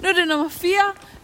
Nu 0.01 0.09
er 0.09 0.13
det 0.13 0.29
nummer 0.29 0.49
4. 0.49 0.71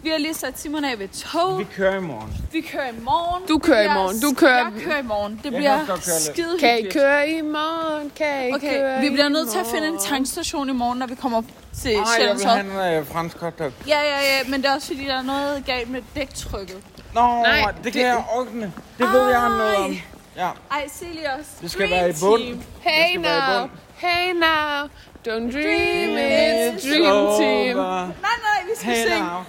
Vi 0.03 0.09
har 0.09 0.17
lige 0.17 0.33
sat 0.33 0.59
Simon 0.59 0.85
af 0.85 0.99
ved 0.99 1.07
tog. 1.07 1.59
Vi 1.59 1.63
kører 1.63 1.97
i 1.97 2.01
morgen. 2.01 2.37
Vi 2.51 2.61
kører 2.61 2.89
i 2.89 2.99
morgen. 3.01 3.43
Du 3.47 3.57
kører 3.59 3.81
i 3.81 3.93
morden. 3.93 4.21
Du 4.21 4.33
kører- 4.37 4.55
Jeg 4.73 4.83
kører 4.85 4.99
i 4.99 5.01
morgen. 5.01 5.39
Det 5.43 5.51
Jeg 5.51 5.53
bliver 5.53 5.95
skide 6.19 6.59
Kan 6.59 6.79
I 6.79 6.89
køre 6.91 7.29
i 7.29 7.41
morgen? 7.41 8.11
Kan 8.15 8.49
I 8.49 8.53
Okay, 8.53 8.77
køre 8.79 9.01
vi 9.01 9.09
bliver 9.09 9.29
nødt 9.29 9.49
til 9.49 9.59
at 9.59 9.65
finde 9.65 9.87
en 9.87 9.93
morgen? 9.93 10.07
tankstation 10.09 10.69
i 10.69 10.73
morgen, 10.73 10.99
når 10.99 11.07
vi 11.07 11.15
kommer 11.15 11.41
til 11.81 11.95
Ej, 11.95 12.03
jeg 12.19 12.35
vil 12.35 12.45
have 12.45 12.93
en 12.93 12.99
øh, 12.99 13.07
fransk 13.07 13.37
hotdog. 13.37 13.71
Ja, 13.87 13.99
ja, 14.01 14.19
ja, 14.19 14.49
men 14.49 14.61
det 14.61 14.69
er 14.69 14.75
også 14.75 14.87
fordi, 14.87 15.05
der 15.05 15.17
er 15.17 15.21
noget 15.21 15.63
galt 15.65 15.89
med 15.89 16.01
dæktrykket. 16.15 16.77
Nå, 17.13 17.21
Nej, 17.21 17.71
det, 17.71 17.83
det- 17.83 17.93
kan 17.93 18.01
jeg 18.01 18.23
ordne. 18.35 18.73
Det 18.97 19.11
ved 19.13 19.29
jeg 19.29 19.49
noget 19.49 19.75
om. 19.77 19.95
Ja, 20.37 20.49
Ej, 20.71 20.87
Celios. 20.89 21.45
det 21.61 21.71
skal 21.71 21.89
Dream 21.89 22.01
være 22.01 22.09
i 22.09 22.13
bund. 22.21 22.41
Hey 22.81 23.09
skal 23.11 23.23
være 23.23 23.37
i 23.37 23.51
now, 23.57 23.59
bund. 23.61 23.71
Hey 24.05 24.33
now, 24.33 24.89
don't 25.23 25.49
dream 25.49 26.09
it, 26.17 26.73
it's 26.75 26.83
dream 26.85 27.37
team. 27.39 27.77
Nej, 27.77 28.37
nej, 28.45 28.59
vi 28.67 28.75
skal 28.75 28.91
Hey 28.91 29.03
synge. 29.03 29.19
now. 29.19 29.45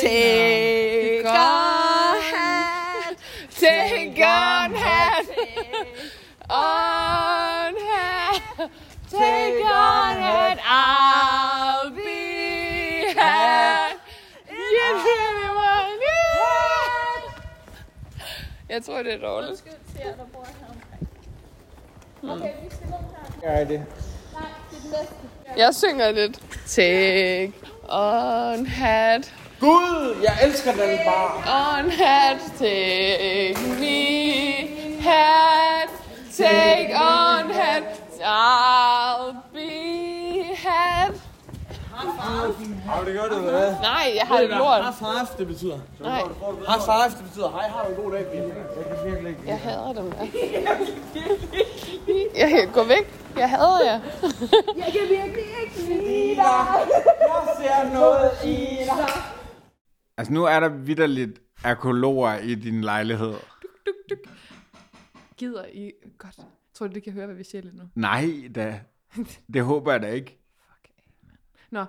Take 0.00 1.28
our 1.28 2.20
hand. 2.34 3.16
Take 3.60 4.24
on 4.24 4.74
hand, 4.74 5.28
on 6.50 7.74
hand, 7.92 8.70
take 9.10 9.64
on 9.64 10.14
hand, 10.28 10.58
I'll 10.64 11.90
be 11.90 13.14
hand. 13.20 13.98
You 14.50 14.86
really 15.08 15.50
want 15.60 16.02
it. 16.02 17.42
Jeg 18.68 18.82
tror, 18.84 19.02
det 19.02 19.12
er 19.14 19.18
dårligt. 19.18 19.50
Undskyld 19.50 19.72
til 19.92 20.00
jer, 20.04 20.16
der 20.16 20.24
bor 20.32 20.44
her. 20.46 20.73
Okay, 22.30 22.52
vi 22.62 22.70
skal 22.70 22.86
ned 22.86 22.96
her. 23.42 23.52
Ja, 23.52 23.60
det. 23.64 23.68
Nej, 23.68 24.42
det 24.70 24.78
er 24.78 24.82
den 24.82 24.90
næste. 24.90 25.14
Jeg 25.56 25.74
synger 25.74 26.10
lidt. 26.10 26.38
Take 26.66 27.52
on 27.88 28.66
hat, 28.66 29.32
Gud, 29.60 30.16
jeg 30.22 30.32
elsker 30.44 30.72
den 30.72 30.98
bare. 31.06 31.80
on 31.80 31.90
hat, 31.90 32.36
take 32.58 33.56
me 33.80 35.00
hat, 35.00 35.88
take 36.36 36.94
on 36.94 37.50
hat, 37.50 37.82
I'll 38.20 39.34
be 39.52 40.56
hat. 40.56 41.14
Har 41.94 43.04
det 43.04 43.16
godt, 43.18 43.32
eller 43.32 43.50
hvad? 43.50 43.72
Nej, 43.72 44.12
jeg 44.14 44.26
har 44.26 44.40
det 44.40 44.50
lort. 44.50 44.82
High 44.82 44.94
five, 44.98 45.38
det 45.38 45.46
betyder. 45.46 45.78
Nej, 46.00 46.22
High 46.70 46.82
five, 46.90 47.18
det 47.18 47.24
betyder, 47.28 47.50
hej, 47.50 47.68
har 47.68 47.84
du 47.84 47.90
en 47.90 47.96
god 48.02 48.12
dag, 48.12 48.26
Bille. 48.30 48.54
Jeg 48.76 48.96
kan 48.96 49.10
virkelig 49.10 49.30
ikke. 49.30 49.42
jeg 49.46 49.58
hader 49.60 49.92
dem 49.92 50.10
der. 50.10 50.26
Jeg 52.40 52.48
kan 52.48 52.72
gå 52.72 52.84
væk. 52.84 53.06
Jeg 53.36 53.50
hader 53.50 53.84
jer. 53.84 54.00
ser 57.58 57.92
noget 57.94 58.30
i 58.44 58.84
dig. 58.84 59.08
Altså, 60.18 60.32
nu 60.32 60.44
er 60.44 60.60
der 60.60 60.68
vidderligt 60.68 61.40
arkologer 61.64 62.38
i 62.38 62.54
din 62.54 62.80
lejlighed. 62.80 63.34
Gider 65.36 65.64
I 65.72 65.92
godt? 66.18 66.36
Tror 66.74 66.86
du, 66.86 66.92
det 66.92 67.02
kan 67.04 67.12
høre, 67.12 67.26
hvad 67.26 67.36
vi 67.36 67.44
siger 67.44 67.62
lidt 67.62 67.76
nu? 67.76 67.82
Nej 67.94 68.30
da. 68.54 68.80
Det 69.54 69.62
håber 69.64 69.92
jeg 69.92 70.02
da 70.02 70.06
ikke. 70.10 70.43
Nå, 71.74 71.84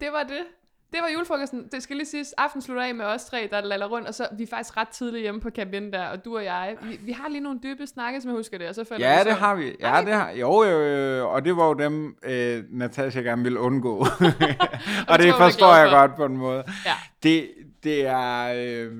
det 0.00 0.08
var 0.12 0.22
det. 0.22 0.44
Det 0.92 1.00
var 1.02 1.08
julefrokosten. 1.08 1.68
Det 1.72 1.82
skal 1.82 1.96
lige 1.96 2.06
siges, 2.06 2.34
aften 2.38 2.62
slutter 2.62 2.82
af 2.82 2.94
med 2.94 3.04
os 3.04 3.24
tre, 3.24 3.48
der 3.50 3.60
laller 3.60 3.86
rundt, 3.86 4.08
og 4.08 4.14
så 4.14 4.28
vi 4.32 4.42
er 4.42 4.46
faktisk 4.46 4.76
ret 4.76 4.88
tidligt 4.88 5.22
hjemme 5.22 5.40
på 5.40 5.50
cabinen 5.50 5.92
der, 5.92 6.06
og 6.06 6.24
du 6.24 6.36
og 6.36 6.44
jeg, 6.44 6.76
vi, 6.82 6.98
vi 7.02 7.12
har 7.12 7.28
lige 7.28 7.40
nogle 7.40 7.60
dybe 7.62 7.86
snakke, 7.86 8.20
som 8.20 8.30
jeg 8.30 8.36
husker 8.36 8.58
det, 8.58 8.68
og 8.68 8.74
så 8.74 8.84
falder 8.84 9.10
Ja, 9.10 9.24
det 9.24 9.32
har 9.32 9.54
vi. 9.54 9.76
Ja, 9.80 10.02
det 10.06 10.14
har 10.14 10.30
Jo, 10.30 10.62
jo, 10.62 10.80
jo. 10.80 11.30
Og 11.30 11.44
det 11.44 11.56
var 11.56 11.66
jo 11.66 11.74
dem, 11.74 12.16
øh, 12.22 12.64
Natasha 12.70 13.20
gerne 13.20 13.42
ville 13.42 13.60
undgå. 13.60 13.96
og 13.98 14.06
tror 14.18 15.16
det 15.16 15.28
er 15.28 15.36
forstår 15.36 15.74
jeg 15.74 15.88
for. 15.90 15.96
godt 15.96 16.16
på 16.16 16.24
en 16.24 16.36
måde. 16.36 16.64
Ja. 16.86 16.94
Det, 17.22 17.50
det 17.82 18.06
er... 18.06 18.52
Øh, 18.56 18.92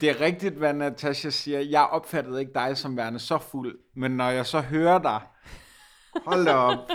det 0.00 0.10
er 0.10 0.20
rigtigt, 0.20 0.54
hvad 0.54 0.72
Natasha 0.72 1.30
siger. 1.30 1.60
Jeg 1.60 1.82
opfattede 1.82 2.40
ikke 2.40 2.52
dig 2.54 2.76
som 2.76 2.96
værende 2.96 3.18
så 3.18 3.38
fuld, 3.38 3.78
men 3.96 4.10
når 4.10 4.30
jeg 4.30 4.46
så 4.46 4.60
hører 4.60 4.98
dig, 4.98 5.20
hold 6.26 6.44
da 6.44 6.54
op. 6.54 6.78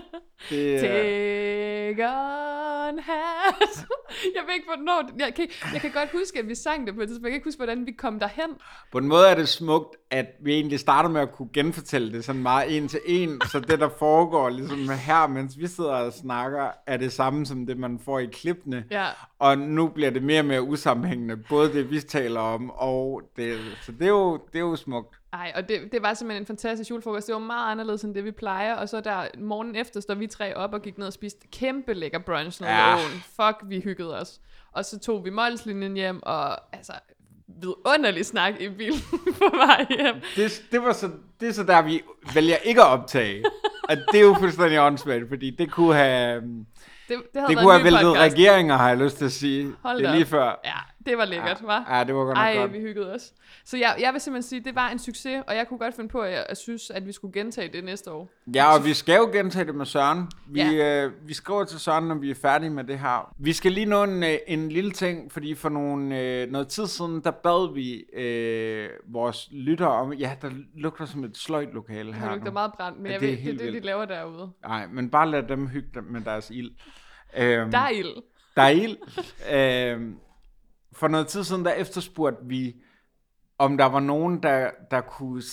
Det, 0.50 0.82
Take 0.82 2.08
on 2.08 3.00
hat. 3.00 3.86
jeg 4.36 4.44
ved 4.48 4.54
ikke, 4.54 4.68
hvornår... 4.76 5.10
Jeg 5.20 5.34
kan, 5.36 5.48
jeg 5.74 5.82
kan 5.82 5.92
godt 5.92 6.10
huske, 6.12 6.40
at 6.40 6.48
vi 6.48 6.56
sang 6.56 6.88
det 6.88 6.96
på 6.96 7.02
et 7.02 7.08
tidspunkt. 7.08 7.26
Jeg 7.26 7.32
kan 7.32 7.36
ikke 7.36 7.48
huske, 7.48 7.58
hvordan 7.58 7.86
vi 7.86 7.92
kom 7.92 8.20
derhen. 8.20 8.50
På 8.92 8.98
en 8.98 9.08
måde 9.08 9.28
er 9.28 9.36
det 9.36 9.50
smukt, 9.50 9.96
at 10.12 10.26
vi 10.42 10.54
egentlig 10.54 10.80
starter 10.80 11.10
med 11.10 11.22
at 11.22 11.32
kunne 11.32 11.50
genfortælle 11.54 12.12
det 12.12 12.26
sådan 12.26 12.42
meget 12.42 12.78
en 12.78 12.88
til 12.88 13.00
en, 13.06 13.42
så 13.52 13.60
det, 13.60 13.80
der 13.80 13.90
foregår 14.00 14.50
ligesom 14.50 14.90
her, 14.90 15.28
mens 15.28 15.60
vi 15.60 15.68
sidder 15.68 15.92
og 15.92 16.14
snakker, 16.14 16.68
er 16.88 16.98
det 16.98 17.12
samme 17.12 17.46
som 17.46 17.66
det, 17.66 17.78
man 17.78 18.00
får 18.06 18.20
i 18.20 18.26
klippene. 18.26 18.86
Ja. 18.92 19.06
Og 19.40 19.58
nu 19.58 19.88
bliver 19.88 20.10
det 20.10 20.24
mere 20.24 20.40
og 20.40 20.46
mere 20.46 20.62
usammenhængende, 20.62 21.38
både 21.50 21.74
det, 21.74 21.92
vi 21.92 22.00
taler 22.00 22.40
om, 22.40 22.70
og 22.70 23.22
det. 23.36 23.60
Så 23.82 23.92
det 23.92 24.02
er 24.02 24.10
jo, 24.10 24.40
det 24.54 24.56
er 24.56 24.64
jo 24.64 24.76
smukt. 24.76 25.16
Ej, 25.34 25.52
og 25.56 25.70
det, 25.70 25.92
det 25.92 26.02
var 26.02 26.14
simpelthen 26.14 26.42
en 26.42 26.48
fantastisk 26.48 26.90
julefrokost. 26.90 27.28
Det 27.28 27.34
var 27.34 27.40
meget 27.40 27.72
anderledes 27.72 28.04
end 28.04 28.16
det, 28.16 28.24
vi 28.24 28.32
plejer. 28.32 28.76
Og 28.76 28.90
så 28.90 29.02
der 29.02 29.26
morgen 29.38 29.76
efter, 29.76 30.00
står 30.00 30.16
vi 30.16 30.23
tre 30.28 30.56
op 30.56 30.74
og 30.74 30.82
gik 30.82 30.98
ned 30.98 31.08
og 31.08 31.14
spiste 31.14 31.48
kæmpe 31.52 31.94
lækker 31.94 32.20
brunch 32.20 32.62
nede 32.62 32.74
Ja. 32.74 32.96
Fuck, 33.42 33.58
vi 33.68 33.80
hyggede 33.80 34.20
os. 34.20 34.40
Og 34.74 34.86
så 34.86 35.00
tog 35.00 35.26
vi 35.26 35.30
Molslinjen 35.30 35.94
hjem, 35.94 36.20
og 36.24 36.76
altså, 36.76 36.94
vidunderlig 37.62 38.26
snak 38.26 38.62
i 38.62 38.70
bilen 38.70 39.00
på 39.40 39.52
vej 39.58 39.86
hjem. 39.90 40.16
Det, 40.36 40.64
det, 40.72 40.82
var 40.82 40.94
så, 40.94 41.10
det 41.40 41.48
er 41.50 41.54
så 41.54 41.64
der, 41.64 41.82
vi 41.82 42.02
vælger 42.34 42.56
ikke 42.56 42.82
at 42.82 42.88
optage. 42.88 43.44
Og 43.90 43.98
det 44.12 44.20
er 44.20 44.24
jo 44.24 44.36
fuldstændig 44.40 44.80
åndssvagt, 44.82 45.30
fordi 45.30 45.50
det 45.50 45.72
kunne 45.72 45.96
have... 45.96 46.42
Det, 47.10 47.18
det, 47.34 47.44
Det 47.48 47.58
kunne 47.58 47.72
have 47.72 47.84
væltet 47.84 48.02
podcast. 48.04 48.34
regeringer, 48.36 48.78
har 48.78 48.88
jeg 48.88 48.98
lyst 48.98 49.18
til 49.18 49.26
at 49.26 49.32
sige. 49.32 49.74
Hold 49.84 49.98
det 49.98 50.06
er 50.08 50.12
lige 50.12 50.24
op. 50.24 50.30
før. 50.30 50.60
Ja, 50.66 50.78
det 51.06 51.18
var 51.18 51.26
lækkert, 51.26 51.58
Ja. 51.62 51.66
var? 51.66 51.98
Ja, 51.98 52.04
det 52.04 52.16
var 52.16 52.24
godt 52.24 52.38
nok 52.38 52.44
Ej, 52.46 52.56
godt. 52.56 52.74
vi 52.74 52.80
hyggede 52.80 53.14
os. 53.14 53.34
Så 53.66 53.78
jeg, 53.78 53.96
jeg 54.00 54.14
vil 54.14 54.22
simpelthen 54.22 54.50
sige, 54.50 54.60
at 54.60 54.66
det 54.66 54.76
var 54.76 54.90
en 54.90 55.00
succes, 55.00 55.44
og 55.48 55.56
jeg 55.56 55.68
kunne 55.68 55.78
godt 55.78 55.96
finde 55.96 56.10
på, 56.10 56.20
at 56.22 56.32
jeg, 56.50 56.58
synes, 56.58 56.90
at 56.90 57.08
vi 57.08 57.12
skulle 57.12 57.34
gentage 57.34 57.70
det 57.74 57.84
næste 57.84 58.12
år. 58.12 58.30
Ja, 58.56 58.76
og 58.78 58.86
vi 58.86 58.94
skal 58.94 59.16
jo 59.18 59.30
gentage 59.34 59.66
det 59.66 59.76
med 59.76 59.86
Søren. 59.86 60.28
Vi, 60.48 60.62
Ja. 60.62 61.06
øh, 61.06 61.12
vi 61.28 61.34
skriver 61.34 61.64
til 61.64 61.80
Søren, 61.80 62.08
når 62.08 62.16
vi 62.16 62.32
er 62.32 62.36
færdige 62.36 62.70
med 62.70 62.84
det 62.84 63.00
her. 63.00 63.34
Vi 63.40 63.54
skal 63.54 63.72
lige 63.72 63.86
nå 63.86 64.04
en, 64.04 64.24
øh, 64.24 64.34
en 64.48 64.70
lille 64.70 64.92
ting, 64.92 65.32
fordi 65.32 65.56
for 65.56 65.70
nogle, 65.70 66.20
øh, 66.20 66.52
noget 66.52 66.68
tid 66.68 66.88
siden, 66.88 67.22
der 67.24 67.32
bad 67.32 67.74
vi 67.74 68.04
øh, 68.22 68.90
vores 69.08 69.50
lyttere 69.52 69.90
om... 69.92 70.14
Ja, 70.14 70.32
der 70.42 70.50
lugter 70.76 71.06
som 71.06 71.24
et 71.24 71.38
sløjt 71.38 71.74
lokale 71.74 72.14
her 72.14 72.22
Det 72.22 72.30
lugter 72.32 72.46
nu. 72.46 72.54
meget 72.54 72.72
brændt, 72.78 72.98
men 72.98 73.06
Ja, 73.06 73.12
jeg 73.12 73.22
det 73.22 73.30
ved, 73.30 73.38
det 73.38 73.48
er 73.48 73.52
det, 73.52 73.60
de 73.60 73.66
vildt. 73.72 73.86
laver 73.86 74.06
derude. 74.06 74.52
Nej, 74.68 74.88
men 74.88 75.10
bare 75.10 75.30
lad 75.30 75.44
dem 75.44 75.68
hygge 75.68 75.90
dem 75.94 76.04
med 76.04 76.22
deres 76.22 76.50
ild. 76.50 76.72
Øhm, 77.38 77.72
Der 77.72 77.78
er 77.78 77.90
ild. 77.90 78.08
Der 78.56 78.62
er 78.62 78.70
ild. 78.70 78.98
øhm, 79.54 80.16
for 80.96 81.08
noget 81.08 81.28
tid 81.28 81.44
siden, 81.44 81.66
der 81.66 81.72
efterspurgte 81.74 82.46
vi, 82.46 82.76
om 83.58 83.78
der 83.78 83.86
var 83.86 84.00
nogen, 84.00 84.44
der, 84.44 84.70
der 84.92 85.02
kunne 85.02 85.44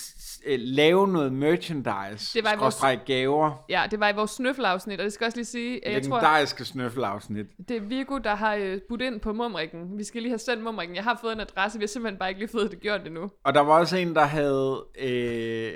øh, 0.46 0.58
lave 0.62 1.08
noget 1.08 1.32
merchandise, 1.32 2.34
Det 2.38 2.44
var 2.44 2.52
i 2.54 2.58
vores- 2.58 3.04
gaver, 3.06 3.64
Ja, 3.68 3.82
det 3.90 4.00
var 4.00 4.08
i 4.08 4.14
vores 4.14 4.30
snøffelafsnit, 4.30 5.00
og 5.00 5.04
det 5.04 5.12
skal 5.12 5.24
også 5.24 5.38
lige 5.38 5.44
sige, 5.44 5.86
at 5.86 5.92
jeg 5.92 6.02
tror, 6.02 6.08
legendariske 6.08 6.64
snøffelafsnit. 6.64 7.46
det 7.68 7.76
er 7.76 7.80
Viggo, 7.80 8.18
der 8.18 8.34
har 8.34 8.54
øh, 8.54 8.80
budt 8.88 9.00
ind 9.02 9.20
på 9.20 9.32
mumrikken. 9.32 9.98
Vi 9.98 10.04
skal 10.04 10.22
lige 10.22 10.30
have 10.30 10.38
sendt 10.38 10.64
mumrikken. 10.64 10.96
Jeg 10.96 11.04
har 11.04 11.18
fået 11.20 11.32
en 11.32 11.40
adresse, 11.40 11.78
vi 11.78 11.82
har 11.82 11.86
simpelthen 11.88 12.18
bare 12.18 12.28
ikke 12.28 12.40
lige 12.40 12.50
fået 12.50 12.70
det 12.70 12.80
gjort 12.80 13.06
endnu. 13.06 13.30
Og 13.44 13.54
der 13.54 13.60
var 13.60 13.78
også 13.78 13.96
en, 13.96 14.14
der 14.14 14.24
havde... 14.24 14.84
Øh, 14.98 15.72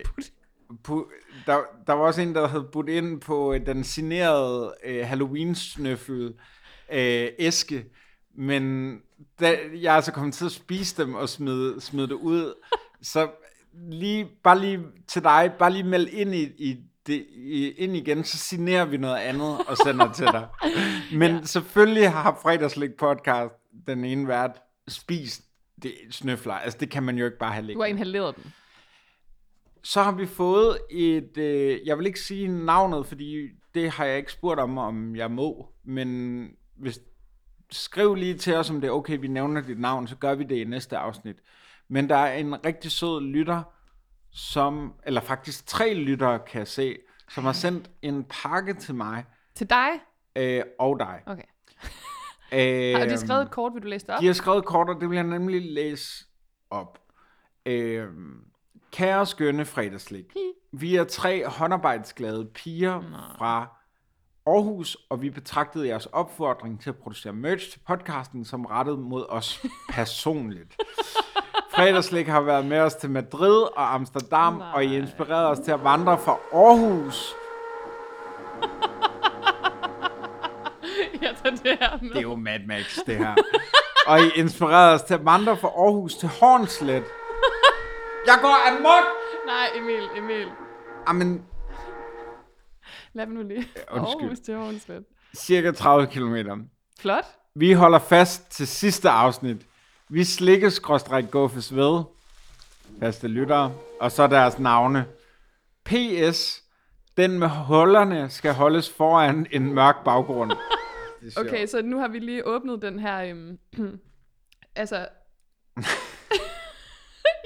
pu- 0.89 1.11
der, 1.47 1.59
der 1.87 1.93
var 1.93 2.05
også 2.05 2.21
en, 2.23 2.35
der 2.35 2.49
havde 2.49 2.65
budt 2.73 2.89
ind 2.89 3.21
på 3.21 3.53
øh, 3.55 3.67
den 3.67 3.85
signerede 3.85 4.75
øh, 4.85 5.07
Halloween-snøffel 5.07 6.35
øh, 6.93 7.29
æske, 7.39 7.85
men 8.37 8.95
da, 9.41 9.59
jeg 9.81 9.93
er 9.93 9.97
altså 9.97 10.13
kommet 10.13 10.35
til 10.35 10.45
at 10.45 10.53
spise 10.53 11.03
dem 11.03 11.15
og 11.15 11.29
smide, 11.29 11.81
smide 11.81 12.09
det 12.09 12.15
ud. 12.15 12.55
Så 13.03 13.31
lige, 13.91 14.29
bare 14.45 14.61
lige 14.61 14.81
til 15.07 15.23
dig, 15.23 15.53
bare 15.59 15.73
lige 15.73 15.85
meld 15.85 16.09
ind 16.09 16.35
i, 16.35 16.43
i 16.43 16.77
det, 17.07 17.27
i, 17.31 17.71
ind 17.71 17.97
igen, 17.97 18.25
så 18.25 18.39
signerer 18.39 18.85
vi 18.85 18.97
noget 18.97 19.17
andet 19.17 19.59
og 19.69 19.77
sender 19.77 20.13
til 20.13 20.27
dig. 20.27 20.49
Men 21.21 21.37
ja. 21.37 21.45
selvfølgelig 21.45 22.11
har 22.11 22.39
fredagslik 22.43 22.95
podcast 22.99 23.55
den 23.87 24.05
ene 24.05 24.29
vært 24.29 24.63
spist 24.89 25.43
det 25.83 25.95
snøfler. 26.11 26.55
Altså 26.55 26.79
det 26.79 26.91
kan 26.91 27.03
man 27.03 27.19
jo 27.19 27.25
ikke 27.25 27.39
bare 27.39 27.53
have 27.53 27.63
Du 27.63 27.67
har 27.67 27.87
liggende. 27.87 27.89
inhaleret 27.91 28.37
dem. 28.37 28.45
Så 29.83 30.03
har 30.03 30.13
vi 30.13 30.27
fået 30.27 30.79
et, 30.91 31.39
øh, 31.39 31.81
jeg 31.87 31.99
vil 31.99 32.07
ikke 32.07 32.21
sige 32.21 32.49
navnet, 32.49 33.07
fordi 33.07 33.49
det 33.75 33.91
har 33.91 34.05
jeg 34.05 34.17
ikke 34.17 34.33
spurgt 34.33 34.61
om, 34.61 34.79
om 34.79 35.17
jeg 35.17 35.31
må, 35.31 35.69
men 35.85 36.49
hvis, 36.77 37.01
skriv 37.75 38.15
lige 38.15 38.35
til 38.39 38.57
os, 38.57 38.71
om 38.71 38.81
det 38.81 38.89
er 38.89 38.93
okay, 38.93 39.19
vi 39.21 39.29
nævner 39.29 39.61
dit 39.61 39.81
navn, 39.81 40.07
så 40.09 40.17
gør 40.17 40.35
vi 40.35 40.45
det 40.45 40.57
i 40.57 40.65
næste 40.65 40.97
afsnit. 40.97 41.37
Men 41.89 42.09
der 42.09 42.17
er 42.17 42.35
en 42.35 42.67
rigtig 42.67 42.91
sød 42.91 43.21
lytter, 43.23 43.63
som, 44.33 44.93
eller 45.07 45.21
faktisk 45.21 45.67
tre 45.67 45.95
lyttere, 45.95 46.39
kan 46.39 46.59
jeg 46.59 46.69
se, 46.69 46.97
som 47.31 47.45
har 47.45 47.53
sendt 47.53 47.91
en 48.03 48.25
pakke 48.43 48.75
til 48.75 48.95
mig 48.95 49.25
Til 49.55 49.71
dig? 49.71 49.89
øh, 50.37 50.63
og 50.79 50.99
dig. 51.01 51.23
Okay. 51.27 51.43
Øh, 52.53 52.99
Har 52.99 53.07
de 53.07 53.19
skrevet 53.19 53.43
et 53.43 53.51
kort, 53.51 53.75
vil 53.75 53.83
du 53.83 53.89
læse 53.89 54.07
det 54.07 54.15
op? 54.15 54.21
De 54.21 54.27
har 54.27 54.33
skrevet 54.35 54.65
kort, 54.65 54.89
og 54.89 55.01
det 55.01 55.11
vil 55.11 55.17
jeg 55.17 55.25
nemlig 55.25 55.73
læse 55.73 56.25
op. 56.71 56.99
Øh, 57.67 58.09
kære 58.93 59.27
skønne 59.27 59.65
fredagslik. 59.65 60.25
Vi 60.73 60.97
er 60.97 61.05
tre 61.05 61.49
håndarbejdsglade 61.49 62.51
piger 62.55 63.03
fra 63.39 63.74
Aarhus, 64.47 64.97
og 65.11 65.23
vi 65.23 65.31
betragtede 65.31 65.89
jeres 65.89 66.07
opfordring 66.07 66.81
til 66.81 66.91
at 66.91 66.97
producere 66.97 67.33
merch 67.33 67.71
til 67.71 67.81
podcasten 67.89 68.45
som 68.45 68.65
rettet 68.65 68.99
mod 68.99 69.27
os 69.29 69.63
personligt. 69.91 70.77
Fredagslik 71.75 72.27
har 72.27 72.41
været 72.41 72.67
med 72.67 72.81
os 72.81 72.95
til 72.95 73.11
Madrid 73.11 73.63
og 73.77 73.95
Amsterdam, 73.95 74.53
Nej. 74.55 74.71
og 74.75 74.85
I 74.85 74.97
inspirerede 74.97 75.49
os 75.49 75.59
til 75.59 75.73
at 75.73 75.85
vandre 75.85 76.19
fra 76.19 76.39
Aarhus. 76.53 77.35
jeg 81.23 81.35
tager 81.43 81.57
det 81.57 81.79
her 81.81 81.99
med. 82.03 82.11
Det 82.11 82.17
er 82.19 82.23
jo 82.23 82.35
Mad 82.35 82.61
Max, 82.67 82.99
det 83.07 83.17
her. 83.17 83.35
og 84.07 84.21
I 84.21 84.31
inspirerede 84.35 84.95
os 84.95 85.03
til 85.03 85.15
at 85.15 85.25
vandre 85.25 85.57
fra 85.57 85.69
Aarhus 85.69 86.15
til 86.15 86.29
Hornslet. 86.29 87.05
Jeg 88.29 88.39
går 88.43 88.69
amok! 88.71 89.05
Nej, 89.47 89.67
Emil, 89.77 90.09
Emil. 90.17 90.49
Jamen, 91.09 91.45
Lad 93.15 93.27
mig 93.27 93.35
nu 93.35 93.43
lige. 93.49 93.69
undskyld. 93.93 94.23
Aarhus 94.23 94.39
til 94.41 94.55
Hornslet. 94.57 95.05
cirka 95.37 95.71
30 95.71 96.07
km. 96.07 96.37
Flot. 97.01 97.25
Vi 97.55 97.73
holder 97.73 97.99
fast 97.99 98.51
til 98.51 98.67
sidste 98.67 99.11
afsnit. 99.11 99.67
Vi 100.09 100.25
slikker 100.25 100.69
skråstræk 100.69 101.31
guffes 101.31 101.77
ved. 101.77 102.03
Faste 103.01 103.29
lyttere. 103.29 103.75
Og 104.01 104.13
så 104.13 104.27
deres 104.27 104.59
navne. 104.59 105.07
P.S. 105.85 106.63
Den 107.17 107.39
med 107.39 107.49
hullerne 107.49 108.31
skal 108.31 108.53
holdes 108.55 108.91
foran 108.91 109.47
en 109.51 109.75
mørk 109.75 110.05
baggrund. 110.05 110.53
Okay, 111.37 111.67
så 111.67 111.83
nu 111.83 111.99
har 111.99 112.09
vi 112.09 112.19
lige 112.19 112.47
åbnet 112.47 112.83
den 112.83 112.99
her... 112.99 113.23
Øhm, 113.23 113.59
altså... 114.77 114.97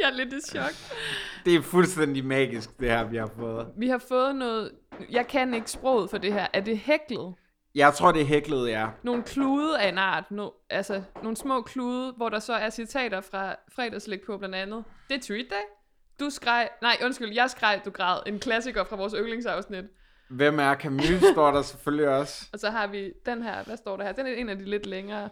jeg 0.01 0.07
er 0.07 0.15
lidt 0.17 0.33
i 0.33 0.41
chok. 0.51 0.71
Det 1.45 1.55
er 1.55 1.63
fuldstændig 1.63 2.25
magisk, 2.25 2.81
det 2.81 2.91
her, 2.91 3.05
vi 3.05 3.17
har 3.17 3.31
fået. 3.39 3.67
Vi 3.77 3.89
har 3.89 3.99
fået 4.09 4.37
noget... 4.37 4.71
Jeg 5.11 5.27
kan 5.27 5.55
ikke 5.55 5.71
sproget 5.71 6.11
for 6.11 6.19
det 6.19 6.33
her. 6.33 6.47
Er 6.53 6.61
det 6.61 6.79
hæklet? 6.79 7.35
Jeg 7.75 7.95
tror, 7.95 8.13
det 8.13 8.23
er 8.23 8.27
hæklet, 8.27 8.69
ja. 8.69 8.89
Nogle 9.03 9.23
klude 9.23 9.81
af 9.81 9.89
en 9.89 9.99
art. 9.99 10.31
No, 10.31 10.51
altså, 10.71 11.03
nogle 11.23 11.37
små 11.37 11.63
klude, 11.63 12.13
hvor 12.13 12.29
der 12.29 12.39
så 12.39 12.53
er 12.53 12.71
citater 12.71 13.21
fra 13.21 13.57
fredagslæg 13.75 14.21
på 14.27 14.39
blandt 14.39 14.55
andet. 14.55 14.85
Det 15.09 15.17
er 15.17 15.21
tweet 15.21 15.51
day. 15.51 15.65
Du 16.21 16.31
skreg... 16.31 16.69
Nej, 16.83 16.97
undskyld, 17.05 17.33
jeg 17.33 17.51
skreg, 17.51 17.81
du 17.85 17.91
græd. 17.91 18.21
En 18.27 18.39
klassiker 18.39 18.85
fra 18.85 18.97
vores 18.97 19.15
yndlingsafsnit. 19.19 19.85
Hvem 20.31 20.59
er 20.59 20.75
Camus, 20.75 21.05
står 21.33 21.51
der 21.51 21.63
selvfølgelig 21.63 22.09
også. 22.09 22.49
Og 22.53 22.59
så 22.59 22.71
har 22.71 22.87
vi 22.87 23.13
den 23.27 23.43
her, 23.43 23.65
hvad 23.65 23.77
står 23.77 23.97
der 23.97 24.05
her? 24.05 24.13
Den 24.13 24.27
er 24.27 24.31
en 24.31 24.49
af 24.49 24.57
de 24.59 24.65
lidt 24.65 24.87
længere. 24.87 25.29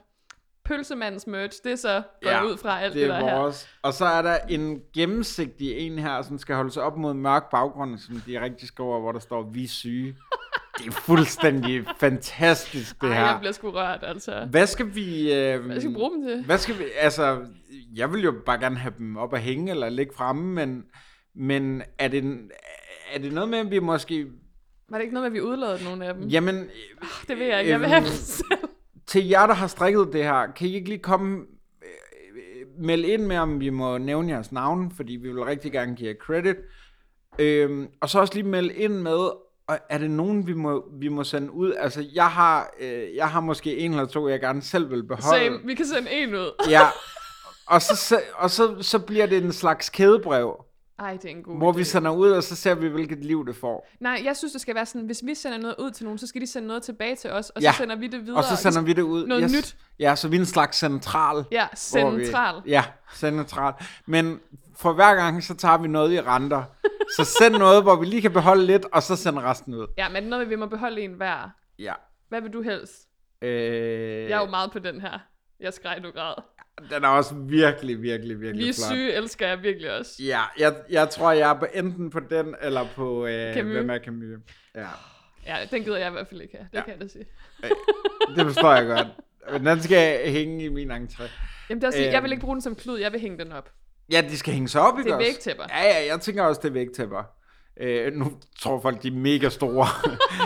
Pølsemandens 0.66 1.26
merch, 1.26 1.60
det 1.64 1.72
er 1.72 1.76
så 1.76 2.02
gået 2.22 2.32
ja, 2.32 2.44
ud 2.44 2.56
fra 2.56 2.80
alt 2.80 2.94
det, 2.94 3.00
det 3.00 3.08
der 3.08 3.14
er 3.14 3.20
er 3.20 3.24
her. 3.30 3.38
vores. 3.40 3.68
Og 3.82 3.92
så 3.92 4.04
er 4.04 4.22
der 4.22 4.38
en 4.48 4.80
gennemsigtig 4.94 5.72
en 5.78 5.98
her, 5.98 6.22
som 6.22 6.38
skal 6.38 6.54
holde 6.54 6.70
sig 6.70 6.82
op 6.82 6.96
mod 6.96 7.14
mørk 7.14 7.50
baggrund, 7.50 7.98
som 7.98 8.20
de 8.26 8.40
rigtig 8.40 8.68
skriver, 8.68 9.00
hvor 9.00 9.12
der 9.12 9.18
står, 9.18 9.50
vi 9.52 9.64
er 9.64 9.68
syge. 9.68 10.16
Det 10.78 10.86
er 10.86 10.90
fuldstændig 10.90 11.84
fantastisk, 12.00 13.00
det 13.00 13.08
Ej, 13.08 13.14
her. 13.14 13.26
jeg 13.26 13.36
bliver 13.40 13.52
sgu 13.52 13.70
rørt, 13.70 14.00
altså. 14.02 14.46
Hvad 14.50 14.66
skal 14.66 14.94
vi... 14.94 15.32
Øh, 15.34 15.64
Hvad 15.64 15.80
skal 15.80 15.90
vi 15.90 15.94
bruge 15.94 16.10
dem 16.10 16.26
til? 16.26 16.44
Hvad 16.44 16.58
skal 16.58 16.78
vi... 16.78 16.84
Altså, 16.98 17.46
jeg 17.94 18.12
vil 18.12 18.22
jo 18.22 18.34
bare 18.46 18.58
gerne 18.58 18.76
have 18.76 18.94
dem 18.98 19.16
op 19.16 19.34
at 19.34 19.40
hænge 19.40 19.70
eller 19.70 19.88
ligge 19.88 20.14
fremme, 20.16 20.54
men, 20.54 20.84
men 21.34 21.82
er, 21.98 22.08
det, 22.08 22.38
er 23.12 23.18
det 23.18 23.32
noget 23.32 23.48
med, 23.50 23.58
at 23.58 23.70
vi 23.70 23.78
måske... 23.78 24.26
Var 24.88 24.96
det 24.98 25.02
ikke 25.02 25.14
noget 25.14 25.32
med, 25.32 25.38
at 25.38 25.42
vi 25.44 25.48
udladede 25.48 25.84
nogle 25.84 26.06
af 26.06 26.14
dem? 26.14 26.22
Jamen... 26.28 26.68
Det 27.28 27.38
vil 27.38 27.46
jeg 27.46 27.60
ikke. 27.60 27.70
Jeg 27.72 27.80
vil 27.80 27.88
have 27.88 27.96
øhm, 28.00 28.06
dem 28.06 28.14
selv. 28.14 28.65
Til 29.06 29.28
jer, 29.28 29.46
der 29.46 29.54
har 29.54 29.66
strikket 29.66 30.08
det 30.12 30.24
her, 30.24 30.52
kan 30.52 30.68
I 30.68 30.74
ikke 30.74 30.88
lige 30.88 31.02
komme... 31.02 31.38
Øh, 31.82 32.66
melde 32.78 33.08
ind 33.08 33.22
med, 33.26 33.36
om 33.36 33.60
vi 33.60 33.70
må 33.70 33.98
nævne 33.98 34.32
jeres 34.32 34.52
navn, 34.52 34.92
fordi 34.96 35.12
vi 35.16 35.28
vil 35.28 35.42
rigtig 35.42 35.72
gerne 35.72 35.96
give 35.96 36.08
jer 36.08 36.14
credit. 36.14 36.56
Øhm, 37.38 37.88
og 38.00 38.10
så 38.10 38.20
også 38.20 38.34
lige 38.34 38.46
melde 38.46 38.74
ind 38.74 38.92
med, 38.92 39.30
og 39.68 39.78
er 39.90 39.98
det 39.98 40.10
nogen, 40.10 40.46
vi 40.46 40.52
må, 40.52 40.88
vi 40.92 41.08
må 41.08 41.24
sende 41.24 41.52
ud? 41.52 41.72
Altså, 41.72 42.04
jeg 42.14 42.30
har, 42.30 42.70
øh, 42.80 43.14
jeg 43.14 43.28
har 43.28 43.40
måske 43.40 43.78
en 43.78 43.90
eller 43.90 44.06
to, 44.06 44.28
jeg 44.28 44.40
gerne 44.40 44.62
selv 44.62 44.90
vil 44.90 45.02
beholde. 45.02 45.44
Same. 45.44 45.58
Vi 45.64 45.74
kan 45.74 45.86
sende 45.86 46.10
en 46.10 46.34
ud. 46.34 46.66
Ja, 46.70 46.80
og, 47.74 47.82
så, 47.82 48.20
og 48.34 48.50
så, 48.50 48.76
så 48.80 48.98
bliver 48.98 49.26
det 49.26 49.44
en 49.44 49.52
slags 49.52 49.90
kædebrev, 49.90 50.64
Ej, 50.98 51.12
det 51.12 51.24
er 51.24 51.28
en 51.28 51.42
god 51.42 51.56
hvor 51.56 51.72
idé. 51.72 51.76
vi 51.76 51.84
sender 51.84 52.10
ud, 52.10 52.30
og 52.30 52.42
så 52.42 52.56
ser 52.56 52.74
vi, 52.74 52.88
hvilket 52.88 53.24
liv 53.24 53.46
det 53.46 53.56
får. 53.56 53.88
Nej, 54.00 54.20
jeg 54.24 54.36
synes, 54.36 54.52
det 54.52 54.60
skal 54.60 54.74
være 54.74 54.86
sådan, 54.86 55.06
hvis 55.06 55.22
vi 55.24 55.34
sender 55.34 55.58
noget 55.58 55.74
ud 55.78 55.90
til 55.90 56.04
nogen, 56.04 56.18
så 56.18 56.26
skal 56.26 56.40
de 56.40 56.46
sende 56.46 56.68
noget 56.68 56.82
tilbage 56.82 57.16
til 57.16 57.30
os, 57.30 57.50
og 57.50 57.62
Ja, 57.62 57.72
så 57.72 57.76
sender 57.78 57.96
vi 57.96 58.06
det 58.06 58.22
videre. 58.26 58.38
Og 58.38 58.44
så 58.44 58.56
sender 58.56 58.82
vi 58.82 58.92
det 58.92 59.02
ud. 59.02 59.26
Noget 59.26 59.42
nyt. 59.50 59.76
Ja, 59.98 60.16
så 60.16 60.28
vi 60.28 60.36
er 60.36 60.40
en 60.40 60.46
slags 60.46 60.78
central. 60.78 61.44
Ja, 61.52 61.66
hvor 61.92 62.10
vi- 62.10 62.24
central. 62.24 62.62
Ja, 62.66 62.84
central. 63.14 63.72
Men 64.06 64.40
for 64.76 64.92
hver 64.92 65.14
gang, 65.14 65.42
så 65.44 65.54
tager 65.54 65.78
vi 65.78 65.88
noget 65.88 66.12
i 66.12 66.20
renter. 66.20 66.62
Så 67.16 67.24
send 67.24 67.54
noget, 67.56 67.82
hvor 67.82 67.96
vi 67.96 68.06
lige 68.06 68.22
kan 68.22 68.32
beholde 68.32 68.66
lidt, 68.66 68.86
og 68.92 69.02
så 69.02 69.16
send 69.16 69.38
resten 69.38 69.74
ud. 69.74 69.86
Ja, 69.98 70.08
men 70.08 70.22
noget 70.24 70.46
med, 70.46 70.48
vi 70.48 70.56
må 70.60 70.66
beholde 70.66 71.00
en 71.00 71.12
hver. 71.12 71.50
Ja. 71.78 71.92
Hvad 72.28 72.40
vil 72.40 72.52
du 72.52 72.62
helst? 72.62 72.92
Øh, 73.42 73.50
Jeg 74.30 74.30
er 74.30 74.40
jo 74.40 74.46
meget 74.50 74.72
på 74.72 74.78
den 74.78 75.00
her. 75.00 75.18
Jeg 75.60 75.74
skreg, 75.74 76.00
du 76.04 76.10
græd. 76.10 76.34
Den 76.90 77.04
er 77.04 77.08
også 77.08 77.34
virkelig, 77.34 78.02
virkelig, 78.02 78.40
virkelig 78.40 78.64
Vi 78.64 78.68
er 78.68 78.72
flot. 78.74 78.86
syge, 78.96 79.12
elsker 79.12 79.48
jeg 79.48 79.62
virkelig 79.62 79.98
også. 79.98 80.12
Ja, 80.22 80.40
jeg, 80.58 80.74
jeg 80.90 81.10
tror, 81.10 81.32
jeg 81.32 81.50
er 81.50 81.54
på 81.58 81.66
enten 81.74 82.10
på 82.10 82.20
den, 82.20 82.54
eller 82.62 82.86
på, 82.96 83.26
øh, 83.26 83.54
Camus. 83.54 83.72
hvem 83.72 83.90
er 83.90 83.98
Camus. 83.98 84.24
Ja, 84.74 84.86
Ja, 85.46 85.56
den 85.70 85.82
gider 85.84 85.96
jeg 85.98 86.08
i 86.08 86.12
hvert 86.12 86.28
fald 86.28 86.40
ikke 86.42 86.56
have. 86.56 86.68
Det 86.72 86.78
Ja. 86.78 86.82
kan 86.82 86.92
jeg 86.92 87.00
da 87.00 87.08
sige. 87.08 87.24
det 88.36 88.46
forstår 88.46 88.72
jeg 88.74 88.86
godt. 88.86 89.06
Men 89.52 89.66
den 89.66 89.82
skal 89.82 90.30
hænge 90.30 90.64
i 90.64 90.68
min 90.68 90.90
entré. 90.90 91.22
Jamen, 91.70 91.80
det 91.80 91.82
er 91.82 91.86
også, 91.86 91.98
jeg 92.02 92.22
vil 92.22 92.28
Øhm. 92.28 92.32
ikke 92.32 92.40
bruge 92.40 92.54
den 92.54 92.62
som 92.62 92.74
klud, 92.74 92.98
jeg 92.98 93.12
vil 93.12 93.20
hænge 93.20 93.38
den 93.44 93.52
op. 93.52 93.70
Ja, 94.12 94.20
de 94.20 94.38
skal 94.38 94.52
hænge 94.54 94.68
sig 94.68 94.80
op, 94.80 94.98
ikke 94.98 95.08
Det 95.10 95.14
er 95.14 95.18
vægtæpper. 95.18 95.64
Ja, 95.70 95.82
ja, 95.82 96.06
jeg 96.12 96.20
tænker 96.20 96.42
også, 96.42 96.60
det 96.62 96.68
er 96.68 96.72
vægtæpper. 96.72 97.22
Øh, 97.80 98.12
nu 98.12 98.32
tror 98.60 98.80
folk, 98.80 99.02
de 99.02 99.08
er 99.08 99.12
mega 99.12 99.48
store. 99.48 99.86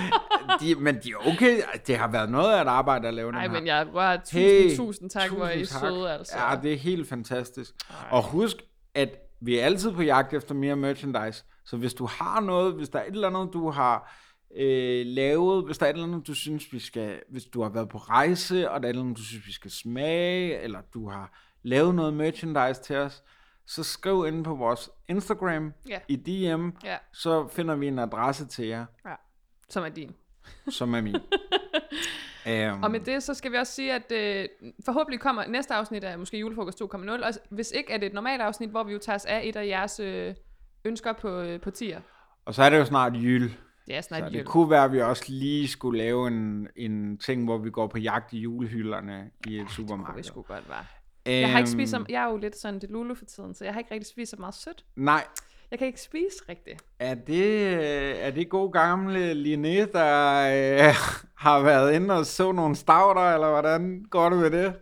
de, 0.60 0.74
men 0.74 0.94
de 0.94 1.10
er 1.10 1.32
okay. 1.32 1.60
Det 1.86 1.96
har 1.96 2.08
været 2.08 2.30
noget 2.30 2.52
af 2.54 2.62
et 2.62 2.68
arbejde 2.68 3.08
at 3.08 3.14
lave 3.14 3.32
Nej, 3.32 3.48
men 3.48 3.66
jeg 3.66 3.86
rører 3.94 4.16
tusind, 4.16 4.40
Hey, 4.40 4.76
tusind 4.76 5.10
tak, 5.10 5.30
hvor 5.30 5.44
er 5.44 5.50
I 5.50 5.58
tusind 5.60 5.80
tak. 5.80 5.88
søde, 5.88 6.12
altså. 6.12 6.38
Ja, 6.38 6.56
det 6.62 6.72
er 6.72 6.76
helt 6.76 7.08
fantastisk. 7.08 7.74
Og 8.10 8.22
husk, 8.22 8.56
at 8.94 9.08
vi 9.40 9.58
er 9.58 9.64
altid 9.64 9.92
på 9.92 10.02
jagt 10.02 10.34
efter 10.34 10.54
mere 10.54 10.76
merchandise. 10.76 11.44
Så 11.64 11.76
hvis 11.76 11.94
du 11.94 12.06
har 12.06 12.40
noget, 12.40 12.74
hvis 12.74 12.88
der 12.88 12.98
er 12.98 13.02
et 13.04 13.14
eller 13.14 13.28
andet, 13.28 13.52
du 13.52 13.70
har 13.70 14.14
øh, 14.56 15.06
lavet, 15.06 15.64
hvis 15.64 15.78
der 15.78 15.86
er 15.86 15.90
et 15.90 15.94
eller 15.94 16.06
andet, 16.06 16.26
du 16.26 16.34
synes, 16.34 16.72
vi 16.72 16.78
skal, 16.78 17.20
hvis 17.28 17.44
du 17.44 17.62
har 17.62 17.68
været 17.68 17.88
på 17.88 17.98
rejse, 17.98 18.70
og 18.70 18.80
der 18.80 18.86
er 18.86 18.90
et 18.90 18.94
eller 18.94 19.02
andet, 19.02 19.18
du 19.18 19.24
synes, 19.24 19.46
vi 19.46 19.52
skal 19.52 19.70
smage, 19.70 20.60
eller 20.60 20.80
du 20.94 21.08
har 21.10 21.38
lavet 21.62 21.94
noget 21.94 22.14
merchandise 22.14 22.82
til 22.82 22.96
os, 22.96 23.22
så 23.70 23.82
skriv 23.82 24.24
ind 24.28 24.44
på 24.44 24.54
vores 24.54 24.90
Instagram 25.08 25.72
Ja. 25.88 25.98
i 26.08 26.16
DM, 26.16 26.68
Ja. 26.84 26.96
så 27.12 27.48
finder 27.48 27.74
vi 27.76 27.86
en 27.88 27.98
adresse 27.98 28.46
til 28.46 28.66
jer, 28.66 28.86
Ja, 29.06 29.14
som 29.68 29.84
er 29.84 29.88
din. 29.88 30.14
som 30.78 30.94
er 30.94 31.00
min. 31.00 31.16
um, 32.46 32.82
Og 32.84 32.90
med 32.90 33.00
det, 33.00 33.22
så 33.22 33.34
skal 33.34 33.52
vi 33.52 33.56
også 33.56 33.72
sige, 33.72 33.92
at 33.94 34.12
øh, 34.12 34.48
forhåbentlig 34.84 35.20
kommer 35.20 35.46
næste 35.46 35.74
afsnit 35.74 36.04
af 36.04 36.18
måske 36.18 36.38
julefrokost 36.38 36.80
2.0, 36.82 37.10
og 37.10 37.32
hvis 37.50 37.70
ikke 37.70 37.92
er 37.92 37.98
det 37.98 38.06
et 38.06 38.12
normalt 38.14 38.42
afsnit, 38.42 38.70
hvor 38.70 38.82
vi 38.84 38.92
jo 38.92 38.98
tager 38.98 39.16
os 39.16 39.24
af 39.24 39.40
et 39.44 39.56
af 39.56 39.66
jeres 39.66 40.00
øh, 40.00 40.34
ønsker 40.84 41.12
på, 41.12 41.28
øh, 41.28 41.60
på 41.60 41.70
tier. 41.70 42.00
Og 42.44 42.54
så 42.54 42.62
er 42.62 42.70
det 42.70 42.78
jo 42.78 42.84
snart 42.84 43.14
jul. 43.16 43.42
Det 43.86 43.96
er 43.96 44.00
snart 44.00 44.20
så 44.20 44.24
jul. 44.24 44.32
det 44.34 44.46
kunne 44.46 44.70
være, 44.70 44.84
at 44.84 44.92
vi 44.92 45.00
også 45.00 45.24
lige 45.28 45.68
skulle 45.68 45.98
lave 45.98 46.28
en, 46.28 46.68
en 46.76 47.18
ting, 47.18 47.44
hvor 47.44 47.58
vi 47.58 47.70
går 47.70 47.86
på 47.86 47.98
jagt 47.98 48.32
i 48.32 48.38
julehylderne 48.38 49.30
i 49.46 49.58
et 49.60 49.70
supermarked. 49.70 50.16
Det 50.16 50.26
skulle 50.26 50.46
godt 50.46 50.68
være. 50.68 50.84
Jeg 51.26 51.50
har 51.52 51.58
ikke 51.58 51.70
spist 51.70 51.90
så, 51.90 51.96
Øhm, 51.96 52.06
jeg 52.08 52.22
er 52.22 52.30
jo 52.30 52.36
lidt 52.36 52.56
sådan 52.58 52.80
det 52.80 52.90
lulu 52.90 53.14
for 53.14 53.24
tiden, 53.24 53.54
så 53.54 53.64
jeg 53.64 53.72
har 53.72 53.80
ikke 53.80 53.94
rigtig 53.94 54.10
spist 54.10 54.30
så 54.30 54.36
meget 54.38 54.54
sødt. 54.54 54.84
Nej, 54.96 55.24
Jeg 55.70 55.78
kan 55.78 55.86
ikke 55.88 56.00
spise 56.00 56.36
rigtigt. 56.48 56.82
er 56.98 57.14
det, 57.14 57.76
øh, 57.78 58.16
er 58.18 58.30
det 58.30 58.48
god 58.48 58.72
gamle 58.72 59.32
Linné, 59.32 59.92
der 59.92 60.40
øh, 60.88 60.94
har 61.46 61.60
været 61.62 61.92
inde 61.94 62.14
og 62.14 62.26
så 62.26 62.52
nogle 62.52 62.76
stavter, 62.76 63.34
eller 63.34 63.50
hvordan 63.50 64.04
går 64.10 64.28
det 64.30 64.38
med 64.38 64.50
det? 64.50 64.74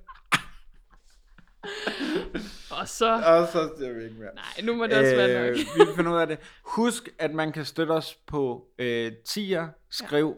Og 2.70 2.88
så... 2.88 3.14
Og 3.14 3.48
så 3.52 3.70
siger 3.78 3.92
vi 3.92 4.02
ikke 4.04 4.16
mere. 4.18 4.34
Nej, 4.34 4.44
nu 4.64 4.74
må 4.74 4.86
det 4.86 4.98
også 4.98 5.16
være 5.16 5.46
nok. 5.46 5.56
vi 5.56 5.92
finder 5.96 6.12
ud 6.12 6.18
af 6.18 6.26
det. 6.26 6.38
Husk, 6.64 7.08
at 7.18 7.34
man 7.34 7.52
kan 7.52 7.64
støtte 7.64 7.90
os 7.90 8.14
på 8.26 8.66
øh, 8.78 9.12
tier, 9.26 9.68
skriv, 9.90 10.36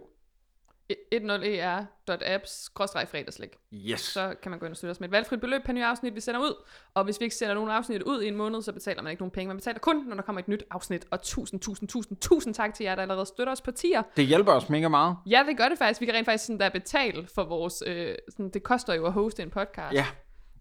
10er.apps-fredagslæg. 0.90 3.58
yes. 3.72 4.00
Så 4.00 4.34
kan 4.42 4.50
man 4.50 4.58
gå 4.58 4.66
ind 4.66 4.70
og 4.70 4.76
støtte 4.76 4.90
os 4.90 5.00
med 5.00 5.08
et 5.08 5.12
valgfrit 5.12 5.40
beløb 5.40 5.62
per 5.64 5.72
nye 5.72 5.84
afsnit, 5.84 6.14
vi 6.14 6.20
sender 6.20 6.40
ud. 6.40 6.54
Og 6.94 7.04
hvis 7.04 7.20
vi 7.20 7.24
ikke 7.24 7.36
sender 7.36 7.54
nogen 7.54 7.70
afsnit 7.70 8.02
ud 8.02 8.22
i 8.22 8.28
en 8.28 8.36
måned, 8.36 8.62
så 8.62 8.72
betaler 8.72 9.02
man 9.02 9.10
ikke 9.10 9.22
nogen 9.22 9.30
penge. 9.30 9.48
Man 9.48 9.56
betaler 9.56 9.78
kun, 9.78 10.04
når 10.08 10.16
der 10.16 10.22
kommer 10.22 10.40
et 10.40 10.48
nyt 10.48 10.64
afsnit. 10.70 11.06
Og 11.10 11.22
tusind, 11.22 11.60
tusind, 11.60 11.88
tusind, 11.88 12.18
tusind 12.18 12.54
tak 12.54 12.74
til 12.74 12.84
jer, 12.84 12.94
der 12.94 13.02
allerede 13.02 13.26
støtter 13.26 13.52
os 13.52 13.60
på 13.60 13.70
tier. 13.70 14.02
Det 14.16 14.26
hjælper 14.26 14.52
os 14.52 14.68
mega 14.68 14.88
meget. 14.88 15.16
Ja, 15.26 15.44
det 15.48 15.56
gør 15.56 15.68
det 15.68 15.78
faktisk. 15.78 16.00
Vi 16.00 16.06
kan 16.06 16.14
rent 16.14 16.26
faktisk 16.26 16.46
sådan 16.46 16.60
der 16.60 16.68
betale 16.68 17.26
for 17.34 17.44
vores... 17.44 17.82
Øh, 17.86 18.14
sådan, 18.28 18.50
det 18.50 18.62
koster 18.62 18.94
jo 18.94 19.06
at 19.06 19.12
hoste 19.12 19.42
en 19.42 19.50
podcast. 19.50 19.94
Ja, 19.94 20.06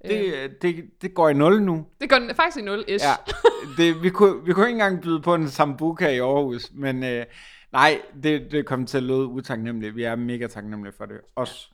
det, 0.08 0.62
det, 0.62 0.86
det 1.02 1.14
går 1.14 1.30
i 1.30 1.34
nul 1.34 1.62
nu. 1.62 1.86
Det 2.02 2.10
går 2.10 2.20
faktisk 2.36 2.58
i 2.58 2.62
nul 2.62 2.86
ish. 2.88 3.06
Ja, 3.06 3.16
det, 3.78 4.04
vi, 4.04 4.10
kunne, 4.10 4.46
vi 4.46 4.54
kunne 4.54 4.66
ikke 4.66 4.76
engang 4.76 5.02
byde 5.02 5.22
på 5.22 5.36
en 5.36 5.50
sambuca 5.50 6.10
i 6.10 6.20
Aarhus, 6.20 6.72
men 6.74 7.04
øh, 7.04 7.26
nej, 7.72 8.02
det, 8.24 8.52
det 8.52 8.66
kom 8.66 8.86
til 8.86 8.98
at 8.98 9.04
lyde 9.04 9.26
utaknemmeligt. 9.26 9.96
Vi 9.96 10.04
er 10.04 10.16
mega 10.16 10.48
taknemmelige 10.48 10.94
for 10.98 11.06
det. 11.06 11.18
Også 11.36 11.70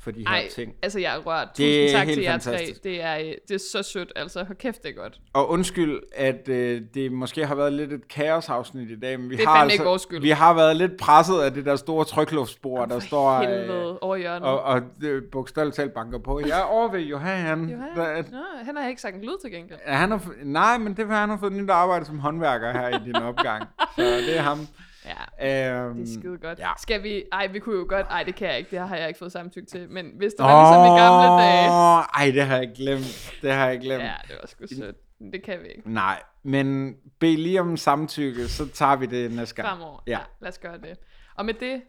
for 0.00 0.10
de 0.10 0.18
her 0.20 0.34
Ej, 0.34 0.48
ting. 0.54 0.74
altså 0.82 0.98
jeg 1.00 1.14
er 1.16 1.18
rørt. 1.18 1.48
Det 1.56 1.84
Tusind 1.84 1.96
er 1.96 1.98
tak 2.04 2.06
til 2.14 2.22
jer 2.22 2.30
fantastisk. 2.32 2.82
tre. 2.82 2.90
Det 2.90 3.02
er, 3.02 3.18
øh, 3.18 3.24
det 3.48 3.54
er 3.54 3.58
så 3.58 3.82
sødt, 3.82 4.12
altså. 4.16 4.44
Hold 4.44 4.58
kæft, 4.58 4.82
det 4.82 4.88
er 4.88 4.94
godt. 4.94 5.20
Og 5.32 5.50
undskyld, 5.50 6.00
at 6.16 6.48
øh, 6.48 6.82
det 6.94 7.12
måske 7.12 7.46
har 7.46 7.54
været 7.54 7.72
lidt 7.72 7.92
et 7.92 8.08
kaosafsnit 8.08 8.90
i 8.90 9.00
dag, 9.00 9.20
men 9.20 9.30
vi 9.30 9.36
Det 9.36 9.42
er 9.44 9.48
har 9.48 9.54
altså, 9.56 9.82
ikke 9.82 9.98
skyld. 10.02 10.20
vi 10.20 10.30
har 10.30 10.54
været 10.54 10.76
lidt 10.76 10.92
presset 11.00 11.40
af 11.40 11.54
det 11.54 11.64
der 11.66 11.76
store 11.76 12.04
trykluftspor, 12.04 12.84
der 12.84 12.98
står 13.00 13.38
Helvede, 13.40 13.98
over 13.98 14.16
hjørnet. 14.16 14.48
og, 14.48 14.62
og 14.62 14.82
det 15.00 15.24
bogstaveligt 15.32 15.76
talt 15.76 15.92
banker 15.94 16.18
på. 16.18 16.40
Jeg 16.40 16.58
er 16.60 16.64
over 16.64 16.90
ved 16.90 17.00
Johan. 17.00 17.60
Johan, 17.68 17.68
Der, 17.96 18.22
Nå, 18.30 18.38
han 18.62 18.76
har 18.76 18.88
ikke 18.88 19.00
sagt 19.00 19.14
en 19.16 19.22
lyd 19.22 19.40
til 19.42 19.50
gengæld. 19.52 19.78
Han 19.86 20.10
har, 20.10 20.20
nej, 20.44 20.78
men 20.78 20.94
det 20.96 21.10
er, 21.10 21.14
han 21.14 21.28
har 21.28 21.36
fået 21.38 21.52
nyt 21.52 21.70
arbejde 21.70 22.04
som 22.04 22.18
håndværker 22.18 22.72
her 22.72 22.88
i 22.88 23.04
din 23.04 23.16
opgang. 23.16 23.64
Så 23.96 24.02
det 24.02 24.36
er 24.38 24.42
ham. 24.42 24.58
Ja, 25.06 25.84
øhm, 25.84 25.94
det 25.96 26.02
er 26.02 26.20
skide 26.20 26.38
godt. 26.38 26.58
Ja. 26.58 26.70
Skal 26.78 27.02
vi... 27.02 27.24
Ej, 27.32 27.46
vi 27.46 27.58
kunne 27.58 27.78
jo 27.78 27.86
godt... 27.88 28.06
Ej, 28.10 28.22
det 28.22 28.34
kan 28.34 28.48
jeg 28.48 28.58
ikke. 28.58 28.70
Det 28.70 28.88
har 28.88 28.96
jeg 28.96 29.08
ikke 29.08 29.18
fået 29.18 29.32
samtykke 29.32 29.66
til. 29.66 29.90
Men 29.90 30.10
hvis 30.16 30.34
det 30.34 30.44
var 30.44 30.62
ligesom 30.62 30.96
i 30.96 30.98
gamle 31.00 31.42
dage... 31.42 31.70
Ej, 32.14 32.30
det 32.34 32.42
har 32.42 32.56
jeg 32.56 32.72
glemt. 32.76 33.34
Det 33.42 33.52
har 33.52 33.68
jeg 33.68 33.80
glemt. 33.80 34.02
Ja, 34.02 34.14
det 34.28 34.36
var 34.40 34.46
sgu 34.46 34.66
sødt. 34.66 34.96
Det 35.32 35.42
kan 35.42 35.58
vi 35.62 35.68
ikke. 35.68 35.92
Nej, 35.92 36.22
men 36.42 36.96
bed 37.18 37.36
lige 37.36 37.60
om 37.60 37.76
samtykke, 37.76 38.48
så 38.48 38.68
tager 38.68 38.96
vi 38.96 39.06
det 39.06 39.32
næste 39.32 39.54
gang. 39.54 39.68
Fremover. 39.68 40.02
Ja. 40.06 40.12
Ja. 40.12 40.18
Lad 40.40 40.48
os 40.48 40.58
gøre 40.58 40.78
det. 40.78 40.98
Og 41.36 41.44
med 41.44 41.54
det, 41.54 41.82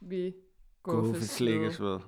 vi 0.00 0.32
Gå 0.82 1.14
for 1.14 1.20
slikkes 1.20 1.80
ved. 1.80 1.98